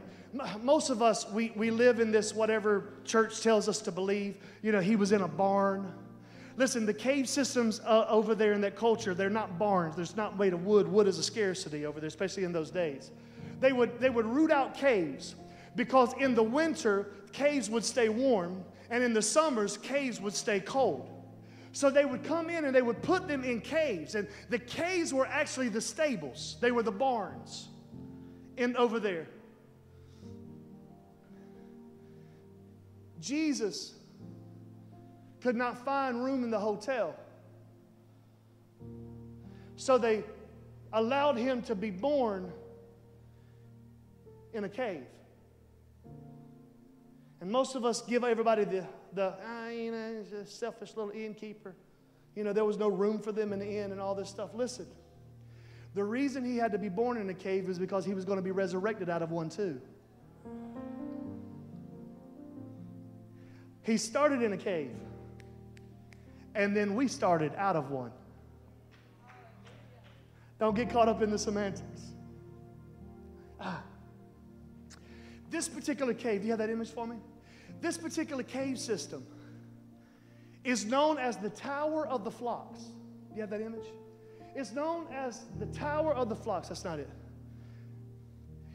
Most 0.62 0.88
of 0.88 1.02
us, 1.02 1.30
we, 1.30 1.52
we 1.56 1.70
live 1.70 2.00
in 2.00 2.10
this 2.10 2.34
whatever 2.34 2.84
church 3.04 3.42
tells 3.42 3.68
us 3.68 3.80
to 3.82 3.92
believe. 3.92 4.36
You 4.62 4.72
know, 4.72 4.80
he 4.80 4.96
was 4.96 5.12
in 5.12 5.20
a 5.20 5.28
barn. 5.28 5.92
Listen, 6.56 6.86
the 6.86 6.94
cave 6.94 7.28
systems 7.28 7.80
uh, 7.80 8.06
over 8.08 8.34
there 8.34 8.52
in 8.52 8.60
that 8.62 8.76
culture, 8.76 9.14
they're 9.14 9.30
not 9.30 9.58
barns. 9.58 9.96
There's 9.96 10.16
not 10.16 10.38
made 10.38 10.52
of 10.52 10.64
wood. 10.64 10.86
Wood 10.88 11.06
is 11.06 11.18
a 11.18 11.22
scarcity 11.22 11.84
over 11.84 12.00
there, 12.00 12.08
especially 12.08 12.44
in 12.44 12.52
those 12.52 12.70
days. 12.70 13.10
They 13.60 13.72
would, 13.72 14.00
they 14.00 14.10
would 14.10 14.26
root 14.26 14.50
out 14.50 14.74
caves 14.74 15.34
because 15.76 16.12
in 16.18 16.34
the 16.34 16.42
winter, 16.42 17.08
caves 17.32 17.70
would 17.70 17.84
stay 17.84 18.08
warm, 18.08 18.64
and 18.90 19.02
in 19.02 19.12
the 19.12 19.22
summers, 19.22 19.76
caves 19.76 20.20
would 20.20 20.34
stay 20.34 20.60
cold. 20.60 21.08
So 21.72 21.88
they 21.88 22.04
would 22.04 22.22
come 22.24 22.50
in 22.50 22.66
and 22.66 22.74
they 22.74 22.82
would 22.82 23.02
put 23.02 23.26
them 23.26 23.44
in 23.44 23.60
caves, 23.60 24.14
and 24.14 24.28
the 24.50 24.58
caves 24.58 25.14
were 25.14 25.26
actually 25.26 25.70
the 25.70 25.80
stables, 25.80 26.56
they 26.60 26.70
were 26.70 26.82
the 26.82 26.92
barns 26.92 27.68
in 28.56 28.76
over 28.76 29.00
there. 29.00 29.26
Jesus 33.20 33.94
could 35.40 35.56
not 35.56 35.84
find 35.84 36.22
room 36.22 36.44
in 36.44 36.50
the 36.50 36.58
hotel. 36.58 37.14
So 39.76 39.96
they 39.96 40.24
allowed 40.92 41.36
him 41.36 41.62
to 41.62 41.74
be 41.74 41.90
born 41.90 42.52
in 44.52 44.64
a 44.64 44.68
cave. 44.68 45.06
And 47.42 47.50
most 47.50 47.74
of 47.74 47.84
us 47.84 48.00
give 48.02 48.22
everybody 48.22 48.62
the, 48.62 48.86
the 49.14 49.34
ah, 49.44 49.66
you 49.66 49.90
know, 49.90 50.22
selfish 50.44 50.94
little 50.94 51.10
innkeeper. 51.10 51.74
You 52.36 52.44
know, 52.44 52.52
there 52.52 52.64
was 52.64 52.78
no 52.78 52.86
room 52.86 53.18
for 53.18 53.32
them 53.32 53.52
in 53.52 53.58
the 53.58 53.66
inn 53.66 53.90
and 53.90 54.00
all 54.00 54.14
this 54.14 54.28
stuff. 54.28 54.50
Listen, 54.54 54.86
the 55.96 56.04
reason 56.04 56.44
he 56.44 56.56
had 56.56 56.70
to 56.70 56.78
be 56.78 56.88
born 56.88 57.16
in 57.16 57.28
a 57.30 57.34
cave 57.34 57.68
is 57.68 57.80
because 57.80 58.04
he 58.04 58.14
was 58.14 58.24
going 58.24 58.36
to 58.36 58.44
be 58.44 58.52
resurrected 58.52 59.10
out 59.10 59.22
of 59.22 59.32
one 59.32 59.48
too. 59.48 59.80
He 63.82 63.96
started 63.96 64.40
in 64.40 64.52
a 64.52 64.56
cave, 64.56 64.94
and 66.54 66.76
then 66.76 66.94
we 66.94 67.08
started 67.08 67.52
out 67.56 67.74
of 67.74 67.90
one. 67.90 68.12
Don't 70.60 70.76
get 70.76 70.90
caught 70.90 71.08
up 71.08 71.22
in 71.22 71.30
the 71.32 71.38
semantics. 71.40 72.12
Ah. 73.60 73.82
This 75.50 75.68
particular 75.68 76.14
cave, 76.14 76.42
do 76.42 76.46
you 76.46 76.52
have 76.52 76.60
that 76.60 76.70
image 76.70 76.90
for 76.90 77.04
me? 77.04 77.16
This 77.82 77.98
particular 77.98 78.44
cave 78.44 78.78
system 78.78 79.26
is 80.62 80.84
known 80.86 81.18
as 81.18 81.36
the 81.36 81.50
Tower 81.50 82.06
of 82.06 82.22
the 82.22 82.30
Flocks. 82.30 82.78
Do 82.78 83.34
you 83.34 83.40
have 83.40 83.50
that 83.50 83.60
image? 83.60 83.86
It's 84.54 84.70
known 84.70 85.08
as 85.12 85.42
the 85.58 85.66
Tower 85.66 86.14
of 86.14 86.28
the 86.28 86.36
Flocks. 86.36 86.68
That's 86.68 86.84
not 86.84 87.00
it. 87.00 87.10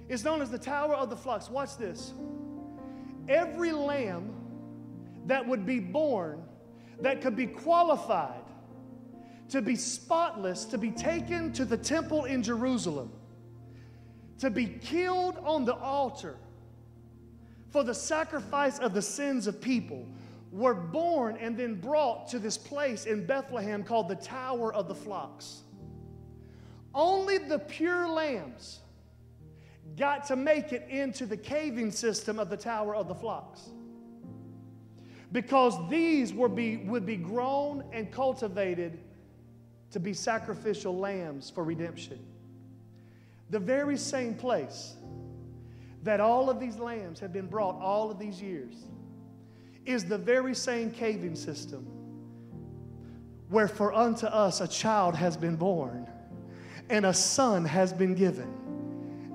It's 0.09 0.25
known 0.25 0.41
as 0.41 0.51
the 0.51 0.59
Tower 0.59 0.93
of 0.93 1.09
the 1.09 1.15
Flocks. 1.15 1.49
Watch 1.49 1.77
this. 1.77 2.11
Every 3.29 3.71
lamb 3.71 4.33
that 5.25 5.47
would 5.47 5.65
be 5.65 5.79
born 5.79 6.43
that 6.99 7.21
could 7.21 7.35
be 7.37 7.47
qualified 7.47 8.43
to 9.49 9.61
be 9.61 9.77
spotless, 9.77 10.65
to 10.65 10.77
be 10.77 10.91
taken 10.91 11.53
to 11.53 11.63
the 11.63 11.77
temple 11.77 12.25
in 12.25 12.43
Jerusalem, 12.43 13.13
to 14.39 14.49
be 14.49 14.65
killed 14.65 15.37
on 15.45 15.63
the 15.63 15.75
altar 15.75 16.37
for 17.71 17.83
the 17.83 17.93
sacrifice 17.93 18.79
of 18.79 18.93
the 18.93 19.01
sins 19.01 19.47
of 19.47 19.61
people, 19.61 20.05
were 20.51 20.73
born 20.73 21.37
and 21.37 21.57
then 21.57 21.75
brought 21.75 22.27
to 22.29 22.39
this 22.39 22.57
place 22.57 23.05
in 23.05 23.25
Bethlehem 23.25 23.83
called 23.83 24.07
the 24.07 24.15
Tower 24.15 24.73
of 24.73 24.87
the 24.87 24.95
Flocks. 24.95 25.61
Only 26.93 27.37
the 27.37 27.59
pure 27.59 28.07
lambs 28.07 28.79
got 29.97 30.25
to 30.27 30.35
make 30.35 30.73
it 30.73 30.87
into 30.89 31.25
the 31.25 31.37
caving 31.37 31.91
system 31.91 32.39
of 32.39 32.49
the 32.49 32.57
Tower 32.57 32.95
of 32.95 33.07
the 33.07 33.15
Flocks. 33.15 33.69
Because 35.31 35.75
these 35.89 36.33
would 36.33 36.55
be, 36.55 36.77
would 36.77 37.05
be 37.05 37.17
grown 37.17 37.83
and 37.91 38.11
cultivated 38.11 38.99
to 39.91 39.99
be 39.99 40.13
sacrificial 40.13 40.97
lambs 40.97 41.49
for 41.49 41.63
redemption. 41.63 42.19
The 43.49 43.59
very 43.59 43.97
same 43.97 44.33
place 44.33 44.95
that 46.03 46.19
all 46.19 46.49
of 46.49 46.59
these 46.59 46.77
lambs 46.77 47.19
have 47.19 47.33
been 47.33 47.47
brought 47.47 47.79
all 47.81 48.09
of 48.11 48.19
these 48.19 48.41
years 48.41 48.73
is 49.85 50.05
the 50.05 50.17
very 50.17 50.53
same 50.53 50.91
caving 50.91 51.35
system 51.35 51.85
where 53.49 53.67
for 53.67 53.93
unto 53.93 54.25
us 54.25 54.61
a 54.61 54.67
child 54.67 55.15
has 55.15 55.37
been 55.37 55.55
born 55.55 56.05
and 56.89 57.05
a 57.05 57.13
son 57.13 57.65
has 57.65 57.93
been 57.93 58.13
given. 58.13 58.53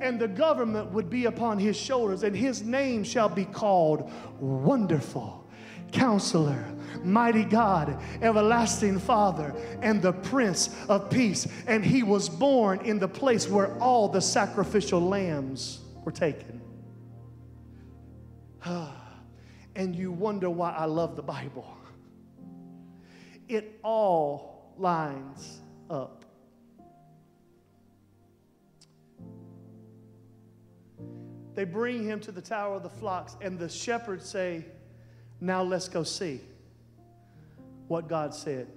And 0.01 0.19
the 0.19 0.29
government 0.29 0.91
would 0.93 1.09
be 1.09 1.27
upon 1.27 1.59
his 1.59 1.77
shoulders, 1.77 2.25
and 2.25 2.35
his 2.35 2.63
name 2.63 3.05
shall 3.05 3.29
be 3.29 3.45
called 3.45 4.11
Wonderful, 4.41 5.47
Counselor, 5.93 6.65
Mighty 7.05 7.45
God, 7.45 8.03
Everlasting 8.21 8.99
Father, 8.99 9.55
and 9.81 10.03
the 10.03 10.13
Prince 10.13 10.75
of 10.89 11.09
Peace. 11.09 11.47
And 11.69 11.85
he 11.85 12.03
was 12.03 12.29
born 12.29 12.81
in 12.81 12.99
the 12.99 13.07
place 13.07 13.49
where 13.49 13.79
all 13.79 14.09
the 14.09 14.21
sacrificial 14.21 15.01
lambs 15.01 15.82
were 16.05 16.13
taken. 16.13 16.61
and 19.77 19.97
you 19.97 20.13
wonder 20.13 20.51
why 20.51 20.71
I 20.71 20.85
love 20.85 21.17
the 21.17 21.23
Bible. 21.23 21.77
It 23.49 23.79
all 23.83 24.73
lines 24.79 25.61
up. 25.91 26.25
They 31.55 31.65
bring 31.65 32.03
him 32.05 32.19
to 32.21 32.33
the 32.33 32.41
tower 32.41 32.77
of 32.77 32.83
the 32.83 32.89
flocks, 32.89 33.37
and 33.41 33.59
the 33.59 33.69
shepherds 33.69 34.29
say, 34.29 34.65
Now 35.41 35.63
let's 35.63 35.89
go 35.89 36.03
see 36.03 36.41
what 37.89 38.09
God 38.09 38.35
said. 38.35 38.69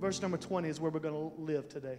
Verse 0.00 0.22
number 0.22 0.36
20 0.36 0.68
is 0.68 0.80
where 0.80 0.90
we're 0.90 1.00
going 1.00 1.14
to 1.14 1.40
live 1.40 1.68
today. 1.68 1.98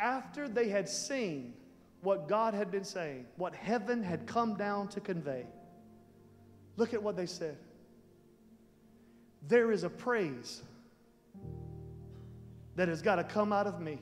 After 0.00 0.48
they 0.48 0.68
had 0.68 0.88
seen 0.88 1.52
what 2.00 2.26
God 2.26 2.54
had 2.54 2.70
been 2.70 2.84
saying, 2.84 3.26
what 3.36 3.54
heaven 3.54 4.02
had 4.02 4.26
come 4.26 4.54
down 4.54 4.88
to 4.88 5.00
convey. 5.00 5.44
Look 6.76 6.94
at 6.94 7.02
what 7.02 7.16
they 7.16 7.26
said. 7.26 7.58
There 9.46 9.70
is 9.70 9.84
a 9.84 9.90
praise 9.90 10.62
that 12.76 12.88
has 12.88 13.02
got 13.02 13.16
to 13.16 13.24
come 13.24 13.52
out 13.52 13.66
of 13.66 13.80
me 13.80 13.98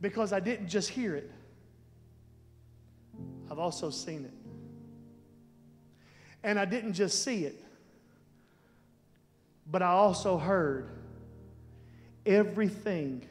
because 0.00 0.32
I 0.32 0.40
didn't 0.40 0.68
just 0.68 0.88
hear 0.88 1.14
it, 1.14 1.30
I've 3.50 3.58
also 3.58 3.90
seen 3.90 4.24
it. 4.24 4.32
And 6.42 6.58
I 6.58 6.64
didn't 6.64 6.94
just 6.94 7.22
see 7.22 7.44
it, 7.44 7.62
but 9.70 9.82
I 9.82 9.90
also 9.90 10.38
heard 10.38 10.90
everything 12.24 13.26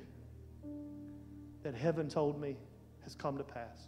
that 1.64 1.76
heaven 1.76 2.10
told 2.10 2.40
me 2.40 2.56
has 3.04 3.16
come 3.16 3.38
to 3.38 3.44
pass. 3.44 3.88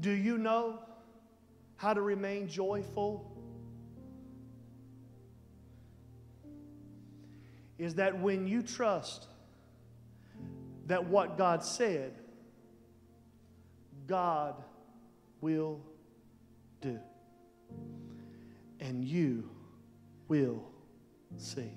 Do 0.00 0.10
you 0.10 0.38
know 0.38 0.80
how 1.76 1.94
to 1.94 2.02
remain 2.02 2.48
joyful? 2.48 3.32
Is 7.78 7.94
that 7.94 8.18
when 8.18 8.46
you 8.46 8.62
trust 8.62 9.26
that 10.86 11.04
what 11.06 11.36
God 11.36 11.64
said, 11.64 12.12
God 14.06 14.62
will 15.40 15.80
do. 16.80 16.98
And 18.80 19.04
you 19.04 19.48
will 20.28 20.62
see. 21.36 21.72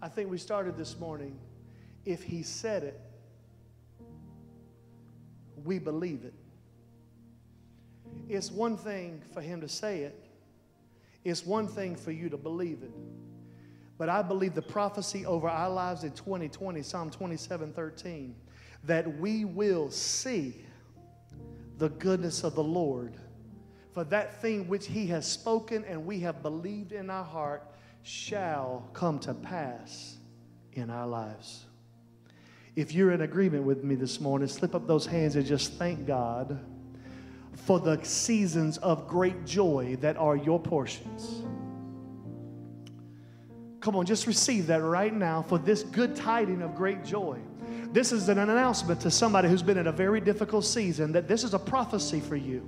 I 0.00 0.08
think 0.08 0.30
we 0.30 0.38
started 0.38 0.76
this 0.76 0.98
morning. 0.98 1.36
If 2.04 2.22
He 2.22 2.42
said 2.42 2.84
it, 2.84 3.00
we 5.64 5.78
believe 5.78 6.24
it. 6.24 6.34
It's 8.28 8.50
one 8.50 8.76
thing 8.76 9.22
for 9.32 9.40
Him 9.40 9.60
to 9.60 9.68
say 9.68 10.02
it, 10.02 10.24
it's 11.24 11.44
one 11.44 11.66
thing 11.66 11.96
for 11.96 12.12
you 12.12 12.28
to 12.28 12.36
believe 12.36 12.82
it. 12.82 12.92
But 13.98 14.08
I 14.08 14.22
believe 14.22 14.54
the 14.54 14.62
prophecy 14.62 15.26
over 15.26 15.48
our 15.48 15.68
lives 15.68 16.04
in 16.04 16.12
2020, 16.12 16.82
Psalm 16.82 17.10
27 17.10 17.72
13, 17.72 18.36
that 18.84 19.18
we 19.18 19.44
will 19.44 19.90
see 19.90 20.64
the 21.78 21.88
goodness 21.88 22.44
of 22.44 22.54
the 22.54 22.62
Lord. 22.62 23.14
For 23.92 24.04
that 24.04 24.40
thing 24.40 24.68
which 24.68 24.86
He 24.86 25.08
has 25.08 25.26
spoken 25.26 25.84
and 25.84 26.06
we 26.06 26.20
have 26.20 26.42
believed 26.42 26.92
in 26.92 27.10
our 27.10 27.24
heart 27.24 27.64
shall 28.02 28.88
come 28.92 29.18
to 29.20 29.34
pass 29.34 30.16
in 30.72 30.90
our 30.90 31.06
lives. 31.06 31.64
If 32.76 32.92
you're 32.92 33.12
in 33.12 33.22
agreement 33.22 33.64
with 33.64 33.82
me 33.82 33.96
this 33.96 34.20
morning, 34.20 34.46
slip 34.48 34.74
up 34.74 34.86
those 34.86 35.04
hands 35.04 35.34
and 35.36 35.44
just 35.44 35.72
thank 35.74 36.06
God 36.06 36.60
for 37.54 37.80
the 37.80 38.02
seasons 38.04 38.78
of 38.78 39.08
great 39.08 39.44
joy 39.44 39.96
that 40.00 40.16
are 40.16 40.36
your 40.36 40.60
portions. 40.60 41.42
Come 43.80 43.96
on, 43.96 44.06
just 44.06 44.26
receive 44.26 44.66
that 44.68 44.82
right 44.82 45.12
now 45.12 45.42
for 45.42 45.58
this 45.58 45.82
good 45.82 46.14
tiding 46.14 46.62
of 46.62 46.74
great 46.74 47.04
joy. 47.04 47.38
This 47.92 48.12
is 48.12 48.28
an 48.28 48.38
announcement 48.38 49.00
to 49.00 49.10
somebody 49.10 49.48
who's 49.48 49.62
been 49.62 49.78
in 49.78 49.86
a 49.86 49.92
very 49.92 50.20
difficult 50.20 50.64
season 50.64 51.12
that 51.12 51.26
this 51.26 51.42
is 51.42 51.54
a 51.54 51.58
prophecy 51.58 52.20
for 52.20 52.36
you 52.36 52.66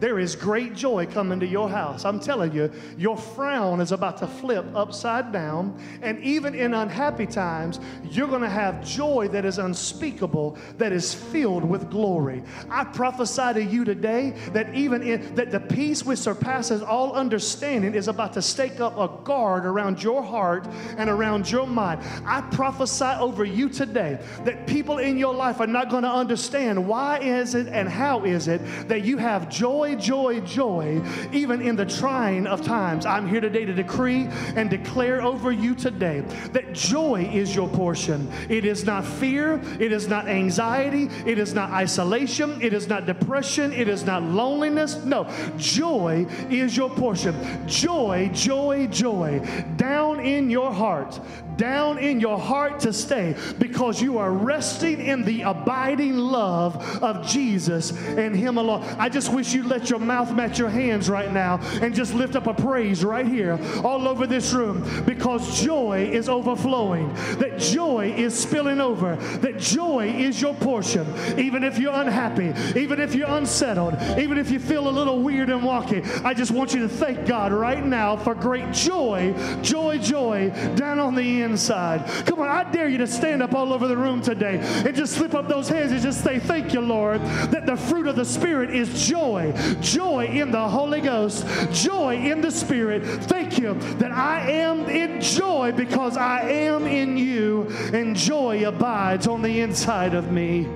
there 0.00 0.18
is 0.18 0.34
great 0.34 0.74
joy 0.74 1.06
coming 1.06 1.38
to 1.40 1.46
your 1.46 1.68
house. 1.68 2.04
I'm 2.04 2.18
telling 2.18 2.52
you, 2.52 2.72
your 2.96 3.16
frown 3.16 3.80
is 3.80 3.92
about 3.92 4.16
to 4.18 4.26
flip 4.26 4.64
upside 4.74 5.32
down. 5.32 5.78
And 6.02 6.22
even 6.24 6.54
in 6.54 6.74
unhappy 6.74 7.26
times, 7.26 7.78
you're 8.10 8.28
going 8.28 8.40
to 8.40 8.48
have 8.48 8.84
joy 8.84 9.28
that 9.28 9.44
is 9.44 9.58
unspeakable, 9.58 10.58
that 10.78 10.92
is 10.92 11.14
filled 11.14 11.64
with 11.64 11.90
glory. 11.90 12.42
I 12.70 12.84
prophesy 12.84 13.54
to 13.54 13.62
you 13.62 13.84
today 13.84 14.34
that 14.52 14.74
even 14.74 15.02
in 15.02 15.34
that 15.34 15.50
the 15.50 15.60
peace 15.60 16.04
which 16.04 16.18
surpasses 16.18 16.82
all 16.82 17.12
understanding 17.12 17.94
is 17.94 18.08
about 18.08 18.32
to 18.32 18.42
stake 18.42 18.80
up 18.80 18.96
a 18.98 19.22
guard 19.24 19.66
around 19.66 20.02
your 20.02 20.22
heart 20.22 20.66
and 20.96 21.10
around 21.10 21.50
your 21.50 21.66
mind. 21.66 22.00
I 22.24 22.40
prophesy 22.40 23.04
over 23.04 23.44
you 23.44 23.68
today 23.68 24.18
that 24.44 24.66
people 24.66 24.98
in 24.98 25.18
your 25.18 25.34
life 25.34 25.60
are 25.60 25.66
not 25.66 25.90
going 25.90 26.04
to 26.04 26.10
understand 26.10 26.88
why 26.88 27.18
is 27.18 27.54
it 27.54 27.66
and 27.68 27.88
how 27.88 28.24
is 28.24 28.48
it 28.48 28.60
that 28.88 29.04
you 29.04 29.18
have 29.18 29.48
joy, 29.50 29.89
joy, 29.96 30.40
joy, 30.40 31.02
even 31.32 31.62
in 31.62 31.76
the 31.76 31.86
trying 31.86 32.46
of 32.46 32.62
times. 32.62 33.06
I'm 33.06 33.28
here 33.28 33.40
today 33.40 33.64
to 33.64 33.72
decree 33.72 34.28
and 34.56 34.70
declare 34.70 35.22
over 35.22 35.52
you 35.52 35.74
today 35.74 36.20
that 36.52 36.72
joy 36.72 37.28
is 37.32 37.54
your 37.54 37.68
portion. 37.68 38.30
It 38.48 38.64
is 38.64 38.84
not 38.84 39.04
fear, 39.04 39.60
it 39.78 39.92
is 39.92 40.08
not 40.08 40.28
anxiety, 40.28 41.08
it 41.26 41.38
is 41.38 41.54
not 41.54 41.70
isolation, 41.70 42.60
it 42.62 42.72
is 42.72 42.88
not 42.88 43.06
depression, 43.06 43.72
it 43.72 43.88
is 43.88 44.04
not 44.04 44.22
loneliness. 44.22 44.96
No, 45.04 45.28
joy 45.56 46.26
is 46.48 46.76
your 46.76 46.90
portion. 46.90 47.34
Joy, 47.66 48.30
joy, 48.32 48.86
joy 48.88 49.40
down 49.76 50.20
in 50.20 50.50
your 50.50 50.72
heart 50.72 51.20
down 51.60 51.98
in 51.98 52.18
your 52.18 52.38
heart 52.38 52.80
to 52.80 52.90
stay 52.90 53.36
because 53.58 54.00
you 54.00 54.16
are 54.16 54.32
resting 54.32 54.98
in 54.98 55.22
the 55.24 55.42
abiding 55.42 56.16
love 56.16 56.74
of 57.02 57.26
Jesus 57.26 57.92
and 57.92 58.34
Him 58.34 58.56
alone. 58.56 58.82
I 58.98 59.10
just 59.10 59.30
wish 59.30 59.52
you 59.52 59.62
let 59.64 59.90
your 59.90 59.98
mouth 59.98 60.32
match 60.32 60.58
your 60.58 60.70
hands 60.70 61.10
right 61.10 61.30
now 61.30 61.60
and 61.82 61.94
just 61.94 62.14
lift 62.14 62.34
up 62.34 62.46
a 62.46 62.54
praise 62.54 63.04
right 63.04 63.26
here 63.26 63.60
all 63.84 64.08
over 64.08 64.26
this 64.26 64.54
room 64.54 65.04
because 65.04 65.62
joy 65.62 66.08
is 66.10 66.30
overflowing, 66.30 67.12
that 67.38 67.58
joy 67.58 68.10
is 68.16 68.36
spilling 68.36 68.80
over, 68.80 69.16
that 69.16 69.58
joy 69.58 70.08
is 70.08 70.40
your 70.40 70.54
portion. 70.54 71.06
Even 71.38 71.62
if 71.62 71.78
you're 71.78 71.92
unhappy, 71.92 72.54
even 72.80 72.98
if 72.98 73.14
you're 73.14 73.28
unsettled, 73.28 73.94
even 74.18 74.38
if 74.38 74.50
you 74.50 74.58
feel 74.58 74.88
a 74.88 74.90
little 74.90 75.20
weird 75.20 75.50
and 75.50 75.60
wonky, 75.60 76.24
I 76.24 76.32
just 76.32 76.52
want 76.52 76.72
you 76.72 76.80
to 76.80 76.88
thank 76.88 77.26
God 77.26 77.52
right 77.52 77.84
now 77.84 78.16
for 78.16 78.34
great 78.34 78.72
joy, 78.72 79.34
joy, 79.60 79.98
joy 79.98 80.48
down 80.74 80.98
on 80.98 81.14
the 81.14 81.42
inside 81.42 81.49
inside. 81.50 82.06
Come 82.26 82.40
on, 82.40 82.48
I 82.48 82.70
dare 82.70 82.88
you 82.88 82.98
to 82.98 83.06
stand 83.06 83.42
up 83.42 83.54
all 83.54 83.72
over 83.72 83.88
the 83.88 83.96
room 83.96 84.22
today 84.22 84.58
and 84.60 84.94
just 84.94 85.14
slip 85.14 85.34
up 85.34 85.48
those 85.48 85.68
hands 85.68 85.92
and 85.92 86.00
just 86.00 86.22
say, 86.22 86.38
Thank 86.38 86.72
you, 86.72 86.80
Lord, 86.80 87.20
that 87.50 87.66
the 87.66 87.76
fruit 87.76 88.06
of 88.06 88.16
the 88.16 88.24
Spirit 88.24 88.70
is 88.70 89.06
joy. 89.06 89.52
Joy 89.80 90.26
in 90.26 90.50
the 90.50 90.68
Holy 90.68 91.00
Ghost, 91.00 91.46
joy 91.72 92.16
in 92.16 92.40
the 92.40 92.50
Spirit. 92.50 93.04
Thank 93.24 93.58
you 93.58 93.74
that 93.98 94.12
I 94.12 94.50
am 94.50 94.88
in 94.88 95.20
joy 95.20 95.72
because 95.72 96.16
I 96.16 96.42
am 96.42 96.86
in 96.86 97.16
you, 97.16 97.66
and 97.92 98.16
joy 98.16 98.66
abides 98.66 99.26
on 99.26 99.42
the 99.42 99.60
inside 99.60 100.14
of 100.14 100.30
me. 100.30 100.68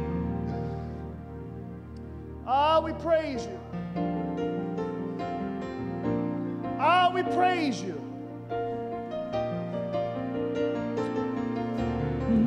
Ah, 2.46 2.80
we 2.80 2.92
praise 2.94 3.46
you. 3.46 3.60
Ah, 6.78 7.10
we 7.14 7.22
praise 7.22 7.80
you. 7.80 7.93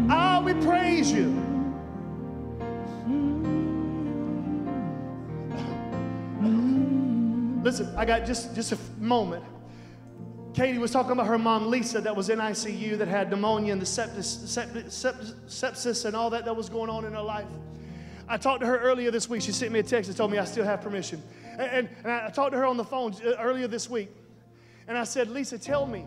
Ah, 0.10 0.42
we 0.44 0.54
praise 0.54 1.12
you. 1.12 1.26
Listen, 7.64 7.94
I 7.98 8.06
got 8.06 8.26
just, 8.26 8.56
just 8.56 8.72
a 8.72 8.78
moment. 8.98 9.44
Katie 10.54 10.78
was 10.78 10.90
talking 10.90 11.12
about 11.12 11.28
her 11.28 11.38
mom, 11.38 11.70
Lisa, 11.70 12.02
that 12.02 12.16
was 12.16 12.30
in 12.30 12.40
ICU, 12.40 12.98
that 12.98 13.08
had 13.08 13.30
pneumonia 13.30 13.74
and 13.74 13.82
the 13.82 13.86
sepsis, 13.86 14.38
sepsis, 14.48 15.36
sepsis 15.46 16.06
and 16.06 16.16
all 16.16 16.30
that 16.30 16.46
that 16.46 16.56
was 16.56 16.70
going 16.70 16.90
on 16.90 17.06
in 17.06 17.14
her 17.14 17.22
life. 17.22 17.46
I 18.28 18.38
talked 18.38 18.62
to 18.62 18.66
her 18.66 18.80
earlier 18.80 19.12
this 19.12 19.30
week. 19.30 19.42
She 19.42 19.52
sent 19.52 19.72
me 19.72 19.80
a 19.80 19.84
text 19.84 20.10
and 20.10 20.18
told 20.18 20.32
me 20.32 20.38
I 20.38 20.46
still 20.46 20.66
have 20.66 20.82
permission. 20.82 21.22
And, 21.52 21.62
and, 21.62 21.90
and 22.04 22.12
I 22.12 22.30
talked 22.30 22.54
to 22.54 22.58
her 22.58 22.66
on 22.66 22.78
the 22.78 22.84
phone 22.84 23.14
uh, 23.24 23.36
earlier 23.40 23.68
this 23.68 23.90
week. 23.90 24.10
And 24.88 24.98
I 24.98 25.04
said, 25.04 25.30
Lisa, 25.30 25.58
tell 25.58 25.86
me, 25.86 26.06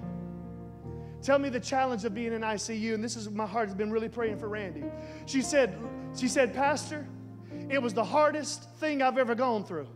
Tell 1.22 1.38
me 1.38 1.48
the 1.48 1.60
challenge 1.60 2.04
of 2.04 2.14
being 2.14 2.32
in 2.32 2.40
ICU. 2.40 2.94
And 2.94 3.04
this 3.04 3.16
is 3.16 3.28
my 3.30 3.46
heart 3.46 3.68
has 3.68 3.74
been 3.74 3.90
really 3.90 4.08
praying 4.08 4.38
for 4.38 4.48
Randy. 4.48 4.84
She 5.26 5.42
said, 5.42 5.76
she 6.16 6.28
said, 6.28 6.54
Pastor, 6.54 7.06
it 7.68 7.80
was 7.80 7.94
the 7.94 8.04
hardest 8.04 8.70
thing 8.76 9.02
I've 9.02 9.18
ever 9.18 9.34
gone 9.34 9.64
through. 9.64 9.88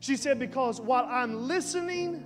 She 0.00 0.16
said, 0.16 0.38
because 0.38 0.80
while 0.80 1.06
I'm 1.08 1.46
listening 1.46 2.24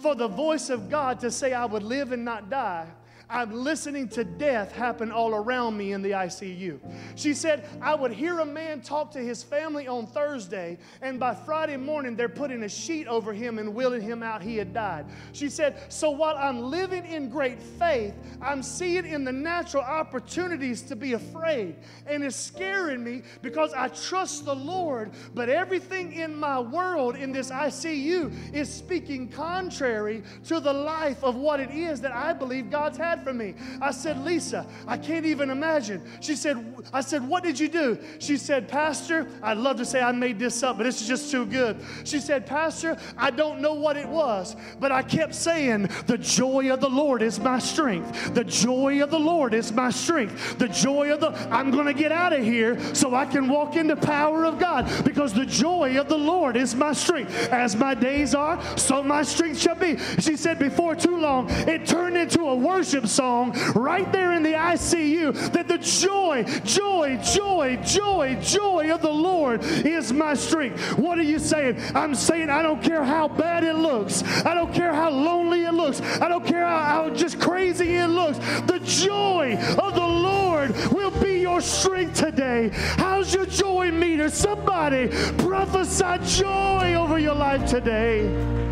for 0.00 0.14
the 0.14 0.28
voice 0.28 0.70
of 0.70 0.88
God 0.88 1.18
to 1.20 1.30
say 1.30 1.52
I 1.52 1.64
would 1.64 1.82
live 1.82 2.12
and 2.12 2.24
not 2.24 2.48
die, 2.48 2.86
I'm 3.30 3.52
listening 3.52 4.08
to 4.10 4.24
death 4.24 4.72
happen 4.72 5.12
all 5.12 5.34
around 5.34 5.76
me 5.76 5.92
in 5.92 6.00
the 6.00 6.12
ICU. 6.12 6.78
She 7.14 7.34
said, 7.34 7.68
I 7.82 7.94
would 7.94 8.12
hear 8.12 8.38
a 8.38 8.46
man 8.46 8.80
talk 8.80 9.10
to 9.12 9.18
his 9.18 9.42
family 9.42 9.86
on 9.86 10.06
Thursday, 10.06 10.78
and 11.02 11.20
by 11.20 11.34
Friday 11.34 11.76
morning, 11.76 12.16
they're 12.16 12.30
putting 12.30 12.62
a 12.62 12.68
sheet 12.68 13.06
over 13.06 13.34
him 13.34 13.58
and 13.58 13.74
wheeling 13.74 14.00
him 14.00 14.22
out. 14.22 14.40
He 14.40 14.56
had 14.56 14.72
died. 14.72 15.06
She 15.32 15.50
said, 15.50 15.92
So 15.92 16.10
while 16.10 16.36
I'm 16.36 16.70
living 16.70 17.04
in 17.04 17.28
great 17.28 17.60
faith, 17.60 18.14
I'm 18.40 18.62
seeing 18.62 19.04
in 19.04 19.24
the 19.24 19.32
natural 19.32 19.82
opportunities 19.82 20.80
to 20.82 20.96
be 20.96 21.12
afraid, 21.12 21.76
and 22.06 22.24
it's 22.24 22.34
scaring 22.36 23.04
me 23.04 23.22
because 23.42 23.74
I 23.74 23.88
trust 23.88 24.46
the 24.46 24.56
Lord, 24.56 25.10
but 25.34 25.50
everything 25.50 26.14
in 26.14 26.34
my 26.34 26.58
world 26.58 27.14
in 27.14 27.32
this 27.32 27.50
ICU 27.50 28.54
is 28.54 28.72
speaking 28.72 29.28
contrary 29.28 30.22
to 30.44 30.60
the 30.60 30.72
life 30.72 31.22
of 31.22 31.36
what 31.36 31.60
it 31.60 31.70
is 31.70 32.00
that 32.00 32.12
I 32.12 32.32
believe 32.32 32.70
God's 32.70 32.96
had 32.96 33.17
for 33.22 33.32
me. 33.32 33.54
I 33.80 33.90
said, 33.90 34.24
Lisa, 34.24 34.66
I 34.86 34.96
can't 34.96 35.26
even 35.26 35.50
imagine. 35.50 36.02
She 36.20 36.36
said, 36.36 36.74
I 36.92 37.00
said, 37.00 37.26
what 37.26 37.42
did 37.42 37.58
you 37.58 37.68
do? 37.68 37.98
She 38.18 38.36
said, 38.36 38.68
Pastor, 38.68 39.26
I'd 39.42 39.58
love 39.58 39.76
to 39.78 39.84
say 39.84 40.00
I 40.00 40.12
made 40.12 40.38
this 40.38 40.62
up, 40.62 40.76
but 40.76 40.84
this 40.84 41.00
is 41.00 41.08
just 41.08 41.30
too 41.30 41.46
good. 41.46 41.76
She 42.04 42.20
said, 42.20 42.46
Pastor, 42.46 42.96
I 43.16 43.30
don't 43.30 43.60
know 43.60 43.74
what 43.74 43.96
it 43.96 44.08
was, 44.08 44.56
but 44.78 44.92
I 44.92 45.02
kept 45.02 45.34
saying, 45.34 45.88
the 46.06 46.18
joy 46.18 46.72
of 46.72 46.80
the 46.80 46.88
Lord 46.88 47.22
is 47.22 47.40
my 47.40 47.58
strength. 47.58 48.34
The 48.34 48.44
joy 48.44 49.02
of 49.02 49.10
the 49.10 49.18
Lord 49.18 49.54
is 49.54 49.72
my 49.72 49.90
strength. 49.90 50.58
The 50.58 50.68
joy 50.68 51.12
of 51.12 51.20
the, 51.20 51.30
I'm 51.50 51.70
going 51.70 51.86
to 51.86 51.94
get 51.94 52.12
out 52.12 52.32
of 52.32 52.42
here 52.42 52.78
so 52.94 53.14
I 53.14 53.26
can 53.26 53.48
walk 53.48 53.76
in 53.76 53.86
the 53.86 53.96
power 53.96 54.44
of 54.44 54.58
God 54.58 54.90
because 55.04 55.32
the 55.32 55.46
joy 55.46 55.98
of 55.98 56.08
the 56.08 56.18
Lord 56.18 56.56
is 56.56 56.74
my 56.74 56.92
strength. 56.92 57.48
As 57.50 57.74
my 57.74 57.94
days 57.94 58.34
are, 58.34 58.60
so 58.76 59.02
my 59.02 59.22
strength 59.22 59.58
shall 59.60 59.74
be. 59.74 59.96
She 60.18 60.36
said, 60.36 60.58
before 60.58 60.94
too 60.94 61.16
long, 61.16 61.48
it 61.50 61.86
turned 61.86 62.16
into 62.16 62.42
a 62.42 62.54
worship 62.54 63.07
song 63.08 63.52
right 63.74 64.10
there 64.12 64.32
in 64.32 64.42
the 64.42 64.52
ICU 64.52 65.52
that 65.52 65.68
the 65.68 65.78
joy, 65.78 66.44
joy, 66.64 67.18
joy, 67.22 67.76
joy, 67.84 68.36
joy 68.40 68.94
of 68.94 69.02
the 69.02 69.10
Lord 69.10 69.62
is 69.64 70.12
my 70.12 70.34
strength. 70.34 70.98
What 70.98 71.18
are 71.18 71.22
you 71.22 71.38
saying? 71.38 71.78
I'm 71.94 72.14
saying 72.14 72.50
I 72.50 72.62
don't 72.62 72.82
care 72.82 73.04
how 73.04 73.28
bad 73.28 73.64
it 73.64 73.74
looks. 73.74 74.22
I 74.44 74.54
don't 74.54 74.72
care 74.72 74.92
how 74.92 75.10
lonely 75.10 75.64
it 75.64 75.72
looks. 75.72 76.00
I 76.00 76.28
don't 76.28 76.46
care 76.46 76.66
how, 76.66 76.82
how 76.82 77.10
just 77.10 77.40
crazy 77.40 77.94
it 77.94 78.08
looks. 78.08 78.38
The 78.66 78.80
joy 78.84 79.56
of 79.78 79.94
the 79.94 80.00
Lord 80.00 80.74
will 80.92 81.10
be 81.10 81.40
your 81.40 81.60
strength 81.60 82.14
today. 82.14 82.70
How's 82.72 83.34
your 83.34 83.46
joy 83.46 83.90
meter? 83.90 84.28
Somebody 84.28 85.08
prophesy 85.38 86.18
joy 86.42 86.94
over 86.94 87.18
your 87.18 87.34
life 87.34 87.68
today. 87.68 88.67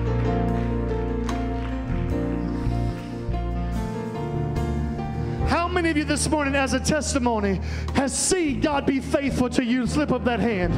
Many 5.76 5.90
of 5.90 5.96
you 5.98 6.04
this 6.04 6.26
morning, 6.30 6.54
as 6.54 6.72
a 6.72 6.80
testimony, 6.80 7.60
has 7.94 8.16
seen 8.16 8.60
God 8.62 8.86
be 8.86 8.98
faithful 8.98 9.50
to 9.50 9.62
you? 9.62 9.86
Slip 9.86 10.10
up 10.10 10.24
that 10.24 10.40
hand. 10.40 10.72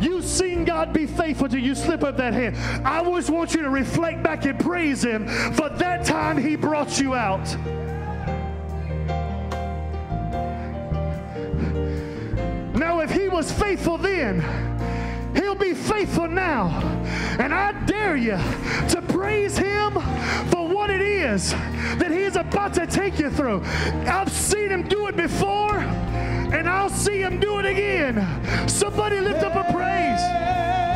You've 0.00 0.24
seen 0.24 0.64
God 0.64 0.92
be 0.92 1.06
faithful 1.06 1.48
to 1.48 1.58
you. 1.58 1.74
Slip 1.74 2.04
up 2.04 2.16
that 2.18 2.32
hand. 2.32 2.56
I 2.86 2.98
always 2.98 3.28
want 3.28 3.52
you 3.52 3.62
to 3.62 3.68
reflect 3.68 4.22
back 4.22 4.44
and 4.44 4.56
praise 4.60 5.04
Him 5.04 5.26
for 5.54 5.68
that 5.68 6.06
time 6.06 6.38
He 6.38 6.54
brought 6.54 7.00
you 7.00 7.16
out. 7.16 7.46
Now, 12.76 13.00
if 13.00 13.10
He 13.10 13.28
was 13.28 13.50
faithful 13.50 13.98
then, 13.98 14.67
He'll 15.38 15.54
be 15.54 15.72
faithful 15.72 16.26
now. 16.26 16.66
And 17.38 17.54
I 17.54 17.72
dare 17.86 18.16
you 18.16 18.36
to 18.88 19.04
praise 19.08 19.56
Him 19.56 19.92
for 20.50 20.66
what 20.66 20.90
it 20.90 21.00
is 21.00 21.52
that 21.98 22.10
He 22.10 22.22
is 22.22 22.34
about 22.34 22.74
to 22.74 22.86
take 22.86 23.20
you 23.20 23.30
through. 23.30 23.62
I've 24.06 24.32
seen 24.32 24.70
Him 24.70 24.88
do 24.88 25.06
it 25.06 25.16
before, 25.16 25.78
and 25.78 26.68
I'll 26.68 26.90
see 26.90 27.20
Him 27.20 27.38
do 27.38 27.60
it 27.60 27.66
again. 27.66 28.68
Somebody 28.68 29.20
lift 29.20 29.44
up 29.44 29.54
a 29.54 29.72
praise. 29.72 30.87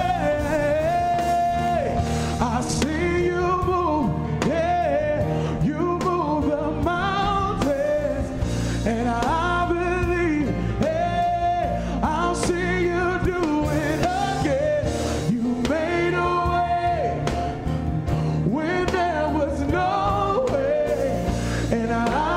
I 21.74 22.31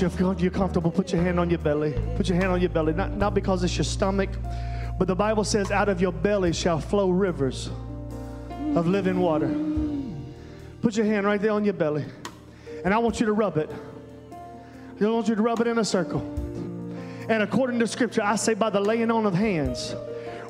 you, 0.00 0.06
if 0.06 0.40
you're 0.40 0.50
comfortable, 0.50 0.90
put 0.90 1.12
your 1.12 1.22
hand 1.22 1.38
on 1.38 1.50
your 1.50 1.58
belly. 1.58 1.94
Put 2.16 2.28
your 2.28 2.36
hand 2.36 2.52
on 2.52 2.60
your 2.60 2.70
belly. 2.70 2.92
Not, 2.92 3.12
not 3.12 3.34
because 3.34 3.62
it's 3.64 3.76
your 3.76 3.84
stomach, 3.84 4.30
but 4.98 5.06
the 5.06 5.14
Bible 5.14 5.44
says, 5.44 5.70
out 5.70 5.88
of 5.88 6.00
your 6.00 6.12
belly 6.12 6.52
shall 6.52 6.80
flow 6.80 7.10
rivers 7.10 7.70
of 8.74 8.86
living 8.86 9.20
water. 9.20 9.48
Put 10.82 10.96
your 10.96 11.06
hand 11.06 11.26
right 11.26 11.40
there 11.40 11.52
on 11.52 11.64
your 11.64 11.74
belly. 11.74 12.04
And 12.84 12.94
I 12.94 12.98
want 12.98 13.20
you 13.20 13.26
to 13.26 13.32
rub 13.32 13.56
it. 13.56 13.70
I 15.00 15.06
want 15.06 15.28
you 15.28 15.34
to 15.34 15.42
rub 15.42 15.60
it 15.60 15.66
in 15.66 15.78
a 15.78 15.84
circle. 15.84 16.20
And 17.28 17.42
according 17.42 17.78
to 17.80 17.86
scripture, 17.86 18.22
I 18.22 18.36
say 18.36 18.54
by 18.54 18.70
the 18.70 18.80
laying 18.80 19.10
on 19.10 19.26
of 19.26 19.34
hands, 19.34 19.94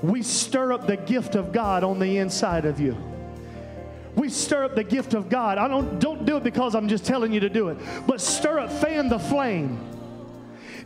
we 0.02 0.22
stir 0.22 0.72
up 0.72 0.86
the 0.86 0.96
gift 0.96 1.34
of 1.34 1.52
God 1.52 1.84
on 1.84 1.98
the 1.98 2.18
inside 2.18 2.64
of 2.64 2.78
you. 2.78 2.96
We 4.18 4.28
stir 4.28 4.64
up 4.64 4.74
the 4.74 4.84
gift 4.84 5.14
of 5.14 5.28
God. 5.28 5.58
I 5.58 5.68
don't 5.68 6.00
don't 6.00 6.26
do 6.26 6.36
it 6.36 6.42
because 6.42 6.74
I'm 6.74 6.88
just 6.88 7.06
telling 7.06 7.32
you 7.32 7.40
to 7.40 7.48
do 7.48 7.68
it, 7.68 7.78
but 8.06 8.20
stir 8.20 8.58
up, 8.58 8.72
fan 8.72 9.08
the 9.08 9.18
flame 9.18 9.87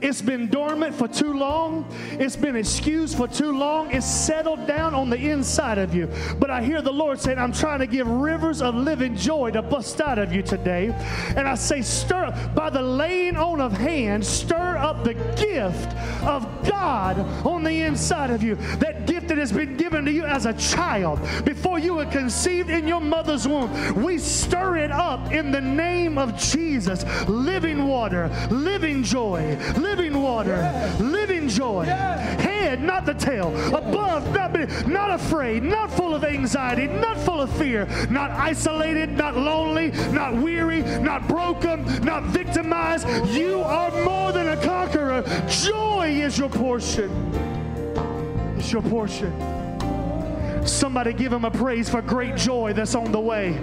it's 0.02 0.20
been 0.20 0.48
dormant 0.48 0.94
for 0.94 1.06
too 1.06 1.32
long. 1.32 1.86
It's 2.12 2.34
been 2.34 2.56
excused 2.56 3.16
for 3.16 3.28
too 3.28 3.52
long. 3.52 3.92
It's 3.92 4.04
settled 4.04 4.66
down 4.66 4.94
on 4.94 5.08
the 5.08 5.30
inside 5.30 5.78
of 5.78 5.94
you. 5.94 6.08
But 6.38 6.50
I 6.50 6.62
hear 6.62 6.82
the 6.82 6.92
Lord 6.92 7.20
saying, 7.20 7.38
I'm 7.38 7.52
trying 7.52 7.78
to 7.78 7.86
give 7.86 8.08
rivers 8.08 8.60
of 8.60 8.74
living 8.74 9.14
joy 9.14 9.52
to 9.52 9.62
bust 9.62 10.00
out 10.00 10.18
of 10.18 10.32
you 10.32 10.42
today. 10.42 10.92
And 11.36 11.46
I 11.46 11.54
say, 11.54 11.82
stir 11.82 12.24
up 12.24 12.54
by 12.54 12.68
the 12.68 12.82
laying 12.82 13.36
on 13.36 13.60
of 13.60 13.72
hands, 13.72 14.26
stir 14.26 14.76
up 14.76 15.04
the 15.04 15.14
gift 15.14 15.96
of 16.24 16.46
God 16.66 17.18
on 17.46 17.62
the 17.62 17.82
inside 17.82 18.30
of 18.30 18.42
you. 18.42 18.56
That 18.80 19.06
gift 19.06 19.28
that 19.28 19.38
has 19.38 19.52
been 19.52 19.76
given 19.76 20.04
to 20.04 20.10
you 20.12 20.24
as 20.24 20.46
a 20.46 20.52
child 20.54 21.20
before 21.44 21.78
you 21.78 21.94
were 21.94 22.06
conceived 22.06 22.70
in 22.70 22.88
your 22.88 23.00
mother's 23.00 23.46
womb. 23.46 24.02
We 24.02 24.18
stir 24.18 24.78
it 24.78 24.90
up 24.90 25.32
in 25.32 25.52
the 25.52 25.60
name 25.60 26.18
of 26.18 26.36
Jesus. 26.36 27.04
Living 27.28 27.86
water, 27.86 28.28
living 28.50 29.04
joy, 29.04 29.56
living 29.76 29.91
living 29.96 30.22
water, 30.22 30.56
living 31.00 31.48
joy. 31.48 31.84
Head, 31.84 32.82
not 32.82 33.04
the 33.04 33.12
tail. 33.12 33.48
Above, 33.74 34.32
not, 34.34 34.52
not 34.86 35.10
afraid, 35.10 35.62
not 35.62 35.90
full 35.90 36.14
of 36.14 36.24
anxiety, 36.24 36.86
not 36.86 37.18
full 37.18 37.42
of 37.42 37.50
fear, 37.58 37.86
not 38.10 38.30
isolated, 38.30 39.10
not 39.10 39.36
lonely, 39.36 39.90
not 40.12 40.34
weary, 40.34 40.82
not 41.00 41.28
broken, 41.28 41.84
not 42.02 42.24
victimized. 42.24 43.06
You 43.28 43.60
are 43.60 43.90
more 44.02 44.32
than 44.32 44.48
a 44.48 44.56
conqueror. 44.62 45.22
Joy 45.48 46.20
is 46.22 46.38
your 46.38 46.48
portion. 46.48 47.10
It's 48.56 48.72
your 48.72 48.82
portion. 48.82 49.30
Somebody 50.66 51.12
give 51.12 51.32
him 51.32 51.44
a 51.44 51.50
praise 51.50 51.90
for 51.90 52.00
great 52.00 52.36
joy 52.36 52.72
that's 52.72 52.94
on 52.94 53.12
the 53.12 53.20
way. 53.20 53.58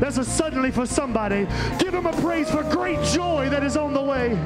That's 0.00 0.16
a 0.16 0.24
suddenly 0.24 0.70
for 0.72 0.86
somebody. 0.86 1.46
Give 1.78 1.94
him 1.94 2.06
a 2.06 2.12
praise 2.22 2.50
for 2.50 2.64
great 2.64 3.00
joy 3.04 3.50
that 3.50 3.62
is 3.62 3.76
on 3.76 3.92
the 3.92 4.02
way. 4.02 4.38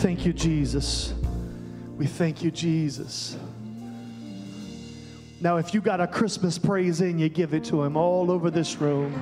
Thank 0.00 0.24
you, 0.24 0.32
Jesus. 0.32 1.12
We 1.98 2.06
thank 2.06 2.42
you, 2.42 2.50
Jesus. 2.50 3.36
Now, 5.42 5.58
if 5.58 5.74
you 5.74 5.82
got 5.82 6.00
a 6.00 6.06
Christmas 6.06 6.58
praise 6.58 7.02
in, 7.02 7.18
you 7.18 7.28
give 7.28 7.52
it 7.52 7.64
to 7.64 7.82
him 7.82 7.98
all 7.98 8.30
over 8.30 8.50
this 8.50 8.80
room. 8.80 9.12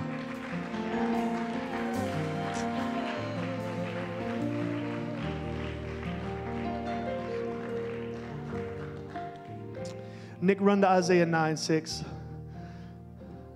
Nick, 10.41 10.61
run 10.61 10.81
to 10.83 10.89
Isaiah 10.89 11.27
9 11.27 11.57
6. 11.57 12.05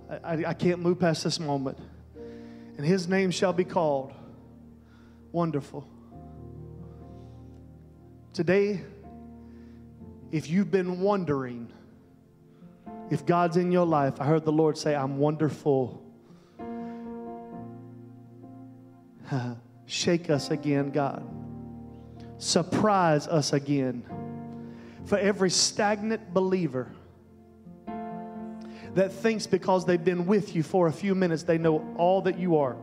I, 0.09 0.15
I, 0.15 0.43
I 0.49 0.53
can't 0.53 0.81
move 0.81 0.99
past 0.99 1.23
this 1.23 1.39
moment. 1.39 1.77
And 2.77 2.85
his 2.85 3.07
name 3.07 3.31
shall 3.31 3.53
be 3.53 3.63
called 3.63 4.11
Wonderful 5.31 5.92
Today, 8.33 8.81
if 10.31 10.49
you've 10.49 10.71
been 10.71 11.01
wondering 11.01 11.71
if 13.11 13.27
God's 13.27 13.57
in 13.57 13.71
your 13.71 13.85
life, 13.85 14.19
I 14.19 14.25
heard 14.25 14.43
the 14.43 14.51
Lord 14.51 14.75
say, 14.75 14.95
I'm 14.95 15.19
wonderful. 15.19 16.03
Shake 19.85 20.31
us 20.31 20.49
again, 20.49 20.89
God. 20.89 21.23
Surprise 22.39 23.27
us 23.27 23.53
again. 23.53 24.03
For 25.05 25.19
every 25.19 25.51
stagnant 25.51 26.33
believer 26.33 26.91
that 28.95 29.11
thinks 29.11 29.45
because 29.45 29.85
they've 29.85 30.03
been 30.03 30.25
with 30.25 30.55
you 30.55 30.63
for 30.63 30.87
a 30.87 30.91
few 30.91 31.13
minutes, 31.13 31.43
they 31.43 31.59
know 31.59 31.93
all 31.97 32.23
that 32.23 32.39
you 32.39 32.57
are 32.57 32.77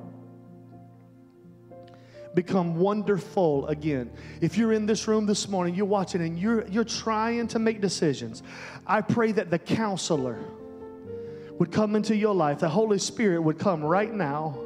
become 2.34 2.76
wonderful 2.76 3.66
again. 3.66 4.10
If 4.40 4.56
you're 4.56 4.72
in 4.72 4.86
this 4.86 5.08
room 5.08 5.26
this 5.26 5.48
morning, 5.48 5.74
you're 5.74 5.86
watching 5.86 6.22
and 6.22 6.38
you're, 6.38 6.66
you're 6.68 6.84
trying 6.84 7.48
to 7.48 7.58
make 7.58 7.80
decisions, 7.80 8.42
I 8.86 9.00
pray 9.00 9.32
that 9.32 9.50
the 9.50 9.58
counselor 9.58 10.38
would 11.58 11.72
come 11.72 11.96
into 11.96 12.16
your 12.16 12.34
life, 12.34 12.60
the 12.60 12.68
Holy 12.68 12.98
Spirit 12.98 13.40
would 13.40 13.58
come 13.58 13.84
right 13.84 14.12
now 14.12 14.58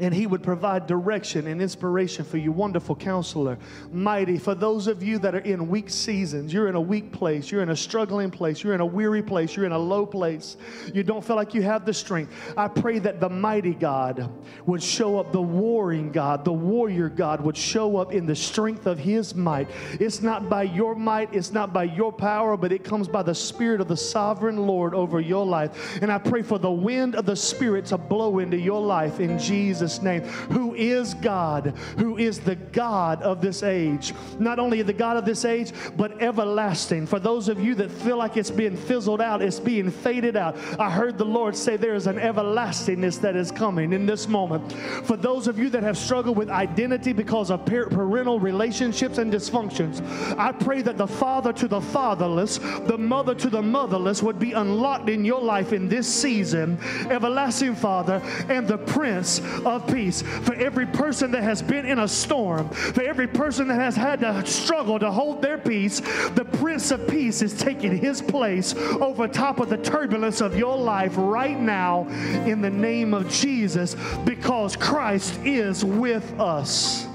and 0.00 0.14
he 0.14 0.26
would 0.26 0.42
provide 0.42 0.86
direction 0.86 1.46
and 1.46 1.60
inspiration 1.60 2.24
for 2.24 2.36
you. 2.36 2.52
Wonderful 2.52 2.94
counselor, 2.96 3.58
mighty. 3.92 4.38
For 4.38 4.54
those 4.54 4.86
of 4.86 5.02
you 5.02 5.18
that 5.18 5.34
are 5.34 5.40
in 5.40 5.68
weak 5.68 5.90
seasons, 5.90 6.52
you're 6.52 6.68
in 6.68 6.76
a 6.76 6.80
weak 6.80 7.12
place, 7.12 7.50
you're 7.50 7.62
in 7.62 7.70
a 7.70 7.76
struggling 7.76 8.30
place, 8.30 8.62
you're 8.62 8.74
in 8.74 8.80
a 8.80 8.86
weary 8.86 9.22
place, 9.22 9.56
you're 9.56 9.66
in 9.66 9.72
a 9.72 9.78
low 9.78 10.06
place, 10.06 10.56
you 10.94 11.02
don't 11.02 11.24
feel 11.24 11.36
like 11.36 11.54
you 11.54 11.62
have 11.62 11.84
the 11.84 11.92
strength. 11.92 12.32
I 12.56 12.68
pray 12.68 12.98
that 13.00 13.20
the 13.20 13.28
mighty 13.28 13.74
God 13.74 14.30
would 14.66 14.82
show 14.82 15.18
up, 15.18 15.32
the 15.32 15.42
warring 15.42 16.12
God, 16.12 16.44
the 16.44 16.52
warrior 16.52 17.08
God 17.08 17.40
would 17.40 17.56
show 17.56 17.96
up 17.96 18.12
in 18.12 18.26
the 18.26 18.36
strength 18.36 18.86
of 18.86 18.98
his 18.98 19.34
might. 19.34 19.68
It's 19.98 20.22
not 20.22 20.48
by 20.48 20.62
your 20.64 20.94
might, 20.94 21.34
it's 21.34 21.52
not 21.52 21.72
by 21.72 21.84
your 21.84 22.12
power, 22.12 22.56
but 22.56 22.72
it 22.72 22.84
comes 22.84 23.08
by 23.08 23.22
the 23.22 23.34
Spirit 23.34 23.80
of 23.80 23.88
the 23.88 23.96
sovereign 23.96 24.66
Lord 24.66 24.94
over 24.94 25.20
your 25.20 25.44
life. 25.44 25.98
And 26.02 26.12
I 26.12 26.18
pray 26.18 26.42
for 26.42 26.58
the 26.58 26.70
wind 26.70 27.16
of 27.16 27.26
the 27.26 27.36
Spirit 27.36 27.86
to 27.86 27.98
blow 27.98 28.38
into 28.38 28.58
your 28.58 28.80
life 28.80 29.20
in 29.20 29.38
Jesus' 29.38 29.87
Jesus' 29.88 30.02
name, 30.02 30.22
who 30.50 30.74
is 30.74 31.14
God, 31.14 31.74
who 31.96 32.18
is 32.18 32.40
the 32.40 32.56
God 32.56 33.22
of 33.22 33.40
this 33.40 33.62
age. 33.62 34.12
Not 34.38 34.58
only 34.58 34.82
the 34.82 34.92
God 34.92 35.16
of 35.16 35.24
this 35.24 35.44
age, 35.44 35.72
but 35.96 36.20
everlasting. 36.22 37.06
For 37.06 37.18
those 37.18 37.48
of 37.48 37.58
you 37.58 37.74
that 37.76 37.90
feel 37.90 38.18
like 38.18 38.36
it's 38.36 38.50
being 38.50 38.76
fizzled 38.76 39.20
out, 39.20 39.40
it's 39.40 39.58
being 39.58 39.90
faded 39.90 40.36
out, 40.36 40.56
I 40.78 40.90
heard 40.90 41.16
the 41.16 41.24
Lord 41.24 41.56
say 41.56 41.76
there 41.76 41.94
is 41.94 42.06
an 42.06 42.18
everlastingness 42.18 43.18
that 43.18 43.34
is 43.36 43.50
coming 43.50 43.92
in 43.92 44.04
this 44.04 44.28
moment. 44.28 44.72
For 45.04 45.16
those 45.16 45.48
of 45.48 45.58
you 45.58 45.70
that 45.70 45.82
have 45.82 45.96
struggled 45.96 46.36
with 46.36 46.50
identity 46.50 47.12
because 47.12 47.50
of 47.50 47.64
parental 47.64 48.38
relationships 48.38 49.18
and 49.18 49.32
dysfunctions, 49.32 50.02
I 50.38 50.52
pray 50.52 50.82
that 50.82 50.98
the 50.98 51.06
father 51.06 51.52
to 51.54 51.68
the 51.68 51.80
fatherless, 51.80 52.58
the 52.58 52.98
mother 52.98 53.34
to 53.36 53.48
the 53.48 53.62
motherless 53.62 54.22
would 54.22 54.38
be 54.38 54.52
unlocked 54.52 55.08
in 55.08 55.24
your 55.24 55.40
life 55.40 55.72
in 55.72 55.88
this 55.88 56.06
season. 56.06 56.78
Everlasting 57.08 57.74
Father 57.74 58.20
and 58.48 58.66
the 58.68 58.78
Prince 58.78 59.40
of 59.64 59.77
of 59.78 59.94
peace. 59.94 60.22
For 60.22 60.54
every 60.54 60.86
person 60.86 61.30
that 61.32 61.42
has 61.42 61.62
been 61.62 61.86
in 61.86 62.00
a 62.00 62.08
storm, 62.08 62.68
for 62.70 63.02
every 63.02 63.26
person 63.26 63.68
that 63.68 63.80
has 63.80 63.96
had 63.96 64.20
to 64.20 64.44
struggle 64.46 64.98
to 64.98 65.10
hold 65.10 65.40
their 65.40 65.58
peace, 65.58 66.00
the 66.30 66.44
Prince 66.44 66.90
of 66.90 67.06
Peace 67.08 67.42
is 67.42 67.54
taking 67.54 67.96
his 67.96 68.20
place 68.20 68.74
over 68.74 69.26
top 69.28 69.60
of 69.60 69.70
the 69.70 69.78
turbulence 69.78 70.40
of 70.40 70.56
your 70.56 70.76
life 70.76 71.14
right 71.16 71.58
now 71.58 72.06
in 72.46 72.60
the 72.60 72.70
name 72.70 73.14
of 73.14 73.30
Jesus 73.30 73.96
because 74.24 74.76
Christ 74.76 75.38
is 75.44 75.84
with 75.84 76.38
us. 76.40 77.06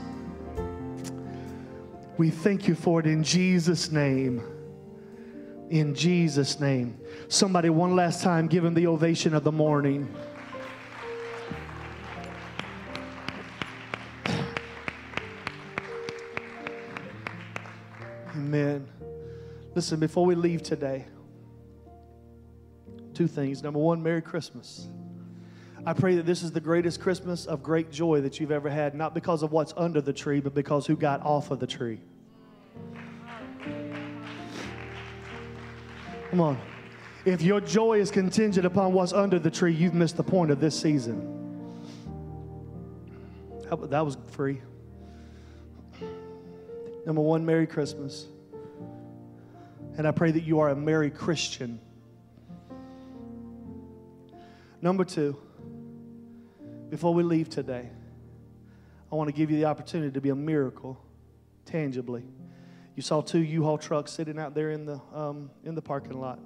We 2.17 2.29
thank 2.29 2.67
you 2.67 2.75
for 2.75 2.99
it 2.99 3.07
in 3.07 3.23
Jesus' 3.23 3.91
name. 3.91 4.43
In 5.69 5.95
Jesus' 5.95 6.59
name. 6.59 6.99
Somebody, 7.27 7.69
one 7.69 7.95
last 7.95 8.21
time, 8.21 8.47
give 8.47 8.63
him 8.63 8.75
the 8.75 8.85
ovation 8.85 9.33
of 9.33 9.43
the 9.43 9.51
morning. 9.51 10.13
Amen. 18.35 18.87
Listen, 19.75 19.99
before 19.99 20.25
we 20.25 20.35
leave 20.35 20.63
today, 20.63 21.05
two 23.13 23.27
things. 23.27 23.61
Number 23.61 23.79
one, 23.79 24.01
Merry 24.01 24.21
Christmas. 24.21 24.87
I 25.85 25.93
pray 25.93 26.15
that 26.15 26.25
this 26.25 26.43
is 26.43 26.51
the 26.51 26.61
greatest 26.61 27.01
Christmas 27.01 27.45
of 27.45 27.61
great 27.61 27.91
joy 27.91 28.21
that 28.21 28.39
you've 28.39 28.51
ever 28.51 28.69
had, 28.69 28.95
not 28.95 29.13
because 29.13 29.43
of 29.43 29.51
what's 29.51 29.73
under 29.75 30.01
the 30.01 30.13
tree, 30.13 30.39
but 30.39 30.53
because 30.53 30.87
who 30.87 30.95
got 30.95 31.21
off 31.21 31.51
of 31.51 31.59
the 31.59 31.67
tree. 31.67 31.99
Come 36.29 36.41
on. 36.41 36.57
If 37.25 37.41
your 37.41 37.61
joy 37.61 37.99
is 37.99 38.09
contingent 38.11 38.65
upon 38.65 38.93
what's 38.93 39.13
under 39.13 39.39
the 39.39 39.51
tree, 39.51 39.73
you've 39.73 39.93
missed 39.93 40.17
the 40.17 40.23
point 40.23 40.51
of 40.51 40.59
this 40.59 40.79
season. 40.79 41.29
That 43.69 44.05
was 44.05 44.17
free. 44.31 44.61
Number 47.05 47.21
one, 47.21 47.45
Merry 47.45 47.67
Christmas. 47.67 48.27
And 49.97 50.07
I 50.07 50.11
pray 50.11 50.31
that 50.31 50.43
you 50.43 50.59
are 50.59 50.69
a 50.69 50.75
Merry 50.75 51.11
Christian. 51.11 51.79
Number 54.81 55.03
two, 55.05 55.37
before 56.89 57.13
we 57.13 57.23
leave 57.23 57.49
today, 57.49 57.89
I 59.11 59.15
want 59.15 59.27
to 59.27 59.33
give 59.33 59.51
you 59.51 59.57
the 59.57 59.65
opportunity 59.65 60.11
to 60.11 60.21
be 60.21 60.29
a 60.29 60.35
miracle 60.35 60.99
tangibly. 61.65 62.23
You 62.95 63.03
saw 63.03 63.21
two 63.21 63.39
U-Haul 63.39 63.77
trucks 63.77 64.11
sitting 64.11 64.39
out 64.39 64.53
there 64.53 64.71
in 64.71 64.85
the, 64.85 64.99
um, 65.13 65.49
in 65.63 65.75
the 65.75 65.81
parking 65.81 66.19
lot. 66.19 66.39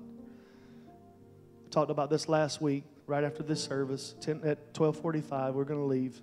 I 1.65 1.69
talked 1.69 1.91
about 1.91 2.09
this 2.09 2.29
last 2.29 2.61
week, 2.61 2.83
right 3.05 3.23
after 3.23 3.43
this 3.43 3.63
service, 3.63 4.15
10, 4.21 4.37
at 4.37 4.57
1245. 4.75 5.55
We're 5.55 5.63
going 5.63 5.79
to 5.79 5.85
leave, 5.85 6.21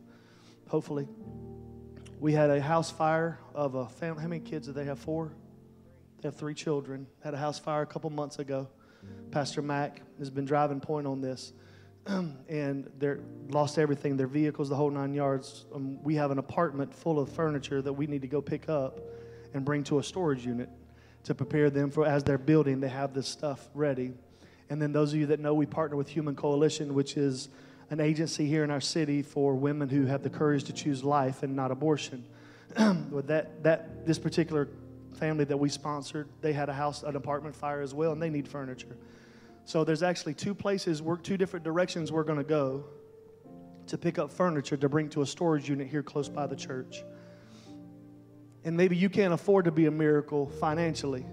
hopefully. 0.68 1.06
We 2.20 2.32
had 2.32 2.50
a 2.50 2.60
house 2.60 2.90
fire 2.90 3.38
of 3.54 3.74
a 3.74 3.88
family. 3.88 4.22
How 4.22 4.28
many 4.28 4.40
kids 4.40 4.66
do 4.66 4.72
they 4.72 4.84
have? 4.84 4.98
Four? 4.98 5.32
They 6.20 6.28
have 6.28 6.36
three 6.36 6.54
children. 6.54 7.06
Had 7.22 7.34
a 7.34 7.38
house 7.38 7.58
fire 7.58 7.82
a 7.82 7.86
couple 7.86 8.10
months 8.10 8.38
ago. 8.38 8.68
Pastor 9.30 9.62
Mac 9.62 10.00
has 10.18 10.30
been 10.30 10.44
driving 10.44 10.80
point 10.80 11.06
on 11.06 11.20
this. 11.20 11.52
and 12.06 12.90
they're 12.98 13.20
lost 13.48 13.78
everything 13.78 14.16
their 14.16 14.26
vehicles, 14.26 14.68
the 14.68 14.76
whole 14.76 14.90
nine 14.90 15.14
yards. 15.14 15.66
Um, 15.74 16.02
we 16.02 16.14
have 16.16 16.30
an 16.30 16.38
apartment 16.38 16.94
full 16.94 17.18
of 17.18 17.30
furniture 17.30 17.80
that 17.82 17.92
we 17.92 18.06
need 18.06 18.22
to 18.22 18.28
go 18.28 18.40
pick 18.42 18.68
up 18.68 19.00
and 19.54 19.64
bring 19.64 19.84
to 19.84 19.98
a 19.98 20.02
storage 20.02 20.44
unit 20.44 20.68
to 21.24 21.34
prepare 21.34 21.70
them 21.70 21.90
for 21.90 22.06
as 22.06 22.22
they're 22.22 22.38
building, 22.38 22.80
they 22.80 22.88
have 22.88 23.14
this 23.14 23.26
stuff 23.26 23.68
ready. 23.74 24.12
And 24.68 24.80
then 24.80 24.92
those 24.92 25.12
of 25.12 25.18
you 25.18 25.26
that 25.26 25.40
know, 25.40 25.54
we 25.54 25.66
partner 25.66 25.96
with 25.96 26.08
Human 26.08 26.36
Coalition, 26.36 26.94
which 26.94 27.16
is 27.16 27.48
an 27.90 28.00
agency 28.00 28.46
here 28.46 28.64
in 28.64 28.70
our 28.70 28.80
city 28.80 29.22
for 29.22 29.54
women 29.54 29.88
who 29.88 30.06
have 30.06 30.22
the 30.22 30.30
courage 30.30 30.64
to 30.64 30.72
choose 30.72 31.04
life 31.04 31.42
and 31.42 31.54
not 31.54 31.70
abortion. 31.70 32.24
with 33.10 33.26
that, 33.28 33.62
that 33.62 34.06
this 34.06 34.18
particular 34.18 34.68
family 35.14 35.44
that 35.44 35.56
we 35.56 35.68
sponsored, 35.68 36.28
they 36.40 36.52
had 36.52 36.68
a 36.68 36.72
house, 36.72 37.02
an 37.02 37.16
apartment 37.16 37.54
fire 37.54 37.80
as 37.80 37.94
well, 37.94 38.12
and 38.12 38.20
they 38.20 38.30
need 38.30 38.48
furniture. 38.48 38.96
So 39.64 39.84
there's 39.84 40.02
actually 40.02 40.34
two 40.34 40.54
places, 40.54 41.00
we're, 41.00 41.16
two 41.16 41.36
different 41.36 41.64
directions 41.64 42.12
we're 42.12 42.24
going 42.24 42.38
to 42.38 42.44
go 42.44 42.84
to 43.86 43.98
pick 43.98 44.18
up 44.18 44.32
furniture 44.32 44.76
to 44.76 44.88
bring 44.88 45.08
to 45.10 45.22
a 45.22 45.26
storage 45.26 45.68
unit 45.68 45.88
here 45.88 46.02
close 46.02 46.28
by 46.28 46.46
the 46.46 46.56
church. 46.56 47.04
And 48.64 48.76
maybe 48.76 48.96
you 48.96 49.10
can't 49.10 49.32
afford 49.32 49.66
to 49.66 49.70
be 49.70 49.86
a 49.86 49.90
miracle 49.90 50.48
financially, 50.48 51.24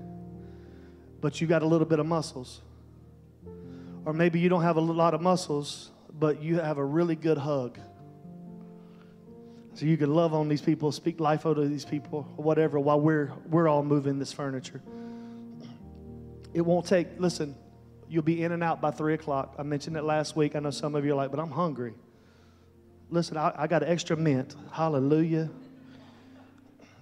but 1.22 1.40
you 1.40 1.48
got 1.48 1.62
a 1.62 1.66
little 1.66 1.88
bit 1.88 2.00
of 2.00 2.06
muscles. 2.06 2.62
Or 4.04 4.14
maybe 4.14 4.40
you 4.40 4.50
don't 4.50 4.64
have 4.64 4.78
a 4.78 4.82
lot 4.82 5.14
of 5.14 5.22
muscles, 5.22 5.91
but 6.20 6.42
you 6.42 6.60
have 6.60 6.78
a 6.78 6.86
really 6.86 7.16
good 7.16 7.38
hug. 7.38 7.80
So 9.74 9.86
you 9.86 9.98
can 9.98 10.14
love 10.14 10.34
on 10.34 10.50
these 10.50 10.62
people, 10.62 10.92
speak 10.92 11.20
life 11.20 11.46
over 11.46 11.66
these 11.66 11.86
people, 11.86 12.24
whatever, 12.36 12.80
while 12.80 13.00
we're, 13.00 13.32
we're 13.50 13.68
all 13.68 13.84
moving 13.84 14.20
this 14.20 14.34
furniture. 14.34 14.82
It 16.54 16.62
won't 16.62 16.86
take, 16.86 17.08
listen, 17.18 17.56
you'll 18.10 18.24
be 18.24 18.44
in 18.44 18.52
and 18.52 18.62
out 18.62 18.82
by 18.82 18.92
3 18.92 19.14
o'clock. 19.14 19.56
I 19.58 19.64
mentioned 19.64 19.96
it 19.96 20.04
last 20.04 20.36
week. 20.36 20.56
I 20.56 20.60
know 20.60 20.72
some 20.72 20.96
of 20.96 21.06
you 21.06 21.14
are 21.14 21.16
like, 21.16 21.32
but 21.32 21.40
I'm 21.40 21.52
hungry. 21.52 21.94
Listen, 23.10 23.38
I, 23.38 23.54
I 23.56 23.68
got 23.68 23.84
extra 23.84 24.18
mint. 24.18 24.56
Hallelujah. 24.72 25.50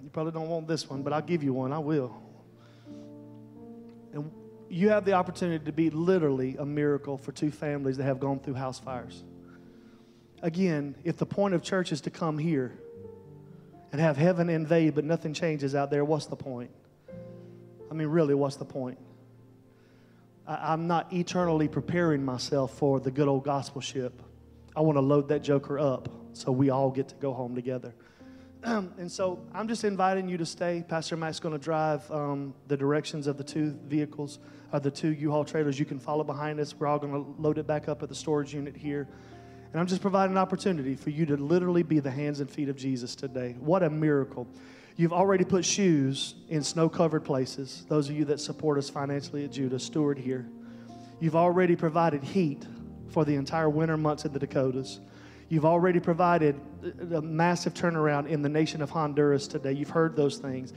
You 0.02 0.08
probably 0.10 0.32
don't 0.32 0.48
want 0.48 0.68
this 0.68 0.88
one, 0.88 1.02
but 1.02 1.12
I'll 1.12 1.20
give 1.20 1.42
you 1.42 1.52
one. 1.52 1.72
I 1.72 1.78
will. 1.78 2.14
You 4.70 4.90
have 4.90 5.04
the 5.04 5.14
opportunity 5.14 5.64
to 5.64 5.72
be 5.72 5.90
literally 5.90 6.56
a 6.56 6.64
miracle 6.64 7.18
for 7.18 7.32
two 7.32 7.50
families 7.50 7.96
that 7.96 8.04
have 8.04 8.20
gone 8.20 8.38
through 8.38 8.54
house 8.54 8.78
fires. 8.78 9.24
Again, 10.42 10.94
if 11.02 11.16
the 11.16 11.26
point 11.26 11.54
of 11.54 11.62
church 11.62 11.90
is 11.90 12.00
to 12.02 12.10
come 12.10 12.38
here 12.38 12.78
and 13.90 14.00
have 14.00 14.16
heaven 14.16 14.48
invade, 14.48 14.94
but 14.94 15.04
nothing 15.04 15.34
changes 15.34 15.74
out 15.74 15.90
there, 15.90 16.04
what's 16.04 16.26
the 16.26 16.36
point? 16.36 16.70
I 17.90 17.94
mean, 17.94 18.06
really, 18.06 18.34
what's 18.34 18.54
the 18.56 18.64
point? 18.64 18.98
I, 20.46 20.72
am 20.72 20.86
not 20.86 21.12
eternally 21.12 21.66
preparing 21.66 22.24
myself 22.24 22.78
for 22.78 23.00
the 23.00 23.10
good 23.10 23.26
old 23.26 23.42
gospel 23.42 23.80
ship. 23.80 24.22
I 24.76 24.82
want 24.82 24.96
to 24.96 25.02
load 25.02 25.28
that 25.28 25.42
joker 25.42 25.80
up 25.80 26.08
so 26.32 26.52
we 26.52 26.70
all 26.70 26.92
get 26.92 27.08
to 27.08 27.16
go 27.16 27.32
home 27.32 27.56
together. 27.56 27.92
and 28.62 29.10
so 29.10 29.40
I'm 29.54 29.68
just 29.68 29.84
inviting 29.84 30.28
you 30.28 30.36
to 30.36 30.44
stay. 30.44 30.84
Pastor 30.86 31.16
Matt's 31.16 31.40
going 31.40 31.54
to 31.54 31.58
drive 31.58 32.10
um, 32.10 32.54
the 32.68 32.76
directions 32.76 33.26
of 33.26 33.38
the 33.38 33.44
two 33.44 33.78
vehicles, 33.86 34.38
uh, 34.72 34.78
the 34.78 34.90
two 34.90 35.08
U-Haul 35.14 35.44
trailers. 35.44 35.78
You 35.78 35.86
can 35.86 35.98
follow 35.98 36.24
behind 36.24 36.60
us. 36.60 36.74
We're 36.74 36.86
all 36.86 36.98
going 36.98 37.12
to 37.12 37.40
load 37.40 37.56
it 37.56 37.66
back 37.66 37.88
up 37.88 38.02
at 38.02 38.10
the 38.10 38.14
storage 38.14 38.52
unit 38.52 38.76
here. 38.76 39.08
And 39.72 39.80
I'm 39.80 39.86
just 39.86 40.02
providing 40.02 40.32
an 40.32 40.38
opportunity 40.38 40.94
for 40.94 41.10
you 41.10 41.24
to 41.26 41.36
literally 41.36 41.82
be 41.82 42.00
the 42.00 42.10
hands 42.10 42.40
and 42.40 42.50
feet 42.50 42.68
of 42.68 42.76
Jesus 42.76 43.14
today. 43.14 43.56
What 43.60 43.82
a 43.82 43.88
miracle. 43.88 44.46
You've 44.96 45.12
already 45.12 45.44
put 45.44 45.64
shoes 45.64 46.34
in 46.48 46.62
snow 46.62 46.88
covered 46.88 47.24
places. 47.24 47.86
Those 47.88 48.10
of 48.10 48.16
you 48.16 48.26
that 48.26 48.40
support 48.40 48.76
us 48.76 48.90
financially 48.90 49.44
at 49.44 49.52
Judah, 49.52 49.78
steward 49.78 50.18
here. 50.18 50.46
You've 51.20 51.36
already 51.36 51.76
provided 51.76 52.22
heat 52.22 52.66
for 53.08 53.24
the 53.24 53.36
entire 53.36 53.70
winter 53.70 53.96
months 53.96 54.24
in 54.24 54.32
the 54.32 54.38
Dakotas. 54.38 55.00
You've 55.50 55.66
already 55.66 55.98
provided 55.98 56.58
a 57.12 57.20
massive 57.20 57.74
turnaround 57.74 58.28
in 58.28 58.40
the 58.40 58.48
nation 58.48 58.80
of 58.80 58.90
Honduras 58.90 59.48
today. 59.48 59.72
You've 59.72 59.90
heard 59.90 60.14
those 60.14 60.38
things. 60.38 60.72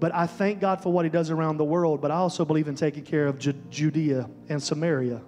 But 0.00 0.12
I 0.12 0.26
thank 0.26 0.60
God 0.60 0.82
for 0.82 0.92
what 0.92 1.04
He 1.04 1.10
does 1.10 1.30
around 1.30 1.56
the 1.56 1.64
world, 1.64 2.02
but 2.02 2.10
I 2.10 2.16
also 2.16 2.44
believe 2.44 2.66
in 2.66 2.74
taking 2.74 3.04
care 3.04 3.28
of 3.28 3.38
Ju- 3.38 3.54
Judea 3.70 4.28
and 4.48 4.60
Samaria. 4.60 5.22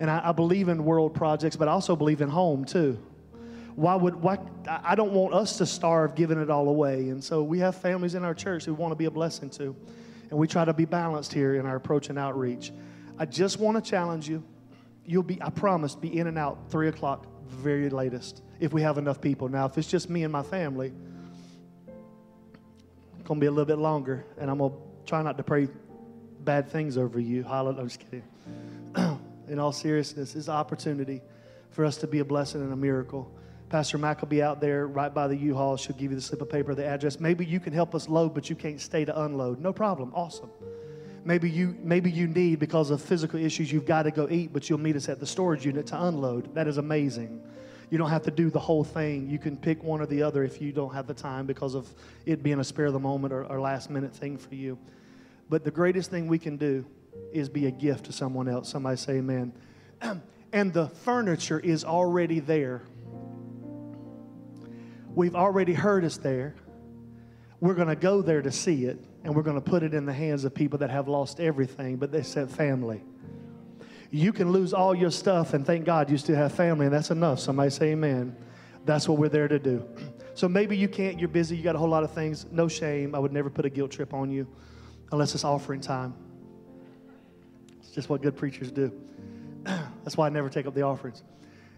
And 0.00 0.10
I, 0.10 0.30
I 0.30 0.32
believe 0.32 0.68
in 0.68 0.84
world 0.84 1.14
projects, 1.14 1.54
but 1.54 1.68
I 1.68 1.70
also 1.70 1.94
believe 1.94 2.20
in 2.20 2.28
home 2.28 2.64
too 2.64 2.98
why 3.74 3.94
would 3.94 4.14
why 4.16 4.38
i 4.68 4.94
don't 4.94 5.12
want 5.12 5.32
us 5.32 5.56
to 5.56 5.64
starve 5.64 6.14
giving 6.14 6.38
it 6.38 6.50
all 6.50 6.68
away 6.68 7.08
and 7.08 7.22
so 7.22 7.42
we 7.42 7.58
have 7.58 7.74
families 7.74 8.14
in 8.14 8.24
our 8.24 8.34
church 8.34 8.64
who 8.64 8.74
want 8.74 8.92
to 8.92 8.96
be 8.96 9.06
a 9.06 9.10
blessing 9.10 9.48
to 9.48 9.74
and 10.30 10.38
we 10.38 10.46
try 10.46 10.64
to 10.64 10.74
be 10.74 10.84
balanced 10.84 11.32
here 11.32 11.54
in 11.56 11.64
our 11.64 11.76
approach 11.76 12.10
and 12.10 12.18
outreach 12.18 12.70
i 13.18 13.24
just 13.24 13.58
want 13.58 13.82
to 13.82 13.90
challenge 13.90 14.28
you 14.28 14.42
you'll 15.06 15.22
be 15.22 15.40
i 15.40 15.48
promise 15.48 15.94
be 15.94 16.18
in 16.18 16.26
and 16.26 16.38
out 16.38 16.58
three 16.68 16.88
o'clock 16.88 17.26
very 17.52 17.90
latest 17.90 18.42
if 18.60 18.72
we 18.72 18.82
have 18.82 18.98
enough 18.98 19.20
people. 19.20 19.48
Now, 19.48 19.66
if 19.66 19.76
it's 19.78 19.88
just 19.88 20.10
me 20.10 20.24
and 20.24 20.32
my 20.32 20.42
family, 20.42 20.92
it's 21.86 23.28
going 23.28 23.38
to 23.38 23.44
be 23.44 23.46
a 23.46 23.50
little 23.50 23.64
bit 23.64 23.78
longer, 23.78 24.24
and 24.38 24.50
I'm 24.50 24.58
going 24.58 24.72
to 24.72 24.78
try 25.06 25.22
not 25.22 25.36
to 25.38 25.42
pray 25.42 25.68
bad 26.40 26.68
things 26.68 26.96
over 26.96 27.20
you. 27.20 27.42
Hallelujah. 27.42 27.80
I'm 27.80 27.88
just 27.88 28.00
kidding. 28.00 28.22
in 29.48 29.58
all 29.58 29.72
seriousness, 29.72 30.34
it's 30.34 30.48
an 30.48 30.54
opportunity 30.54 31.20
for 31.70 31.84
us 31.84 31.96
to 31.98 32.06
be 32.06 32.18
a 32.18 32.24
blessing 32.24 32.60
and 32.60 32.72
a 32.72 32.76
miracle. 32.76 33.32
Pastor 33.68 33.96
Mac 33.96 34.20
will 34.20 34.28
be 34.28 34.42
out 34.42 34.60
there 34.60 34.86
right 34.86 35.12
by 35.12 35.26
the 35.26 35.36
U-Haul. 35.36 35.78
She'll 35.78 35.96
give 35.96 36.10
you 36.10 36.16
the 36.16 36.22
slip 36.22 36.42
of 36.42 36.50
paper, 36.50 36.74
the 36.74 36.84
address. 36.84 37.18
Maybe 37.18 37.46
you 37.46 37.58
can 37.58 37.72
help 37.72 37.94
us 37.94 38.08
load, 38.08 38.34
but 38.34 38.50
you 38.50 38.56
can't 38.56 38.80
stay 38.80 39.04
to 39.06 39.22
unload. 39.22 39.60
No 39.60 39.72
problem. 39.72 40.12
Awesome. 40.14 40.50
Maybe 41.24 41.48
you 41.48 41.76
maybe 41.82 42.10
you 42.10 42.26
need 42.26 42.58
because 42.58 42.90
of 42.90 43.00
physical 43.00 43.38
issues 43.38 43.70
you've 43.70 43.86
got 43.86 44.02
to 44.04 44.10
go 44.10 44.28
eat, 44.28 44.52
but 44.52 44.68
you'll 44.68 44.80
meet 44.80 44.96
us 44.96 45.08
at 45.08 45.20
the 45.20 45.26
storage 45.26 45.64
unit 45.64 45.86
to 45.88 46.02
unload. 46.02 46.54
That 46.54 46.66
is 46.66 46.78
amazing. 46.78 47.40
You 47.90 47.98
don't 47.98 48.10
have 48.10 48.22
to 48.24 48.30
do 48.30 48.50
the 48.50 48.58
whole 48.58 48.84
thing. 48.84 49.28
You 49.28 49.38
can 49.38 49.56
pick 49.56 49.82
one 49.82 50.00
or 50.00 50.06
the 50.06 50.22
other 50.22 50.42
if 50.42 50.60
you 50.60 50.72
don't 50.72 50.94
have 50.94 51.06
the 51.06 51.14
time 51.14 51.46
because 51.46 51.74
of 51.74 51.86
it 52.26 52.42
being 52.42 52.58
a 52.58 52.64
spare 52.64 52.86
of 52.86 52.94
the 52.94 52.98
moment 52.98 53.34
or, 53.34 53.44
or 53.44 53.60
last 53.60 53.90
minute 53.90 54.14
thing 54.14 54.38
for 54.38 54.54
you. 54.54 54.78
But 55.48 55.62
the 55.62 55.70
greatest 55.70 56.10
thing 56.10 56.26
we 56.26 56.38
can 56.38 56.56
do 56.56 56.86
is 57.32 57.48
be 57.48 57.66
a 57.66 57.70
gift 57.70 58.06
to 58.06 58.12
someone 58.12 58.48
else. 58.48 58.70
Somebody 58.70 58.96
say 58.96 59.18
amen. 59.18 59.52
and 60.52 60.72
the 60.72 60.88
furniture 60.88 61.60
is 61.60 61.84
already 61.84 62.40
there. 62.40 62.82
We've 65.14 65.36
already 65.36 65.74
heard 65.74 66.04
us 66.04 66.16
there. 66.16 66.54
We're 67.60 67.74
going 67.74 67.88
to 67.88 67.96
go 67.96 68.22
there 68.22 68.40
to 68.40 68.50
see 68.50 68.86
it 68.86 69.04
and 69.24 69.34
we're 69.34 69.42
going 69.42 69.60
to 69.60 69.70
put 69.70 69.82
it 69.82 69.94
in 69.94 70.04
the 70.06 70.12
hands 70.12 70.44
of 70.44 70.54
people 70.54 70.78
that 70.80 70.90
have 70.90 71.08
lost 71.08 71.40
everything, 71.40 71.96
but 71.96 72.10
they 72.10 72.22
said 72.22 72.50
family. 72.50 73.02
You 74.10 74.32
can 74.32 74.52
lose 74.52 74.74
all 74.74 74.94
your 74.94 75.10
stuff 75.10 75.54
and 75.54 75.64
thank 75.64 75.84
God 75.84 76.10
you 76.10 76.18
still 76.18 76.36
have 76.36 76.52
family, 76.52 76.86
and 76.86 76.94
that's 76.94 77.10
enough. 77.10 77.40
Somebody 77.40 77.70
say 77.70 77.92
amen. 77.92 78.36
That's 78.84 79.08
what 79.08 79.18
we're 79.18 79.28
there 79.28 79.48
to 79.48 79.58
do. 79.58 79.84
So 80.34 80.48
maybe 80.48 80.78
you 80.78 80.88
can't, 80.88 81.20
you're 81.20 81.28
busy, 81.28 81.58
you 81.58 81.62
got 81.62 81.76
a 81.76 81.78
whole 81.78 81.90
lot 81.90 82.04
of 82.04 82.12
things. 82.12 82.46
No 82.50 82.66
shame. 82.66 83.14
I 83.14 83.18
would 83.18 83.34
never 83.34 83.50
put 83.50 83.66
a 83.66 83.68
guilt 83.68 83.90
trip 83.90 84.14
on 84.14 84.30
you 84.30 84.46
unless 85.12 85.34
it's 85.34 85.44
offering 85.44 85.82
time. 85.82 86.14
It's 87.80 87.90
just 87.90 88.08
what 88.08 88.22
good 88.22 88.34
preachers 88.34 88.70
do. 88.70 88.90
that's 89.64 90.16
why 90.16 90.24
I 90.24 90.30
never 90.30 90.48
take 90.48 90.64
up 90.64 90.74
the 90.74 90.80
offerings. 90.80 91.22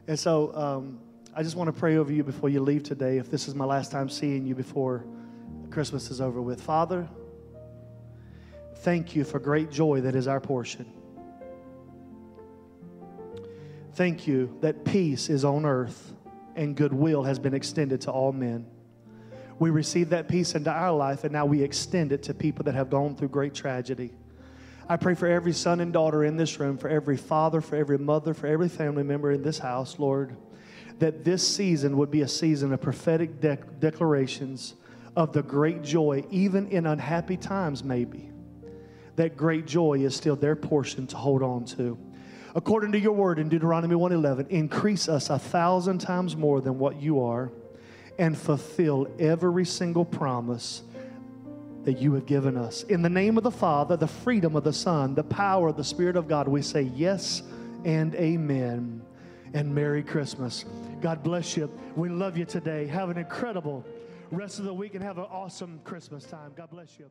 And 0.07 0.17
so 0.17 0.55
um, 0.55 1.01
I 1.35 1.43
just 1.43 1.57
want 1.57 1.67
to 1.67 1.73
pray 1.73 1.97
over 1.97 2.13
you 2.13 2.23
before 2.23 2.49
you 2.49 2.61
leave 2.61 2.85
today. 2.85 3.19
If 3.19 3.29
this 3.29 3.49
is 3.49 3.57
my 3.57 3.65
last 3.65 3.91
time 3.91 4.09
seeing 4.09 4.47
you 4.47 4.55
before 4.55 5.05
Christmas 5.71 6.09
is 6.13 6.21
over 6.21 6.41
with. 6.41 6.63
Father, 6.63 7.09
Thank 8.85 9.17
you 9.17 9.25
for 9.25 9.39
great 9.39 9.71
joy 9.71 10.03
that 10.03 10.15
is 10.15 10.29
our 10.29 10.41
portion. 10.41 10.85
Thank 13.95 14.27
you 14.27 14.59
that 14.61 14.85
peace 14.85 15.31
is 15.31 15.43
on 15.43 15.65
earth 15.65 16.13
and 16.55 16.77
goodwill 16.77 17.23
has 17.23 17.39
been 17.39 17.55
extended 17.55 18.03
to 18.03 18.11
all 18.11 18.31
men. 18.31 18.67
We 19.59 19.71
receive 19.71 20.11
that 20.11 20.29
peace 20.29 20.55
into 20.55 20.71
our 20.71 20.93
life 20.93 21.25
and 21.25 21.33
now 21.33 21.47
we 21.47 21.63
extend 21.63 22.13
it 22.13 22.25
to 22.25 22.35
people 22.35 22.65
that 22.65 22.75
have 22.75 22.91
gone 22.91 23.17
through 23.17 23.31
great 23.31 23.55
tragedy. 23.55 24.13
I 24.87 24.99
pray 24.99 25.15
for 25.15 25.29
every 25.29 25.55
son 25.55 25.81
and 25.81 25.91
daughter 25.91 26.23
in 26.23 26.37
this 26.37 26.61
room, 26.61 26.77
for 26.77 26.91
every 26.91 27.17
father, 27.17 27.63
for 27.63 27.77
every 27.77 27.97
mother, 27.97 28.35
for 28.35 28.49
every 28.49 28.69
family 28.69 29.03
member 29.03 29.33
in 29.33 29.41
this 29.41 29.59
house, 29.59 29.99
Lord, 29.99 30.37
that 30.99 31.25
this 31.25 31.49
season 31.49 31.97
would 31.97 32.11
be 32.11 32.21
a 32.21 32.29
season 32.29 32.71
of 32.71 32.83
prophetic 32.83 33.41
de- 33.41 33.57
declarations 33.81 34.75
of 35.17 35.33
the 35.33 35.43
great 35.43 35.81
joy, 35.83 36.23
even 36.29 36.69
in 36.69 36.85
unhappy 36.85 37.39
times, 37.39 37.83
maybe 37.83 38.31
that 39.17 39.37
great 39.37 39.67
joy 39.67 40.01
is 40.01 40.15
still 40.15 40.37
their 40.37 40.57
portion 40.57 41.07
to 41.09 41.17
hold 41.17 41.43
on 41.43 41.65
to. 41.65 41.99
according 42.55 42.93
to 42.93 42.99
your 43.01 43.13
word 43.13 43.39
in 43.39 43.49
Deuteronomy 43.49 43.97
1:11, 43.97 44.47
increase 44.49 45.09
us 45.09 45.29
a 45.29 45.39
thousand 45.39 45.99
times 45.99 46.37
more 46.37 46.61
than 46.61 46.79
what 46.79 47.01
you 47.03 47.21
are 47.21 47.51
and 48.19 48.39
fulfill 48.39 49.09
every 49.19 49.65
single 49.65 50.05
promise 50.05 50.83
that 51.85 51.99
you 51.99 52.15
have 52.15 52.27
given 52.27 52.57
us. 52.57 52.85
In 52.85 53.03
the 53.03 53.11
name 53.11 53.37
of 53.37 53.43
the 53.43 53.51
Father, 53.51 53.97
the 53.97 54.07
freedom 54.07 54.57
of 54.57 54.65
the 54.65 54.73
Son, 54.73 55.15
the 55.15 55.25
power 55.25 55.69
of 55.69 55.77
the 55.77 55.85
Spirit 55.85 56.17
of 56.17 56.29
God, 56.29 56.47
we 56.49 56.63
say 56.63 56.83
yes 56.83 57.43
and 57.85 58.15
amen. 58.15 59.03
And 59.53 59.75
Merry 59.75 60.03
Christmas. 60.03 60.65
God 61.01 61.23
bless 61.23 61.57
you. 61.57 61.71
We 61.95 62.09
love 62.09 62.37
you 62.37 62.45
today. 62.45 62.87
Have 62.87 63.11
an 63.11 63.19
incredible 63.19 63.85
rest 64.31 64.59
of 64.59 64.65
the 64.65 64.75
week 64.75 64.95
and 64.95 65.05
have 65.05 65.19
an 65.19 65.27
awesome 65.31 65.81
Christmas 65.85 66.25
time. 66.25 66.53
God 66.57 66.71
bless 66.71 66.99
you. 66.99 67.11